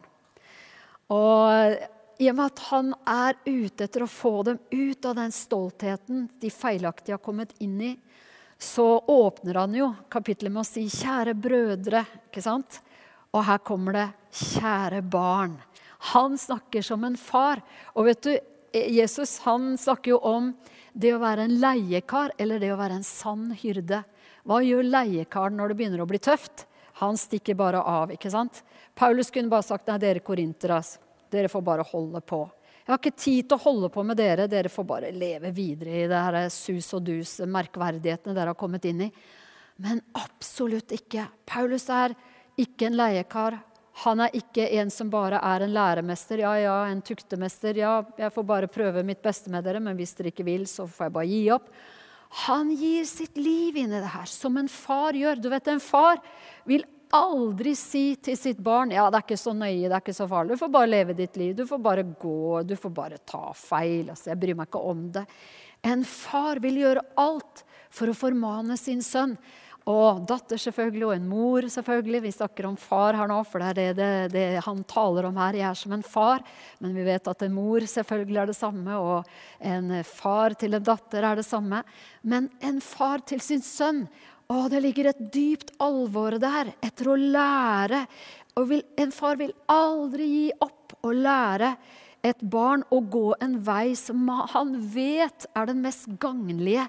Og 1.14 1.78
i 2.18 2.30
og 2.32 2.38
med 2.38 2.45
at 2.49 2.61
han 2.72 2.93
er 3.05 3.38
ute 3.45 3.86
etter 3.86 4.03
å 4.03 4.09
få 4.09 4.41
dem 4.47 4.59
ut 4.72 5.05
av 5.05 5.18
den 5.20 5.34
stoltheten 5.34 6.28
de 6.41 6.49
feilaktig 6.53 7.13
har 7.13 7.22
kommet 7.22 7.53
inn 7.61 7.78
i, 7.82 7.93
så 8.57 8.97
åpner 9.05 9.59
han 9.61 9.76
jo 9.78 9.91
kapittelet 10.09 10.51
med 10.51 10.63
å 10.63 10.65
si 10.65 10.88
'kjære 10.89 11.36
brødre'. 11.38 12.05
ikke 12.32 12.41
sant? 12.41 12.82
Og 13.34 13.45
her 13.45 13.57
kommer 13.59 13.93
det 13.93 14.09
'kjære 14.32 15.01
barn'. 15.05 15.59
Han 16.13 16.38
snakker 16.38 16.82
som 16.82 17.03
en 17.03 17.18
far. 17.18 17.61
Og 17.95 18.05
vet 18.05 18.22
du, 18.22 18.39
Jesus 18.74 19.39
han 19.39 19.78
snakker 19.78 20.11
jo 20.11 20.20
om 20.20 20.53
det 20.93 21.13
å 21.13 21.22
være 21.22 21.45
en 21.45 21.59
leiekar 21.61 22.32
eller 22.38 22.59
det 22.59 22.72
å 22.74 22.80
være 22.80 22.99
en 22.99 23.03
sann 23.03 23.51
hyrde. 23.51 24.03
Hva 24.45 24.61
gjør 24.63 24.84
leiekaren 24.84 25.57
når 25.57 25.70
det 25.70 25.78
begynner 25.78 26.01
å 26.01 26.09
bli 26.09 26.20
tøft? 26.20 26.65
Han 27.01 27.18
stikker 27.18 27.55
bare 27.55 27.82
av. 27.82 28.11
ikke 28.11 28.32
sant? 28.32 28.63
Paulus 28.95 29.30
kunne 29.30 29.49
bare 29.49 29.63
sagt 29.63 29.88
nei, 29.88 29.97
dere 30.01 30.20
korintere, 30.20 30.82
dere 31.32 31.52
får 31.52 31.66
bare 31.66 31.86
holde 31.88 32.22
på. 32.22 32.44
Jeg 32.88 32.94
har 32.94 33.02
ikke 33.02 33.20
tid 33.20 33.48
til 33.50 33.58
å 33.58 33.64
holde 33.66 33.90
på 33.92 34.04
med 34.08 34.16
dere. 34.16 34.48
Dere 34.48 34.72
får 34.72 34.86
bare 34.88 35.12
leve 35.12 35.52
videre 35.52 36.04
i 36.04 36.08
det 36.08 36.22
her 36.24 36.38
sus 36.54 36.88
og 36.96 37.04
dus, 37.10 37.34
merkverdighetene 37.44 38.36
dere 38.38 38.54
har 38.54 38.60
kommet 38.60 38.88
inn 38.88 39.08
i. 39.10 39.12
Men 39.84 40.00
absolutt 40.16 40.94
ikke. 40.96 41.28
Paulus 41.46 41.90
er 41.92 42.16
ikke 42.58 42.88
en 42.88 42.96
leiekar. 42.98 43.60
Han 44.06 44.22
er 44.24 44.34
ikke 44.38 44.70
en 44.78 44.92
som 44.94 45.10
bare 45.12 45.40
er 45.42 45.66
en 45.66 45.74
læremester. 45.74 46.42
Ja, 46.46 46.54
ja, 46.62 46.78
en 46.88 47.04
tuktemester. 47.04 47.78
Ja, 47.82 48.00
jeg 48.18 48.34
får 48.34 48.46
bare 48.48 48.72
prøve 48.72 49.04
mitt 49.06 49.24
beste 49.26 49.52
med 49.54 49.66
dere, 49.66 49.82
men 49.84 49.98
hvis 49.98 50.16
dere 50.18 50.32
ikke 50.32 50.46
vil, 50.48 50.68
så 50.70 50.86
får 50.88 51.10
jeg 51.10 51.18
bare 51.18 51.32
gi 51.32 51.46
opp. 51.58 51.72
Han 52.48 52.72
gir 52.76 53.08
sitt 53.10 53.40
liv 53.40 53.78
inn 53.80 53.92
i 53.92 54.02
det 54.02 54.14
her, 54.14 54.28
som 54.30 54.58
en 54.60 54.70
far 54.70 55.18
gjør. 55.18 55.42
Du 55.42 55.50
vet, 55.50 55.68
En 55.68 55.84
far 55.84 56.22
vil 56.64 56.86
aldri 57.16 57.74
si 57.78 58.16
til 58.24 58.38
sitt 58.39 58.58
barn 58.64 58.91
ja, 58.91 59.05
det 59.12 59.20
er 59.20 59.26
ikke 59.26 59.39
så 59.39 59.53
nøye, 59.55 59.88
det 59.88 59.93
er 59.93 60.01
ikke 60.03 60.18
så 60.18 60.28
farlig. 60.30 60.55
Du 60.55 60.64
får 60.64 60.74
bare 60.74 60.89
leve 60.89 61.16
ditt 61.18 61.38
liv. 61.39 61.53
Du 61.55 61.64
får 61.68 61.80
bare 61.84 62.03
gå. 62.03 62.64
Du 62.68 62.76
får 62.80 62.93
bare 62.95 63.22
ta 63.24 63.51
feil. 63.55 64.10
Altså, 64.10 64.32
jeg 64.32 64.41
bryr 64.41 64.58
meg 64.58 64.70
ikke 64.70 64.84
om 64.91 65.08
det. 65.16 65.24
En 65.88 66.03
far 66.08 66.60
vil 66.64 66.82
gjøre 66.82 67.05
alt 67.22 67.64
for 67.93 68.12
å 68.12 68.18
formane 68.18 68.78
sin 68.80 69.03
sønn. 69.05 69.38
Og 69.88 70.26
datter 70.28 70.60
selvfølgelig, 70.60 71.05
og 71.08 71.14
en 71.16 71.28
mor 71.30 71.68
selvfølgelig. 71.72 72.20
Vi 72.26 72.34
snakker 72.36 72.66
om 72.68 72.76
far 72.80 73.16
her 73.16 73.30
nå, 73.32 73.38
for 73.47 73.64
det 73.64 73.70
er 73.70 73.78
det, 73.78 73.86
det, 73.95 74.10
det, 74.34 74.45
han 74.66 74.82
taler 74.89 75.30
om 75.30 75.38
her. 75.39 75.55
Jeg 75.55 75.68
er 75.70 75.80
som 75.80 75.93
en 75.95 76.03
far. 76.03 76.43
Men 76.84 76.97
vi 76.97 77.05
vet 77.08 77.30
at 77.32 77.45
en 77.45 77.55
mor 77.55 77.86
selvfølgelig 77.88 78.41
er 78.41 78.51
det 78.51 78.58
samme, 78.58 78.97
og 78.99 79.64
en 79.64 80.01
far 80.03 80.58
til 80.60 80.76
en 80.76 80.89
datter 80.91 81.24
er 81.24 81.39
det 81.39 81.47
samme. 81.47 81.86
Men 82.28 82.51
en 82.60 82.82
far 82.84 83.24
til 83.32 83.39
sin 83.43 83.64
sønn 83.64 84.03
å, 84.48 84.68
det 84.72 84.80
ligger 84.80 85.10
et 85.12 85.24
dypt 85.34 85.74
alvor 85.84 86.38
der 86.39 86.72
etter 86.80 87.12
å 87.12 87.18
lære. 87.20 88.06
Og 88.58 88.70
vil, 88.70 88.84
en 88.95 89.12
far 89.12 89.36
vil 89.39 89.52
aldri 89.70 90.28
gi 90.32 90.45
opp 90.64 90.95
å 91.04 91.12
lære 91.12 91.74
et 92.26 92.39
barn 92.41 92.84
å 92.93 92.99
gå 93.01 93.36
en 93.43 93.57
vei 93.63 93.93
som 93.97 94.28
han 94.53 94.74
vet 94.93 95.45
er 95.57 95.70
den 95.70 95.84
mest 95.84 96.07
gagnlige. 96.22 96.88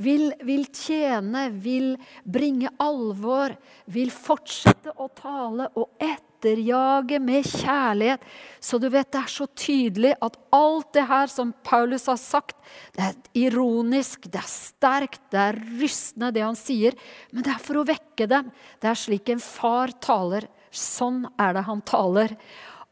Vil, 0.00 0.30
vil 0.46 0.64
tjene, 0.72 1.48
vil 1.52 1.94
bringe 2.24 2.72
alvor, 2.80 3.56
vil 3.90 4.12
fortsette 4.14 4.94
å 4.96 5.08
tale 5.16 5.68
og 5.78 5.90
etterjage 6.00 7.20
med 7.22 7.48
kjærlighet. 7.48 8.24
Så 8.62 8.80
du 8.80 8.88
vet, 8.88 9.10
det 9.12 9.20
er 9.20 9.34
så 9.34 9.48
tydelig 9.52 10.14
at 10.24 10.38
alt 10.56 10.92
det 10.96 11.04
her 11.10 11.32
som 11.32 11.52
Paulus 11.66 12.08
har 12.10 12.20
sagt, 12.20 12.56
det 12.96 13.10
er 13.10 13.20
ironisk, 13.46 14.30
det 14.30 14.40
er 14.40 14.48
sterkt, 14.48 15.22
det 15.34 15.44
er 15.50 15.60
rystende, 15.82 16.32
det 16.34 16.46
han 16.46 16.58
sier. 16.58 16.96
Men 17.34 17.44
det 17.46 17.54
er 17.54 17.62
for 17.62 17.82
å 17.82 17.86
vekke 17.88 18.30
dem. 18.30 18.50
Det 18.80 18.90
er 18.90 19.04
slik 19.04 19.30
en 19.34 19.44
far 19.44 19.92
taler. 20.00 20.48
Sånn 20.70 21.24
er 21.34 21.56
det 21.56 21.66
han 21.66 21.82
taler. 21.82 22.36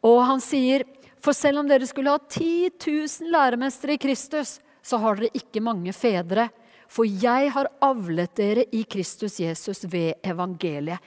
Og 0.06 0.20
han 0.26 0.42
sier, 0.42 0.84
for 1.22 1.36
selv 1.36 1.62
om 1.62 1.68
dere 1.68 1.86
skulle 1.88 2.14
ha 2.14 2.20
10 2.20 2.70
000 2.78 3.32
læremestere 3.34 3.96
i 3.96 4.02
Kristus, 4.02 4.58
så 4.82 5.00
har 5.02 5.18
dere 5.18 5.34
ikke 5.36 5.62
mange 5.64 5.92
fedre. 5.96 6.48
For 6.88 7.04
jeg 7.04 7.50
har 7.52 7.68
avlet 7.84 8.32
dere 8.38 8.64
i 8.72 8.84
Kristus 8.88 9.36
Jesus 9.42 9.84
ved 9.92 10.22
evangeliet. 10.24 11.02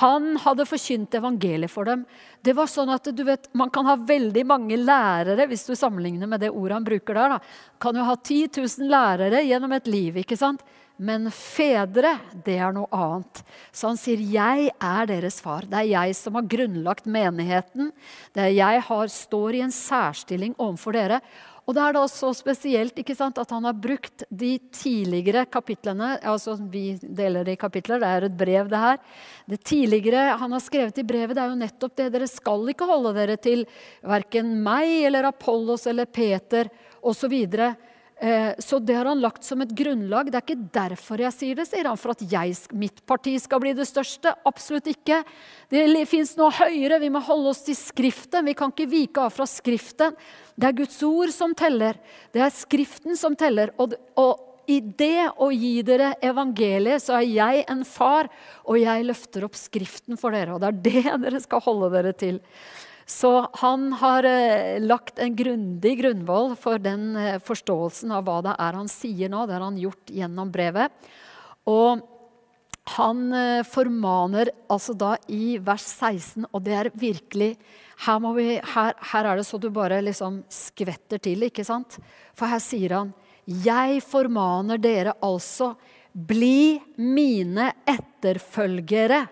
Han 0.00 0.36
hadde 0.42 0.66
forkynt 0.66 1.14
evangeliet 1.14 1.70
for 1.70 1.86
dem. 1.86 2.04
Det 2.42 2.54
var 2.56 2.70
sånn 2.70 2.90
at 2.94 3.10
du 3.14 3.22
vet, 3.26 3.48
Man 3.54 3.70
kan 3.70 3.86
ha 3.86 3.96
veldig 3.96 4.44
mange 4.46 4.78
lærere, 4.78 5.46
hvis 5.46 5.66
du 5.66 5.74
sammenligner 5.74 6.26
med 6.30 6.40
det 6.40 6.50
ordet 6.50 6.78
han 6.78 6.86
bruker 6.86 7.14
der. 7.14 7.36
da. 7.36 7.38
Kan 7.78 7.96
jo 7.96 8.06
ha 8.06 8.16
10 8.16 8.48
000 8.56 8.90
lærere 8.90 9.44
gjennom 9.44 9.72
et 9.72 9.86
liv. 9.86 10.16
ikke 10.16 10.36
sant? 10.38 10.62
Men 10.96 11.26
fedre, 11.34 12.12
det 12.46 12.54
er 12.62 12.74
noe 12.74 12.86
annet. 12.94 13.40
Så 13.74 13.88
han 13.90 13.98
sier, 13.98 14.18
'Jeg 14.18 14.70
er 14.78 15.06
deres 15.06 15.40
far'. 15.42 15.66
Det 15.66 15.74
er 15.74 15.90
jeg 15.90 16.14
som 16.14 16.34
har 16.34 16.46
grunnlagt 16.46 17.06
menigheten. 17.06 17.90
Det 18.32 18.42
er 18.42 18.54
jeg 18.54 18.80
har, 18.80 19.06
står 19.06 19.54
i 19.54 19.64
en 19.66 19.74
særstilling 19.74 20.54
overfor 20.54 20.92
dere. 20.92 21.20
Og 21.64 21.72
det 21.74 21.80
er 21.80 21.94
da 21.96 22.02
så 22.06 22.28
spesielt 22.36 22.98
ikke 23.00 23.16
sant, 23.16 23.38
at 23.40 23.50
han 23.50 23.64
har 23.64 23.72
brukt 23.72 24.22
de 24.28 24.58
tidligere 24.70 25.46
kapitlene 25.48 26.18
altså 26.20 26.58
Vi 26.60 26.98
deler 27.00 27.44
det 27.44 27.56
i 27.56 27.60
kapitler, 27.60 27.98
det 27.98 28.08
er 28.08 28.24
et 28.24 28.36
brev, 28.36 28.68
det 28.68 28.78
her. 28.78 28.98
Det 29.48 29.64
tidligere 29.64 30.36
han 30.38 30.52
har 30.52 30.60
skrevet 30.60 30.98
i 30.98 31.06
brevet, 31.08 31.34
det 31.34 31.42
er 31.42 31.48
jo 31.48 31.62
nettopp 31.62 31.96
det. 31.96 32.12
Dere 32.12 32.28
skal 32.28 32.68
ikke 32.68 32.86
holde 32.86 33.14
dere 33.16 33.36
til 33.40 33.64
verken 34.02 34.62
meg 34.62 35.06
eller 35.08 35.24
Apollos 35.24 35.86
eller 35.86 36.04
Peter 36.04 36.68
osv. 37.02 37.32
Eh, 38.16 38.54
så 38.58 38.78
det 38.78 38.94
har 38.94 39.08
han 39.10 39.20
lagt 39.20 39.44
som 39.44 39.60
et 39.64 39.72
grunnlag. 39.74 40.30
Det 40.30 40.38
er 40.38 40.44
ikke 40.46 40.68
derfor 40.74 41.22
jeg 41.24 41.34
sier 41.34 41.58
det, 41.58 41.66
sier 41.66 41.88
han, 41.88 41.98
for 41.98 42.14
at 42.14 42.22
jeg, 42.30 42.54
mitt 42.78 43.02
parti 43.08 43.34
skal 43.42 43.62
bli 43.64 43.74
det 43.74 43.88
største. 43.90 44.32
Absolutt 44.46 44.88
ikke. 44.92 45.22
Det 45.72 45.84
fins 46.10 46.36
noe 46.38 46.54
høyere. 46.54 47.00
Vi 47.02 47.10
må 47.12 47.22
holde 47.24 47.50
oss 47.50 47.64
til 47.66 47.78
Skriften. 47.78 48.46
Vi 48.46 48.56
kan 48.58 48.72
ikke 48.74 48.90
vike 48.90 49.26
av 49.26 49.34
fra 49.34 49.48
Skriften. 49.50 50.14
Det 50.54 50.70
er 50.70 50.78
Guds 50.78 51.00
ord 51.06 51.34
som 51.34 51.56
teller. 51.58 51.98
Det 52.32 52.44
er 52.44 52.54
Skriften 52.54 53.18
som 53.18 53.34
teller. 53.38 53.74
Og, 53.82 53.96
og 54.20 54.70
i 54.70 54.78
det 54.80 55.28
å 55.42 55.50
gi 55.52 55.74
dere 55.84 56.14
evangeliet, 56.24 57.02
så 57.04 57.18
er 57.18 57.26
jeg 57.28 57.66
en 57.68 57.82
far, 57.84 58.30
og 58.64 58.78
jeg 58.80 59.04
løfter 59.04 59.44
opp 59.44 59.58
Skriften 59.58 60.16
for 60.20 60.32
dere. 60.32 60.54
Og 60.54 60.62
det 60.62 60.70
er 60.70 60.80
det 61.18 61.20
dere 61.26 61.42
skal 61.42 61.64
holde 61.66 61.90
dere 61.92 62.14
til. 62.16 62.40
Så 63.06 63.48
han 63.60 63.92
har 64.00 64.24
eh, 64.24 64.80
lagt 64.80 65.18
en 65.18 65.36
grundig 65.36 65.98
grunnvoll 65.98 66.54
for 66.56 66.80
den 66.80 67.12
eh, 67.20 67.36
forståelsen 67.44 68.14
av 68.16 68.24
hva 68.24 68.40
det 68.46 68.54
er 68.56 68.78
han 68.80 68.88
sier 68.88 69.32
nå. 69.32 69.44
Det 69.44 69.58
har 69.58 69.66
han 69.66 69.80
gjort 69.80 70.12
gjennom 70.12 70.52
brevet. 70.52 70.92
Og 71.68 72.00
han 72.96 73.24
eh, 73.32 73.64
formaner 73.68 74.50
altså 74.72 74.96
da 74.96 75.14
i 75.28 75.58
vers 75.60 75.84
16, 75.84 76.48
og 76.50 76.64
det 76.64 76.78
er 76.80 76.92
virkelig 76.96 77.54
her, 78.04 78.24
vi, 78.36 78.48
her, 78.58 78.96
her 79.12 79.28
er 79.30 79.38
det 79.38 79.46
så 79.48 79.60
du 79.60 79.68
bare 79.72 80.00
liksom 80.02 80.42
skvetter 80.52 81.20
til, 81.22 81.46
ikke 81.46 81.64
sant? 81.64 82.00
For 82.34 82.50
her 82.50 82.62
sier 82.62 82.96
han 82.96 83.12
Jeg 83.44 84.00
formaner 84.02 84.80
dere 84.80 85.14
altså, 85.22 85.74
bli 86.12 86.80
mine 86.96 87.70
etterfølgere 87.84 89.24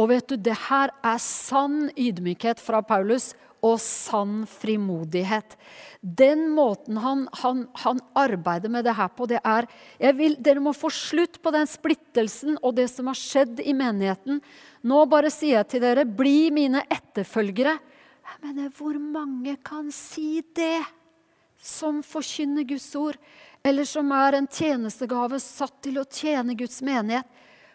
og 0.00 0.08
vet 0.08 0.28
du, 0.30 0.36
det 0.40 0.56
her 0.68 0.92
er 1.04 1.18
sann 1.20 1.90
ydmykhet 1.98 2.60
fra 2.62 2.80
Paulus 2.86 3.32
og 3.62 3.76
sann 3.78 4.42
frimodighet. 4.50 5.54
Den 6.02 6.48
måten 6.50 6.98
han, 6.98 7.28
han, 7.44 7.66
han, 7.78 8.00
arbeider 8.18 8.72
med 8.72 8.88
det 8.88 8.96
her 8.98 9.12
på, 9.14 9.28
det 9.30 9.38
er 9.38 9.68
vil, 10.18 10.34
Dere 10.42 10.62
må 10.64 10.72
få 10.74 10.90
slutt 10.90 11.38
på 11.42 11.52
den 11.54 11.68
splittelsen 11.70 12.58
og 12.58 12.74
det 12.80 12.88
som 12.90 13.10
har 13.12 13.18
skjedd 13.18 13.62
i 13.62 13.74
menigheten. 13.76 14.40
Nå 14.82 15.04
bare 15.06 15.30
sier 15.30 15.60
jeg 15.60 15.70
til 15.70 15.84
dere, 15.84 16.08
bli 16.08 16.50
mine 16.54 16.82
etterfølgere. 16.90 17.76
Jeg 18.32 18.42
mener, 18.42 18.72
hvor 18.74 18.98
mange 18.98 19.54
kan 19.62 19.92
si 19.94 20.42
det? 20.56 20.82
Som 21.62 22.00
forkynner 22.02 22.66
Guds 22.66 22.88
ord, 22.98 23.14
eller 23.62 23.86
som 23.86 24.08
er 24.16 24.34
en 24.40 24.48
tjenestegave 24.50 25.38
satt 25.38 25.76
til 25.86 26.00
å 26.00 26.08
tjene 26.10 26.56
Guds 26.58 26.80
menighet. 26.82 27.28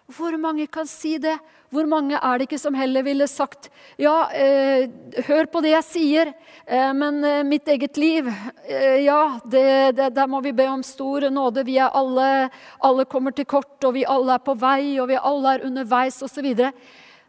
Hvor 0.08 0.38
mange 0.40 0.70
kan 0.72 0.88
si 0.88 1.18
det? 1.20 1.36
Hvor 1.68 1.84
mange 1.90 2.16
er 2.16 2.40
det 2.40 2.46
ikke 2.48 2.60
som 2.62 2.76
heller 2.80 3.04
ville 3.04 3.26
sagt 3.28 3.66
ja, 4.00 4.30
eh, 4.32 4.88
hør 5.28 5.50
på 5.52 5.60
det 5.66 5.74
jeg 5.74 5.84
sier, 5.84 6.32
eh, 6.64 6.94
men 6.96 7.20
eh, 7.28 7.42
mitt 7.44 7.68
eget 7.68 8.00
liv 8.00 8.30
eh, 8.32 9.04
Ja, 9.04 9.36
det, 9.44 9.98
det, 9.98 10.14
der 10.16 10.32
må 10.32 10.40
vi 10.46 10.56
be 10.56 10.70
om 10.72 10.86
stor 10.86 11.28
nåde. 11.28 11.66
Vi 11.68 11.76
er 11.76 11.92
alle, 11.92 12.48
alle 12.80 13.08
kommer 13.12 13.36
til 13.36 13.50
kort, 13.52 13.76
og 13.84 13.98
vi 14.00 14.06
alle 14.08 14.38
er 14.38 14.46
på 14.48 14.56
vei, 14.56 14.96
og 15.04 15.12
vi 15.12 15.20
alle 15.20 15.58
er 15.58 15.68
underveis 15.68 16.22
osv. 16.24 16.48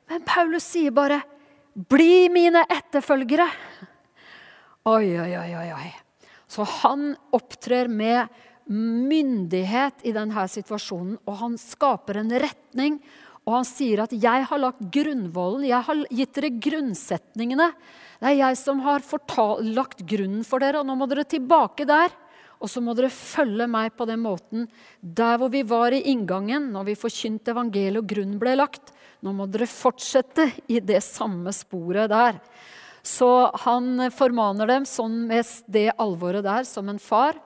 Men 0.08 0.22
Paulus 0.26 0.70
sier 0.70 0.94
bare 0.94 1.18
'bli 1.74 2.28
mine 2.30 2.62
etterfølgere'. 2.62 3.50
Oi, 4.86 5.18
oi, 5.18 5.32
oi, 5.34 5.72
oi. 5.74 5.88
Så 6.48 6.64
han 6.64 7.16
opptrer 7.34 7.90
med 7.90 8.28
myndighet 8.68 10.04
i 10.04 10.12
denne 10.12 10.44
situasjonen, 10.50 11.16
og 11.24 11.40
han 11.40 11.56
skaper 11.60 12.20
en 12.20 12.34
retning. 12.44 13.00
Og 13.48 13.54
han 13.54 13.64
sier 13.64 14.02
at 14.02 14.12
'jeg 14.12 14.44
har 14.44 14.58
lagt 14.58 14.90
grunnvollen, 14.92 15.64
jeg 15.64 15.82
har 15.82 16.04
gitt 16.10 16.34
dere 16.34 16.50
grunnsetningene'. 16.60 17.72
Det 18.20 18.28
er 18.28 18.36
jeg 18.36 18.56
som 18.58 18.80
har 18.80 19.00
fortalt, 19.00 19.64
lagt 19.74 20.04
grunnen 20.04 20.44
for 20.44 20.58
dere, 20.58 20.80
og 20.80 20.86
nå 20.86 20.96
må 20.96 21.08
dere 21.08 21.24
tilbake 21.24 21.86
der. 21.86 22.10
Og 22.60 22.68
så 22.68 22.82
må 22.82 22.94
dere 22.94 23.08
følge 23.08 23.68
meg 23.70 23.96
på 23.96 24.04
den 24.04 24.20
måten. 24.20 24.68
Der 25.02 25.38
hvor 25.38 25.48
vi 25.48 25.62
var 25.62 25.94
i 25.94 26.02
inngangen, 26.02 26.72
når 26.72 26.84
vi 26.90 26.94
forkynte 26.94 27.54
evangeliet 27.54 28.02
og 28.02 28.06
grunnen 28.10 28.38
ble 28.38 28.56
lagt, 28.56 28.92
nå 29.22 29.32
må 29.32 29.46
dere 29.50 29.66
fortsette 29.66 30.52
i 30.68 30.80
det 30.80 31.00
samme 31.02 31.54
sporet 31.54 32.10
der. 32.10 32.40
Så 33.02 33.50
han 33.64 34.10
formaner 34.10 34.66
dem 34.66 34.84
sånn 34.84 35.26
med 35.28 35.46
det 35.70 35.92
alvoret 35.98 36.44
der, 36.44 36.66
som 36.68 36.88
en 36.90 36.98
far. 36.98 37.38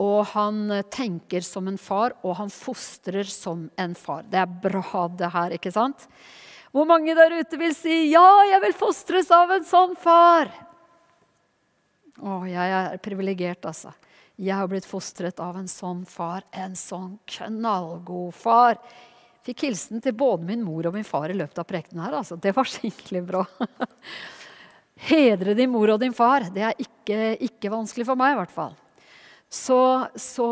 Og 0.00 0.20
han 0.32 0.62
tenker 0.88 1.44
som 1.44 1.68
en 1.68 1.78
far, 1.80 2.14
og 2.24 2.38
han 2.38 2.52
fostrer 2.52 3.28
som 3.28 3.66
en 3.76 3.94
far. 3.98 4.24
Det 4.24 4.40
er 4.40 4.60
bra, 4.62 5.04
det 5.12 5.28
her, 5.34 5.56
ikke 5.58 5.72
sant? 5.74 6.06
Hvor 6.70 6.86
mange 6.86 7.14
der 7.18 7.34
ute 7.40 7.58
vil 7.58 7.74
si 7.74 8.12
'ja, 8.12 8.28
jeg 8.52 8.60
vil 8.62 8.72
fostres 8.72 9.30
av 9.30 9.50
en 9.50 9.64
sånn 9.64 9.96
far'? 9.98 10.52
Å, 12.20 12.44
jeg 12.46 12.72
er 12.76 12.98
privilegert, 13.02 13.64
altså. 13.64 13.92
Jeg 14.40 14.56
har 14.56 14.68
blitt 14.68 14.86
fostret 14.88 15.40
av 15.40 15.56
en 15.56 15.68
sånn 15.68 16.06
far. 16.08 16.44
En 16.52 16.76
sånn 16.76 17.18
knallgod 17.28 18.34
far. 18.34 18.78
Fikk 19.44 19.66
hilsen 19.66 20.00
til 20.00 20.12
både 20.16 20.46
min 20.48 20.62
mor 20.64 20.88
og 20.88 20.94
min 20.96 21.04
far 21.04 21.32
i 21.32 21.36
løpet 21.36 21.58
av 21.60 21.68
prekenen 21.68 22.04
her. 22.04 22.18
altså. 22.20 22.36
Det 22.40 22.52
var 22.56 22.68
skikkelig 22.68 23.22
bra. 23.28 23.44
Hedre 25.10 25.54
din 25.56 25.72
mor 25.72 25.92
og 25.92 26.00
din 26.00 26.16
far. 26.16 26.48
Det 26.52 26.64
er 26.64 26.80
ikke, 26.80 27.36
ikke 27.40 27.72
vanskelig 27.72 28.08
for 28.08 28.20
meg, 28.20 28.32
i 28.32 28.40
hvert 28.40 28.54
fall. 28.54 28.76
Så, 29.52 30.06
så, 30.14 30.46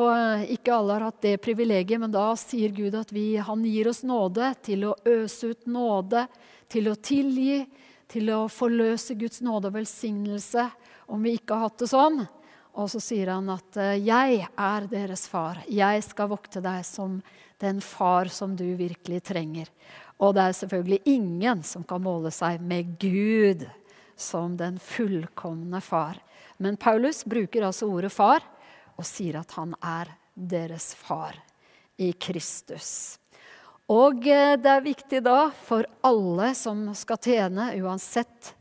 ikke 0.51 0.75
alle 0.75 0.97
har 0.97 1.05
hatt 1.07 1.21
det 1.23 1.37
privilegiet, 1.39 2.01
men 2.03 2.11
da 2.11 2.33
sier 2.35 2.73
Gud 2.75 2.97
at 2.99 3.13
vi, 3.15 3.37
han 3.39 3.63
gir 3.63 3.87
oss 3.93 4.03
nåde 4.03 4.51
til 4.67 4.89
å 4.89 4.97
øse 5.07 5.53
ut 5.53 5.69
nåde, 5.71 6.25
til 6.67 6.91
å 6.91 6.97
tilgi, 6.99 7.61
til 8.11 8.33
å 8.35 8.41
forløse 8.51 9.15
Guds 9.21 9.39
nåde 9.47 9.71
og 9.71 9.77
velsignelse 9.79 10.67
om 11.15 11.23
vi 11.23 11.37
ikke 11.39 11.55
har 11.55 11.69
hatt 11.69 11.85
det 11.85 11.91
sånn. 11.93 12.25
Og 12.79 12.91
så 12.91 13.01
sier 13.03 13.31
han 13.31 13.47
at 13.55 13.79
eh, 13.79 14.03
'jeg 14.03 14.49
er 14.51 14.91
deres 14.91 15.29
far'. 15.31 15.63
Jeg 15.71 16.03
skal 16.03 16.29
vokte 16.35 16.61
deg 16.63 16.85
som 16.87 17.23
den 17.63 17.81
far 17.81 18.27
som 18.27 18.57
du 18.57 18.67
virkelig 18.75 19.23
trenger. 19.31 19.71
Og 20.19 20.35
det 20.35 20.43
er 20.43 20.59
selvfølgelig 20.59 21.01
ingen 21.07 21.63
som 21.63 21.85
kan 21.85 22.03
måle 22.03 22.31
seg 22.35 22.61
med 22.61 22.99
Gud 22.99 23.67
som 24.17 24.57
den 24.57 24.79
fullkomne 24.79 25.81
far. 25.81 26.19
Men 26.59 26.77
Paulus 26.77 27.23
bruker 27.25 27.63
altså 27.63 27.87
ordet 27.87 28.11
far 28.13 28.43
og 28.99 29.07
sier 29.07 29.39
at 29.41 29.55
han 29.57 29.75
er 29.79 30.11
deres 30.35 30.93
far 30.99 31.39
i 31.99 32.13
Kristus. 32.13 33.19
Og 33.89 34.27
eh, 34.29 34.55
det 34.61 34.71
er 34.71 34.85
viktig 34.85 35.21
da 35.25 35.49
for 35.65 35.87
alle 36.05 36.53
som 36.59 36.85
skal 36.99 37.21
tjene, 37.25 37.71
uansett 37.81 38.53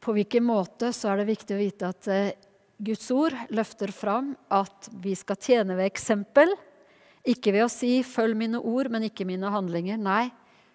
på 0.00 0.14
hvilken 0.16 0.46
måte, 0.46 0.92
så 0.94 1.12
er 1.12 1.20
det 1.20 1.32
viktig 1.32 1.56
å 1.56 1.60
vite 1.60 1.90
at 1.92 2.08
eh, 2.12 2.32
Guds 2.76 3.08
ord 3.12 3.36
løfter 3.56 3.92
fram 3.92 4.34
at 4.52 4.88
vi 5.02 5.14
skal 5.16 5.38
tjene 5.40 5.76
ved 5.76 5.88
eksempel. 5.88 6.50
Ikke 7.26 7.52
ved 7.54 7.66
å 7.66 7.72
si 7.72 8.02
'følg 8.04 8.36
mine 8.36 8.60
ord, 8.60 8.90
men 8.92 9.08
ikke 9.08 9.26
mine 9.26 9.50
handlinger'. 9.50 9.98
Nei, 9.98 10.30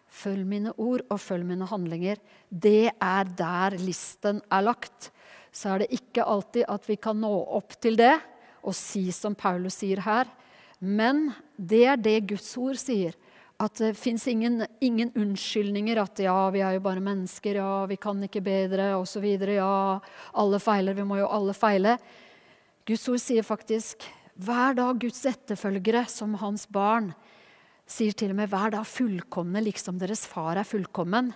følg 0.10 0.46
mine 0.46 0.74
ord 0.78 1.06
og 1.10 1.22
følg 1.22 1.46
mine 1.48 1.68
handlinger. 1.70 2.18
Det 2.50 2.92
er 2.92 3.24
der 3.38 3.78
listen 3.80 4.42
er 4.52 4.66
lagt. 4.66 5.12
Så 5.54 5.72
er 5.72 5.84
det 5.84 5.94
ikke 5.96 6.26
alltid 6.26 6.66
at 6.68 6.90
vi 6.90 6.98
kan 6.98 7.22
nå 7.22 7.32
opp 7.32 7.78
til 7.80 7.96
det 8.00 8.18
og 8.62 8.76
si 8.78 9.08
som 9.16 9.36
Paulus 9.38 9.80
sier 9.82 10.02
her. 10.06 10.30
Men 10.82 11.30
det 11.58 11.84
er 11.86 12.00
det 12.02 12.18
Guds 12.32 12.50
ord 12.58 12.80
sier. 12.82 13.18
At 13.62 13.78
det 13.78 13.94
fins 14.00 14.24
ingen, 14.26 14.64
ingen, 14.82 15.12
unnskyldninger. 15.14 16.00
At 16.02 16.22
ja, 16.24 16.38
vi 16.54 16.64
er 16.66 16.78
jo 16.78 16.86
bare 16.86 17.04
mennesker, 17.04 17.60
ja, 17.62 17.86
vi 17.90 18.00
kan 18.02 18.24
ikke 18.26 18.42
bedre, 18.46 18.96
osv. 18.98 19.28
Ja, 19.54 20.00
alle 20.34 20.62
feiler, 20.62 20.98
vi 20.98 21.06
må 21.06 21.20
jo 21.22 21.30
alle 21.30 21.54
feile. 21.58 21.98
Guds 22.90 23.06
ord 23.12 23.22
sier 23.22 23.46
faktisk 23.46 24.08
hver 24.42 24.74
dag 24.78 24.98
Guds 25.02 25.22
etterfølgere 25.30 26.08
som 26.10 26.34
hans 26.42 26.66
barn 26.66 27.12
sier 27.92 28.16
til 28.18 28.32
og 28.34 28.40
med 28.40 28.50
hver 28.50 28.74
dag 28.74 28.88
fullkomne, 28.88 29.62
liksom 29.62 30.00
deres 30.02 30.24
far 30.30 30.58
er 30.58 30.68
fullkommen. 30.68 31.34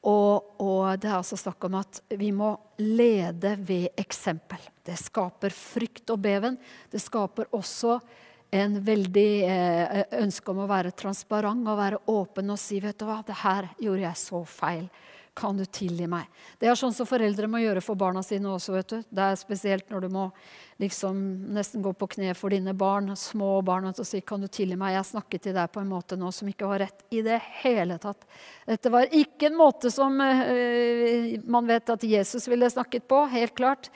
Og, 0.00 0.56
og, 0.62 0.96
det 1.00 1.10
er 1.10 1.18
altså 1.18 1.36
snakk 1.36 1.64
om 1.68 1.76
at 1.82 2.00
vi 2.16 2.30
må 2.32 2.54
lede 2.80 3.52
ved 3.68 4.00
eksempel. 4.00 4.62
Det 4.86 4.96
skaper 4.96 5.52
frykt 5.52 6.08
og 6.14 6.22
beven. 6.24 6.56
Det 6.88 7.02
skaper 7.02 7.50
også 7.56 7.98
en 8.50 8.78
veldig 8.82 9.30
eh, 9.46 10.00
ønske 10.22 10.50
om 10.50 10.64
å 10.64 10.70
være 10.70 10.94
transparent 10.96 11.68
og 11.68 11.78
være 11.78 12.00
åpen 12.10 12.50
og 12.50 12.58
si 12.58 12.80
vet 12.82 12.98
du 12.98 13.06
hva, 13.06 13.20
det 13.26 13.36
her 13.44 13.68
gjorde 13.78 14.06
jeg 14.08 14.22
så 14.24 14.40
feil. 14.48 14.88
Kan 15.40 15.56
du 15.56 15.64
tilgi 15.64 16.04
meg? 16.10 16.26
Det 16.60 16.68
er 16.68 16.76
sånn 16.76 16.92
som 16.92 17.08
foreldre 17.08 17.48
må 17.48 17.62
gjøre 17.62 17.80
for 17.80 17.96
barna 17.96 18.20
sine 18.24 18.50
også. 18.52 18.74
vet 18.74 18.92
du. 18.92 18.98
Det 19.08 19.24
er 19.24 19.38
spesielt 19.40 19.88
når 19.88 20.04
du 20.04 20.08
må 20.12 20.26
liksom 20.80 21.16
nesten 21.56 21.80
gå 21.84 21.94
på 21.96 22.08
kne 22.14 22.34
for 22.36 22.52
dine 22.52 22.74
barn, 22.76 23.08
små 23.16 23.62
barn, 23.64 23.88
og 23.88 24.04
si 24.04 24.20
kan 24.20 24.44
du 24.44 24.48
tilgi 24.52 24.76
meg? 24.76 24.98
Jeg 24.98 25.08
snakket 25.14 25.46
til 25.46 25.56
deg 25.56 25.72
på 25.72 25.80
en 25.80 25.88
måte 25.88 26.18
nå 26.20 26.28
som 26.32 26.48
ikke 26.50 26.68
var 26.68 26.84
rett 26.84 27.04
i 27.08 27.22
det 27.24 27.40
hele 27.62 27.96
tatt. 28.02 28.28
Dette 28.68 28.92
var 28.92 29.08
ikke 29.08 29.48
en 29.48 29.56
måte 29.60 29.92
som 29.92 30.20
øh, 30.20 31.38
man 31.48 31.68
vet 31.72 31.94
at 31.96 32.04
Jesus 32.04 32.48
ville 32.48 32.68
snakket 32.68 33.08
på, 33.08 33.24
helt 33.32 33.56
klart, 33.56 33.88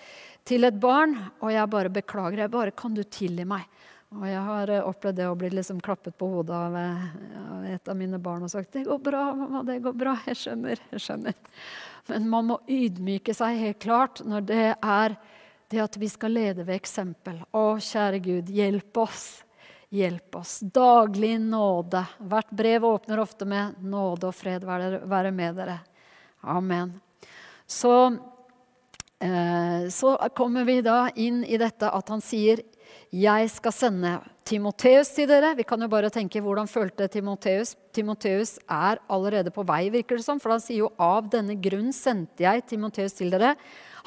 til 0.49 0.65
et 0.65 0.81
barn. 0.81 1.17
Og 1.45 1.53
jeg 1.53 1.73
bare 1.77 1.93
beklager. 1.93 2.47
Jeg 2.47 2.57
bare 2.57 2.73
kan 2.77 2.97
du 2.97 3.05
tilgi 3.05 3.45
meg? 3.49 3.69
Og 4.15 4.27
jeg 4.29 4.43
har 4.47 4.71
eh, 4.71 4.87
opplevd 4.87 5.19
det 5.19 5.29
å 5.29 5.39
bli 5.39 5.51
liksom 5.51 5.81
klappet 5.83 6.17
på 6.19 6.29
hodet 6.31 6.55
av, 6.55 6.77
eh, 6.79 7.73
et 7.75 7.89
av 7.91 7.97
mine 7.99 8.19
barn 8.23 8.45
og 8.47 8.51
sagt 8.51 8.73
'Det 8.73 8.85
går 8.87 8.99
bra, 9.03 9.35
mamma. 9.35 9.63
Det 9.63 9.83
går 9.83 9.93
bra. 9.93 10.17
Jeg 10.27 10.37
skjønner. 10.37 10.79
Jeg 10.93 11.01
skjønner.' 11.01 11.35
Men 12.07 12.29
man 12.29 12.47
må 12.47 12.59
ydmyke 12.69 13.35
seg 13.35 13.59
helt 13.59 13.79
klart 13.81 14.21
når 14.25 14.47
det 14.47 14.77
er 14.83 15.17
det 15.71 15.81
at 15.81 15.97
vi 15.97 16.09
skal 16.09 16.31
lede 16.31 16.65
ved 16.65 16.77
eksempel. 16.77 17.41
Å, 17.51 17.79
kjære 17.81 18.21
Gud, 18.23 18.51
hjelp 18.53 18.97
oss. 18.97 19.43
Hjelp 19.91 20.37
oss. 20.37 20.61
Daglig 20.61 21.41
nåde. 21.41 22.05
Hvert 22.19 22.51
brev 22.51 22.85
åpner 22.85 23.19
ofte 23.19 23.45
med 23.45 23.75
'nåde 23.81 24.29
og 24.29 24.35
fred 24.35 24.65
være 24.65 25.33
med 25.33 25.57
dere'. 25.57 25.81
Amen. 26.43 27.01
Så, 27.67 28.19
så 29.91 30.15
kommer 30.37 30.67
vi 30.69 30.81
da 30.85 31.09
inn 31.17 31.45
i 31.45 31.57
dette 31.61 31.89
at 31.89 32.11
han 32.13 32.21
sier 32.21 32.61
jeg 33.15 33.47
skal 33.53 33.73
sende 33.75 34.13
Timoteus 34.45 35.13
til 35.15 35.29
dere. 35.31 35.53
Vi 35.55 35.65
kan 35.67 35.81
jo 35.81 35.89
bare 35.91 36.11
tenke 36.13 36.43
hvordan 36.43 36.67
følte 36.69 37.07
Timoteus. 37.09 37.77
Timoteus 37.95 38.57
er 38.67 38.99
allerede 39.07 39.53
på 39.55 39.63
vei, 39.67 39.87
virker 39.95 40.19
det 40.19 40.27
som. 40.27 40.41
For 40.43 40.57
han 40.57 40.63
sier 40.63 40.83
jo 40.83 40.91
av 40.99 41.29
denne 41.31 41.55
grunn 41.63 41.93
sendte 41.95 42.43
jeg 42.45 42.65
Timoteus 42.73 43.15
til 43.17 43.31
dere. 43.33 43.55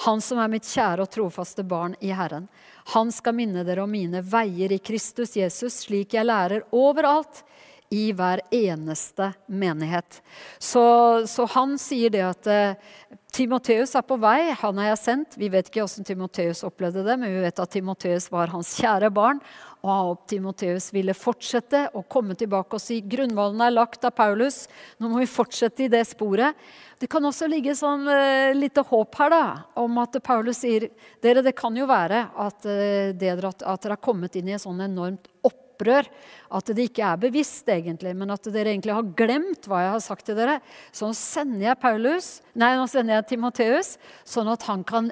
Han 0.04 0.22
som 0.22 0.42
er 0.44 0.52
mitt 0.52 0.68
kjære 0.68 1.08
og 1.08 1.12
trofaste 1.14 1.64
barn 1.66 1.96
i 2.04 2.12
Herren. 2.14 2.50
Han 2.94 3.14
skal 3.16 3.38
minne 3.40 3.64
dere 3.68 3.86
om 3.88 3.96
mine 3.96 4.22
veier 4.22 4.76
i 4.76 4.82
Kristus 4.84 5.38
Jesus, 5.40 5.86
slik 5.88 6.14
jeg 6.18 6.28
lærer 6.28 6.68
overalt 6.76 7.46
i 7.90 8.12
hver 8.12 8.44
eneste 8.52 9.32
menighet. 9.48 10.20
Så, 10.60 10.84
så 11.32 11.48
han 11.56 11.78
sier 11.80 12.12
det 12.12 12.26
at 12.28 12.50
eh, 12.52 12.96
Timoteus 13.38 13.92
er 13.94 14.02
på 14.02 14.16
vei, 14.18 14.50
han 14.58 14.80
har 14.82 14.88
jeg 14.88 14.98
sendt. 14.98 15.36
Vi 15.38 15.52
vet 15.54 15.68
ikke 15.70 15.84
hvordan 15.84 16.06
Timoteus 16.08 16.64
opplevde 16.66 17.04
det, 17.06 17.18
men 17.22 17.30
vi 17.30 17.44
vet 17.44 17.60
at 17.62 17.70
Timoteus 17.70 18.26
var 18.34 18.50
hans 18.50 18.72
kjære 18.80 19.12
barn. 19.14 19.38
Og 19.86 20.24
Timoteus 20.26 20.88
ville 20.96 21.14
fortsette 21.14 21.84
å 21.94 22.02
komme 22.10 22.34
tilbake 22.40 22.80
og 22.80 22.82
si 22.82 22.98
grunnvollen 23.06 23.62
er 23.62 23.76
lagt 23.76 24.08
av 24.10 24.16
Paulus. 24.18 24.64
Nå 24.98 25.12
må 25.12 25.22
vi 25.22 25.30
fortsette 25.30 25.86
i 25.86 25.92
det 25.94 26.02
sporet. 26.10 26.58
Det 26.98 27.12
kan 27.14 27.30
også 27.30 27.46
ligge 27.52 27.78
sånn 27.78 28.10
uh, 28.10 28.58
lite 28.58 28.82
håp 28.90 29.22
her 29.22 29.30
da, 29.36 29.44
om 29.78 30.02
at 30.02 30.18
Paulus 30.26 30.64
sier 30.64 30.90
dere, 31.22 31.46
det 31.46 31.54
kan 31.60 31.78
jo 31.78 31.86
være 31.86 32.24
at, 32.34 32.66
uh, 32.66 33.14
dere, 33.14 33.54
at, 33.54 33.62
dere 33.62 34.00
har 34.00 34.02
kommet 34.02 34.40
inn 34.40 34.50
i 34.50 34.58
et 34.58 34.66
sånn 34.66 34.82
enormt 34.82 35.30
opphold 35.44 35.67
opprør. 35.78 36.10
At 36.50 36.72
det 36.74 36.90
ikke 36.90 37.06
er 37.06 37.22
bevisst, 37.22 37.68
egentlig, 37.70 38.16
men 38.18 38.32
at 38.34 38.50
dere 38.50 38.74
egentlig 38.74 38.96
har 38.96 39.14
glemt 39.18 39.68
hva 39.68 39.84
jeg 39.84 39.94
har 39.94 40.04
sagt 40.04 40.26
til 40.26 40.38
dere. 40.40 40.60
Så 40.96 41.08
nå 41.08 41.16
sender 41.18 41.70
jeg 41.70 41.82
Paulus, 41.82 42.30
nei, 42.58 42.74
nå 42.80 42.88
sender 42.90 43.20
jeg 43.20 43.30
Timoteus, 43.34 43.98
sånn 44.26 44.50
at 44.50 44.64
han 44.68 44.86
kan 44.88 45.12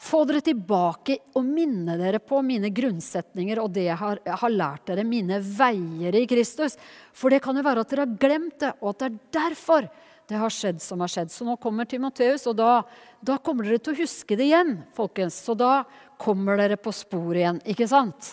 få 0.00 0.22
dere 0.28 0.40
tilbake 0.44 1.18
og 1.36 1.44
minne 1.44 1.98
dere 2.00 2.20
på 2.24 2.38
mine 2.44 2.70
grunnsetninger 2.72 3.60
og 3.60 3.74
det 3.74 3.88
jeg 3.90 3.98
har, 4.00 4.20
jeg 4.24 4.40
har 4.40 4.54
lært 4.54 4.86
dere, 4.88 5.04
mine 5.04 5.40
veier 5.44 6.16
i 6.16 6.24
Kristus. 6.28 6.78
For 7.12 7.32
det 7.32 7.42
kan 7.44 7.56
jo 7.56 7.64
være 7.66 7.84
at 7.84 7.92
dere 7.92 8.06
har 8.06 8.18
glemt 8.20 8.58
det, 8.62 8.74
og 8.80 8.94
at 8.94 9.02
det 9.02 9.10
er 9.10 9.20
derfor 9.40 9.90
det 10.28 10.38
har 10.40 10.52
skjedd 10.52 10.80
som 10.80 11.02
har 11.04 11.10
skjedd. 11.12 11.32
Så 11.32 11.44
nå 11.44 11.58
kommer 11.60 11.88
Timoteus, 11.88 12.46
og 12.48 12.56
da, 12.56 12.78
da 13.20 13.36
kommer 13.44 13.68
dere 13.68 13.82
til 13.84 13.92
å 13.92 14.00
huske 14.04 14.38
det 14.40 14.48
igjen, 14.48 14.78
folkens. 14.96 15.36
Så 15.44 15.56
da 15.58 15.82
kommer 16.20 16.56
dere 16.60 16.80
på 16.80 16.94
sporet 16.96 17.42
igjen, 17.42 17.60
ikke 17.74 17.88
sant? 17.90 18.32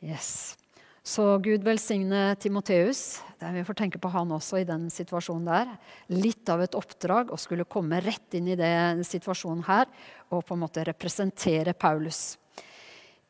Yes. 0.00 0.56
Så 1.02 1.38
Gud 1.38 1.64
velsigne 1.64 2.34
Timoteus. 2.40 3.20
Vi 3.40 3.64
får 3.64 3.76
tenke 3.76 3.98
på 4.00 4.08
han 4.12 4.32
også 4.32 4.60
i 4.60 4.66
den 4.68 4.88
situasjonen 4.92 5.48
der. 5.48 5.72
Litt 6.12 6.48
av 6.52 6.62
et 6.64 6.76
oppdrag 6.76 7.32
å 7.32 7.38
skulle 7.40 7.68
komme 7.68 8.00
rett 8.04 8.36
inn 8.36 8.48
i 8.52 8.56
den 8.56 9.00
situasjonen 9.04 9.64
her 9.68 9.88
og 10.30 10.44
på 10.44 10.56
en 10.56 10.62
måte 10.62 10.84
representere 10.88 11.74
Paulus. 11.76 12.38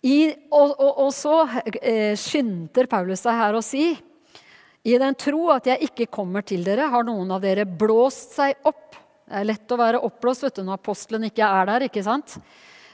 I, 0.03 0.31
og, 0.49 0.73
og, 0.81 0.93
og, 1.07 1.11
så 1.12 1.35
eh, 1.83 2.14
skynder 2.18 2.89
Paulus 2.91 3.21
seg 3.27 3.37
her 3.37 3.59
å 3.59 3.64
si 3.64 3.91
i 4.81 4.97
den 4.97 5.16
tro 5.18 5.51
at 5.53 5.66
jeg 5.68 5.91
ikke 5.91 6.09
kommer 6.09 6.47
til 6.47 6.64
dere, 6.64 6.89
har 6.89 7.05
noen 7.05 7.35
av 7.37 7.43
dere 7.45 7.66
blåst 7.68 8.39
seg 8.39 8.64
opp. 8.64 8.97
Det 9.29 9.43
er 9.43 9.47
lett 9.51 9.75
å 9.75 9.79
være 9.79 10.01
oppblåst 10.07 10.47
vet 10.47 10.57
du, 10.57 10.64
når 10.64 10.81
apostelen 10.81 11.27
ikke 11.29 11.45
er 11.45 11.68
der. 11.68 11.85
ikke 11.91 12.07
sant? 12.07 12.39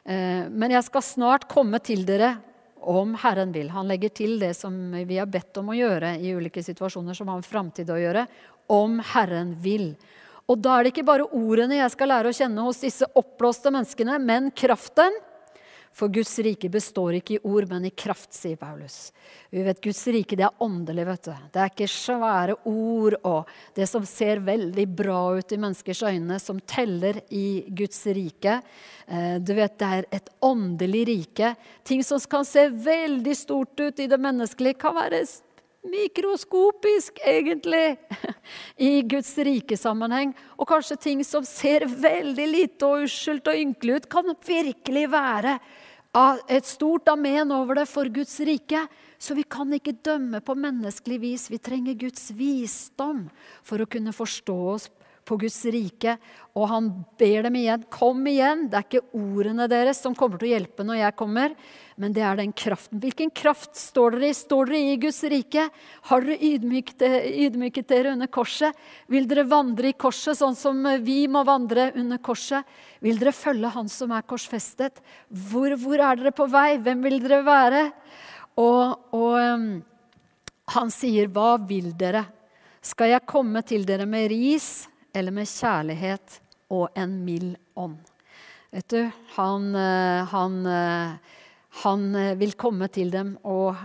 Eh, 0.02 0.50
men 0.50 0.74
jeg 0.74 0.88
skal 0.88 1.06
snart 1.06 1.46
komme 1.48 1.78
til 1.78 2.02
dere 2.08 2.34
om 2.86 3.14
Herren 3.18 3.52
vil. 3.52 3.70
Han 3.74 3.88
legger 3.90 4.12
til 4.14 4.36
det 4.40 4.52
som 4.54 4.74
vi 4.94 5.18
har 5.18 5.26
bedt 5.30 5.58
om 5.58 5.72
å 5.72 5.76
gjøre 5.76 6.14
i 6.22 6.34
ulike 6.36 6.62
situasjoner 6.62 7.16
som 7.18 7.28
har 7.32 7.40
en 7.40 7.46
framtid 7.46 7.90
å 7.90 7.98
gjøre. 7.98 8.26
Om 8.70 9.00
Herren 9.12 9.54
vil. 9.62 9.94
Og 10.46 10.60
da 10.62 10.76
er 10.76 10.86
det 10.86 10.92
ikke 10.94 11.06
bare 11.08 11.26
ordene 11.34 11.80
jeg 11.80 11.92
skal 11.94 12.12
lære 12.12 12.30
å 12.30 12.36
kjenne 12.36 12.66
hos 12.66 12.82
disse 12.84 13.08
oppblåste 13.18 13.72
menneskene, 13.74 14.20
men 14.22 14.52
kraften. 14.54 15.18
For 15.96 16.12
Guds 16.12 16.34
rike 16.44 16.68
består 16.68 17.16
ikke 17.16 17.38
i 17.38 17.44
ord, 17.48 17.70
men 17.70 17.86
i 17.88 17.90
kraft, 17.90 18.34
sier 18.36 18.58
Paulus. 18.60 19.14
Vi 19.48 19.62
vet 19.64 19.78
Guds 19.80 20.02
rike 20.12 20.36
det 20.36 20.44
er 20.44 20.58
åndelig. 20.60 21.06
vet 21.08 21.22
du. 21.24 21.30
Det 21.54 21.62
er 21.62 21.70
ikke 21.70 21.88
svære 21.88 22.56
ord 22.68 23.16
og 23.22 23.54
det 23.78 23.86
som 23.88 24.04
ser 24.04 24.42
veldig 24.44 24.84
bra 24.98 25.22
ut 25.38 25.54
i 25.56 25.58
menneskers 25.62 26.02
øyne, 26.04 26.36
som 26.42 26.60
teller 26.60 27.22
i 27.32 27.64
Guds 27.72 28.02
rike. 28.12 28.58
Eh, 29.08 29.38
du 29.40 29.54
vet, 29.54 29.78
Det 29.78 29.88
er 29.88 30.04
et 30.12 30.28
åndelig 30.42 31.06
rike. 31.08 31.54
Ting 31.84 32.04
som 32.04 32.20
kan 32.20 32.44
se 32.44 32.68
veldig 32.68 33.36
stort 33.36 33.80
ut 33.80 33.98
i 33.98 34.06
det 34.06 34.20
menneskelige, 34.20 34.78
kan 34.78 34.94
være 34.94 35.24
mikroskopisk, 35.86 37.20
egentlig, 37.24 37.96
i 38.76 39.00
Guds 39.00 39.32
rike-sammenheng. 39.38 40.34
Og 40.58 40.68
kanskje 40.68 41.00
ting 41.00 41.24
som 41.24 41.44
ser 41.44 41.86
veldig 41.88 42.46
lite 42.52 42.84
og 42.84 43.06
uskyldt 43.06 43.48
og 43.48 43.64
ynkelig 43.64 43.96
ut, 43.96 44.08
kan 44.12 44.34
virkelig 44.44 45.08
være 45.10 45.58
et 46.48 46.64
stort 46.64 47.08
amen 47.12 47.52
over 47.52 47.80
det 47.80 47.86
for 47.90 48.08
Guds 48.08 48.38
rike. 48.40 48.86
Så 49.18 49.36
vi 49.36 49.44
kan 49.48 49.72
ikke 49.72 49.96
dømme 50.04 50.40
på 50.44 50.56
menneskelig 50.56 51.18
vis. 51.20 51.48
Vi 51.52 51.58
trenger 51.60 51.96
Guds 51.98 52.30
visdom 52.36 53.26
for 53.64 53.80
å 53.80 53.88
kunne 53.88 54.14
forstå 54.16 54.56
oss 54.74 54.88
på 55.26 55.36
Guds 55.40 55.58
rike. 55.74 56.16
Og 56.56 56.68
han 56.70 56.88
ber 57.20 57.44
dem 57.44 57.56
igjen. 57.58 57.82
Kom 57.92 58.22
igjen! 58.30 58.66
Det 58.70 58.78
er 58.78 58.86
ikke 58.86 59.18
ordene 59.18 59.66
deres 59.68 59.98
som 60.00 60.14
kommer 60.16 60.40
til 60.40 60.48
å 60.48 60.52
hjelpe 60.54 60.86
når 60.86 61.00
jeg 61.02 61.16
kommer, 61.18 61.56
men 62.00 62.14
det 62.16 62.22
er 62.24 62.38
den 62.38 62.54
kraften. 62.56 63.00
Hvilken 63.02 63.32
kraft 63.36 63.76
står 63.76 64.16
dere 64.16 64.30
i? 64.30 64.36
Står 64.36 64.70
dere 64.70 64.94
i 64.94 64.96
Guds 65.02 65.20
rike? 65.32 65.66
Har 66.08 66.24
dere 66.24 66.38
ydmyket, 66.48 67.04
ydmyket 67.46 67.90
dere 67.92 68.14
under 68.16 68.30
korset? 68.32 68.78
Vil 69.12 69.28
dere 69.28 69.44
vandre 69.50 69.92
i 69.92 69.98
korset 69.98 70.38
sånn 70.40 70.56
som 70.56 70.80
vi 71.04 71.18
må 71.28 71.44
vandre 71.48 71.90
under 71.98 72.22
korset? 72.24 72.64
Vil 73.04 73.20
dere 73.20 73.36
følge 73.36 73.74
Han 73.76 73.92
som 73.92 74.14
er 74.16 74.24
korsfestet? 74.24 75.02
Hvor, 75.28 75.76
hvor 75.82 76.00
er 76.00 76.22
dere 76.22 76.32
på 76.36 76.48
vei? 76.48 76.78
Hvem 76.80 77.04
vil 77.04 77.20
dere 77.26 77.42
være? 77.44 77.84
Og, 78.56 79.12
og 79.12 79.36
um, 79.36 79.70
han 80.72 80.90
sier, 80.90 81.28
'Hva 81.28 81.56
vil 81.68 81.92
dere?' 81.92 82.24
Skal 82.86 83.10
jeg 83.10 83.26
komme 83.26 83.60
til 83.66 83.82
dere 83.84 84.06
med 84.06 84.30
ris 84.30 84.86
eller 85.16 85.32
med 85.32 85.48
kjærlighet 85.48 86.40
og 86.76 86.90
en 86.98 87.16
mild 87.24 87.56
ånd. 87.78 87.98
Vet 88.74 88.88
du, 88.92 89.02
han, 89.36 89.74
eh, 89.74 90.24
han, 90.32 90.56
eh, 90.66 91.36
han, 91.82 92.14
eh, 92.14 92.34
vil 92.36 92.52
komme 92.52 92.88
til 92.92 93.10
dem, 93.10 93.38
og 93.44 93.76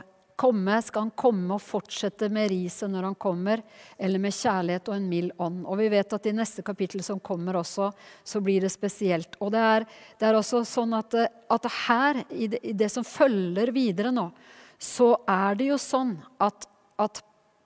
komme, 0.42 0.80
skal 0.82 1.06
han 1.06 1.14
komme 1.16 1.54
og 1.54 1.62
fortsette 1.62 2.28
med 2.34 2.50
riset 2.50 2.90
når 2.90 3.06
han 3.12 3.16
kommer, 3.16 3.62
eller 3.98 4.20
med 4.20 4.34
kjærlighet 4.34 4.90
og 4.90 4.96
en 4.98 5.10
mild 5.10 5.32
ånd. 5.38 5.62
Og 5.70 5.78
vi 5.80 5.90
vet 5.94 6.16
at 6.18 6.26
i 6.26 6.34
neste 6.36 6.66
kapittel 6.66 7.04
som 7.06 7.22
kommer 7.22 7.60
også, 7.62 7.92
så 8.26 8.42
blir 8.42 8.66
det 8.66 8.74
spesielt. 8.74 9.38
Og 9.40 9.54
det 9.54 9.62
er, 9.62 9.86
det 10.18 10.28
er 10.28 10.40
også 10.40 10.64
sånn 10.68 10.98
at, 10.98 11.14
at 11.48 11.70
her, 11.86 12.24
i 12.34 12.50
det, 12.52 12.64
i 12.66 12.74
det, 12.74 12.90
som 12.92 13.06
følger 13.06 13.72
videre 13.72 14.12
nå, 14.12 14.32
så 14.82 15.14
er 15.30 15.60
det 15.60 15.70
jo 15.70 15.78
sånn 15.78 16.18
at, 16.42 16.66
at 16.98 17.22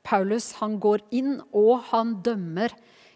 Paulus 0.05 0.51
han 0.59 0.76
går 0.84 1.01
inn 1.16 1.39
og 1.55 1.88
han 1.93 2.20
dømmer 2.22 2.76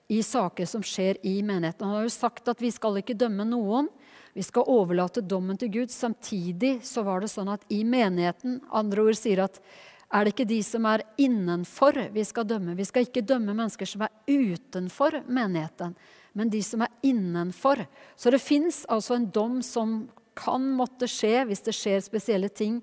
i 0.10 0.24
saker 0.26 0.66
som 0.66 0.84
skjer 0.84 1.20
i 1.26 1.38
menigheten. 1.46 1.86
Han 1.86 2.00
har 2.00 2.08
jo 2.08 2.14
sagt 2.14 2.50
at 2.50 2.62
vi 2.62 2.72
skal 2.74 2.98
ikke 2.98 3.18
dømme 3.18 3.46
noen. 3.46 3.90
Vi 4.34 4.42
skal 4.46 4.66
overlate 4.70 5.22
dommen 5.22 5.58
til 5.58 5.70
Gud. 5.74 5.94
Samtidig 5.94 6.80
så 6.86 7.04
var 7.06 7.22
det 7.22 7.30
sånn 7.30 7.52
at 7.54 7.66
i 7.70 7.84
menigheten 7.86 8.60
Andre 8.74 9.06
ord 9.06 9.18
sier 9.20 9.44
at 9.46 9.62
er 10.10 10.26
det 10.26 10.34
ikke 10.34 10.50
de 10.50 10.60
som 10.66 10.88
er 10.90 11.04
innenfor 11.22 12.00
vi 12.16 12.24
skal 12.26 12.48
dømme? 12.50 12.74
Vi 12.78 12.88
skal 12.90 13.06
ikke 13.06 13.22
dømme 13.22 13.54
mennesker 13.54 13.86
som 13.86 14.08
er 14.08 14.16
utenfor 14.26 15.20
menigheten, 15.30 15.94
men 16.34 16.50
de 16.50 16.64
som 16.66 16.82
er 16.82 16.96
innenfor. 17.06 17.84
Så 18.18 18.34
det 18.34 18.42
fins 18.42 18.82
altså 18.90 19.20
en 19.20 19.30
dom 19.30 19.60
som 19.66 20.00
kan 20.40 20.66
måtte 20.74 21.06
skje 21.10 21.44
hvis 21.46 21.62
det 21.68 21.76
skjer 21.78 22.02
spesielle 22.02 22.50
ting 22.50 22.80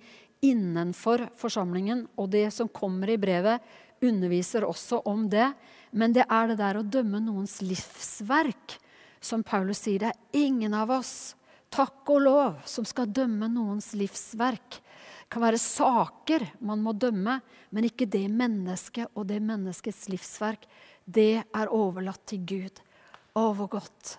innenfor 0.47 1.27
forsamlingen. 1.41 2.05
Og 2.15 2.31
det 2.31 2.47
som 2.55 2.71
kommer 2.71 3.11
i 3.11 3.19
brevet, 3.19 3.59
underviser 4.05 4.67
også 4.69 5.03
om 5.09 5.27
det. 5.33 5.49
Men 5.97 6.13
det 6.13 6.27
er 6.29 6.51
det 6.51 6.59
der 6.61 6.77
å 6.77 6.85
dømme 6.85 7.23
noens 7.25 7.59
livsverk. 7.65 8.77
Som 9.21 9.43
Paulus 9.47 9.81
sier, 9.87 10.03
det 10.03 10.13
er 10.13 10.45
ingen 10.45 10.75
av 10.77 10.93
oss, 10.99 11.35
takk 11.73 12.09
og 12.13 12.21
lov, 12.27 12.59
som 12.69 12.85
skal 12.87 13.09
dømme 13.11 13.49
noens 13.51 13.95
livsverk. 13.97 14.77
Det 15.27 15.33
kan 15.33 15.43
være 15.43 15.59
saker 15.59 16.45
man 16.63 16.85
må 16.85 16.93
dømme, 16.95 17.41
men 17.75 17.89
ikke 17.89 18.07
det 18.07 18.27
mennesket 18.31 19.17
og 19.17 19.27
det 19.33 19.41
menneskets 19.43 20.05
livsverk. 20.13 20.69
Det 21.03 21.43
er 21.43 21.73
overlatt 21.75 22.23
til 22.29 22.45
Gud. 22.47 22.79
Å, 23.35 23.51
hvor 23.57 23.73
godt. 23.73 24.17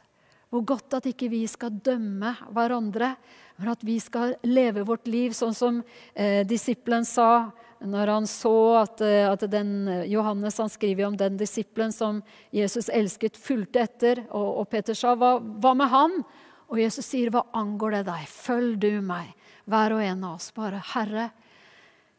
Hvor 0.51 0.65
godt 0.67 0.97
at 0.97 1.07
ikke 1.09 1.30
vi 1.32 1.43
skal 1.49 1.78
dømme 1.84 2.34
hverandre, 2.55 3.13
men 3.57 3.71
at 3.71 3.86
vi 3.86 3.97
skal 4.01 4.36
leve 4.45 4.84
vårt 4.88 5.07
liv 5.09 5.34
sånn 5.36 5.55
som 5.55 5.80
eh, 6.13 6.43
disippelen 6.47 7.07
sa 7.07 7.49
når 7.84 8.07
han 8.07 8.28
så 8.30 8.55
at, 8.82 9.01
eh, 9.05 9.25
at 9.30 9.43
den, 9.51 9.88
Johannes 10.09 10.57
han 10.57 10.69
skriver 10.71 11.07
om 11.07 11.17
den 11.17 11.38
disippelen 11.38 11.93
som 11.93 12.21
Jesus 12.55 12.89
elsket, 12.89 13.38
fulgte 13.38 13.84
etter. 13.86 14.23
Og, 14.32 14.63
og 14.63 14.69
Peter 14.71 14.97
sa, 14.97 15.15
hva, 15.15 15.38
hva, 15.39 15.73
med 15.78 15.91
han?' 15.93 16.21
Og 16.67 16.82
Jesus 16.82 17.05
sier, 17.07 17.30
'Hva 17.32 17.45
angår 17.55 17.91
det 17.95 18.05
deg? 18.09 18.28
Følg 18.28 18.80
du 18.80 19.01
meg.' 19.01 19.36
Hver 19.67 19.93
og 19.95 20.01
en 20.03 20.23
av 20.23 20.36
oss 20.36 20.51
bare, 20.51 20.82
'Herre, 20.84 21.30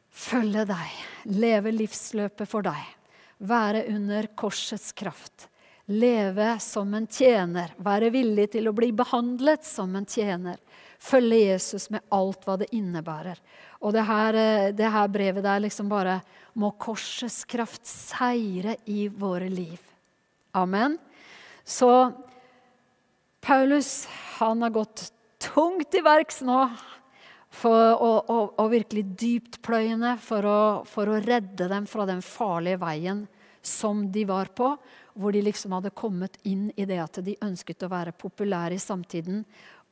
følge 0.09 0.64
deg, 0.68 0.94
leve 1.26 1.72
livsløpet 1.72 2.48
for 2.48 2.62
deg.' 2.62 2.94
Være 3.38 3.84
under 3.92 4.26
korsets 4.34 4.92
kraft. 4.92 5.48
Leve 5.86 6.59
som 6.61 6.94
en 6.94 7.06
tjener. 7.06 7.70
Være 7.76 8.11
villig 8.11 8.50
til 8.52 8.68
å 8.68 8.74
bli 8.76 8.90
behandlet 8.92 9.64
som 9.64 9.94
en 9.96 10.04
tjener. 10.04 10.59
Følge 10.98 11.38
Jesus 11.38 11.86
med 11.90 12.02
alt 12.12 12.42
hva 12.44 12.59
det 12.59 12.68
innebærer. 12.74 13.38
Og 13.78 13.94
det 13.94 14.04
her, 14.06 14.34
eh, 14.34 14.72
det 14.74 14.90
her 14.90 15.08
brevet 15.08 15.44
der 15.44 15.60
liksom 15.60 15.88
bare 15.88 16.20
Må 16.58 16.72
korsets 16.74 17.44
kraft 17.44 17.86
seire 17.86 18.74
i 18.86 19.06
våre 19.06 19.46
liv. 19.48 19.78
Amen. 20.52 20.98
Så 21.62 22.10
Paulus 23.40 24.08
han 24.38 24.62
har 24.62 24.70
gått 24.70 25.12
tungt 25.38 25.94
i 25.94 26.02
verks 26.02 26.40
nå 26.42 26.64
for, 27.48 27.94
og, 27.94 28.30
og, 28.30 28.56
og, 28.58 28.70
virkelig 28.72 29.04
dyptpløyende 29.20 30.16
for 30.18 30.48
for 30.88 31.12
å 31.12 31.20
redde 31.22 31.68
dem 31.70 31.86
fra 31.86 32.08
den 32.08 32.24
farlige 32.26 32.80
veien 32.82 33.26
som 33.62 34.02
de 34.12 34.24
var 34.26 34.50
på. 34.50 34.72
Hvor 35.14 35.32
de 35.32 35.42
liksom 35.42 35.72
hadde 35.76 35.94
kommet 35.94 36.36
inn 36.42 36.72
i 36.76 36.86
det 36.86 36.98
at 37.02 37.22
de 37.24 37.38
ønsket 37.42 37.86
å 37.86 37.92
være 37.92 38.16
populære 38.18 38.74
i 38.74 38.82
samtiden. 38.82 39.44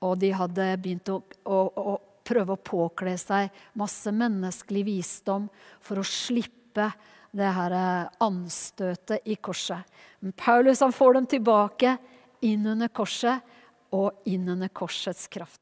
Og 0.02 0.18
de 0.18 0.30
hadde 0.34 0.68
begynt 0.82 1.08
å, 1.10 1.20
å, 1.44 1.62
å 1.66 1.96
prøve 2.26 2.56
å 2.56 2.62
påkle 2.62 3.14
seg 3.20 3.52
masse 3.78 4.12
menneskelig 4.12 4.84
visdom 4.86 5.46
for 5.84 6.00
å 6.00 6.06
slippe 6.06 6.90
det 7.36 7.52
her 7.58 7.74
eh, 7.76 8.08
anstøtet 8.24 9.28
i 9.28 9.36
korset. 9.36 9.84
Men 10.20 10.34
Paulus 10.36 10.82
han 10.84 10.94
får 10.94 11.18
dem 11.18 11.30
tilbake 11.36 11.96
inn 12.46 12.66
under 12.66 12.88
korset 12.88 13.56
og 13.96 14.26
inn 14.28 14.48
under 14.48 14.72
korsets 14.72 15.28
kraft. 15.32 15.60